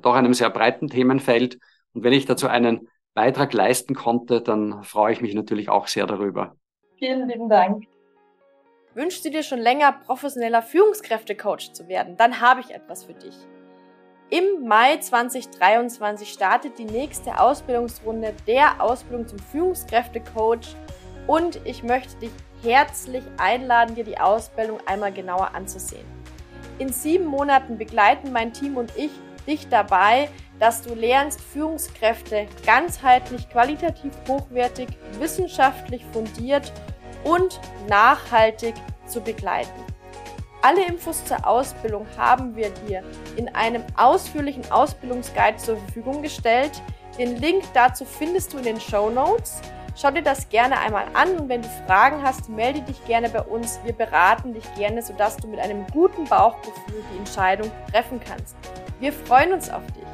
doch 0.02 0.14
einem 0.14 0.34
sehr 0.34 0.50
breiten 0.50 0.88
Themenfeld. 0.88 1.58
Und 1.94 2.04
wenn 2.04 2.12
ich 2.12 2.26
dazu 2.26 2.46
einen 2.46 2.88
Beitrag 3.14 3.52
leisten 3.52 3.94
konnte, 3.94 4.40
dann 4.40 4.84
freue 4.84 5.12
ich 5.12 5.20
mich 5.20 5.34
natürlich 5.34 5.68
auch 5.68 5.88
sehr 5.88 6.06
darüber. 6.06 6.54
Vielen 6.96 7.28
lieben 7.28 7.48
Dank. 7.48 7.84
Wünschst 8.94 9.24
du 9.24 9.30
dir 9.30 9.44
schon 9.44 9.60
länger 9.60 9.92
professioneller 9.92 10.62
Führungskräftecoach 10.62 11.72
zu 11.72 11.86
werden? 11.86 12.16
Dann 12.16 12.40
habe 12.40 12.60
ich 12.60 12.74
etwas 12.74 13.04
für 13.04 13.14
dich. 13.14 13.36
Im 14.30 14.66
Mai 14.66 14.96
2023 14.96 16.28
startet 16.28 16.76
die 16.76 16.86
nächste 16.86 17.38
Ausbildungsrunde 17.38 18.34
der 18.48 18.82
Ausbildung 18.82 19.28
zum 19.28 19.38
Führungskräftecoach 19.38 20.74
und 21.28 21.60
ich 21.64 21.84
möchte 21.84 22.16
dich 22.16 22.32
herzlich 22.64 23.22
einladen, 23.38 23.94
dir 23.94 24.02
die 24.02 24.18
Ausbildung 24.18 24.80
einmal 24.86 25.12
genauer 25.12 25.54
anzusehen. 25.54 26.06
In 26.80 26.88
sieben 26.88 27.26
Monaten 27.26 27.78
begleiten 27.78 28.32
mein 28.32 28.52
Team 28.52 28.76
und 28.76 28.92
ich 28.96 29.12
dich 29.46 29.68
dabei, 29.68 30.28
dass 30.58 30.82
du 30.82 30.94
lernst, 30.94 31.40
Führungskräfte 31.40 32.48
ganzheitlich, 32.66 33.48
qualitativ 33.50 34.12
hochwertig, 34.26 34.88
wissenschaftlich 35.20 36.04
fundiert 36.12 36.72
und 37.24 37.60
nachhaltig 37.88 38.74
zu 39.06 39.20
begleiten. 39.20 39.84
Alle 40.62 40.84
Infos 40.84 41.24
zur 41.24 41.46
Ausbildung 41.46 42.06
haben 42.18 42.54
wir 42.54 42.68
dir 42.70 43.02
in 43.36 43.48
einem 43.54 43.82
ausführlichen 43.96 44.70
Ausbildungsguide 44.70 45.56
zur 45.56 45.78
Verfügung 45.78 46.20
gestellt. 46.20 46.82
Den 47.18 47.36
Link 47.36 47.64
dazu 47.72 48.04
findest 48.04 48.52
du 48.52 48.58
in 48.58 48.64
den 48.64 48.80
Show 48.80 49.08
Notes. 49.08 49.62
Schau 49.96 50.10
dir 50.10 50.22
das 50.22 50.48
gerne 50.48 50.78
einmal 50.78 51.06
an 51.14 51.36
und 51.36 51.48
wenn 51.48 51.62
du 51.62 51.68
Fragen 51.86 52.22
hast, 52.22 52.48
melde 52.48 52.82
dich 52.82 53.04
gerne 53.06 53.28
bei 53.28 53.42
uns. 53.42 53.80
Wir 53.84 53.92
beraten 53.92 54.54
dich 54.54 54.64
gerne, 54.74 55.02
sodass 55.02 55.36
du 55.36 55.48
mit 55.48 55.60
einem 55.60 55.86
guten 55.88 56.24
Bauchgefühl 56.24 57.02
die 57.12 57.18
Entscheidung 57.18 57.70
treffen 57.90 58.20
kannst. 58.20 58.54
Wir 59.00 59.12
freuen 59.12 59.52
uns 59.52 59.68
auf 59.70 59.82
dich. 59.86 60.04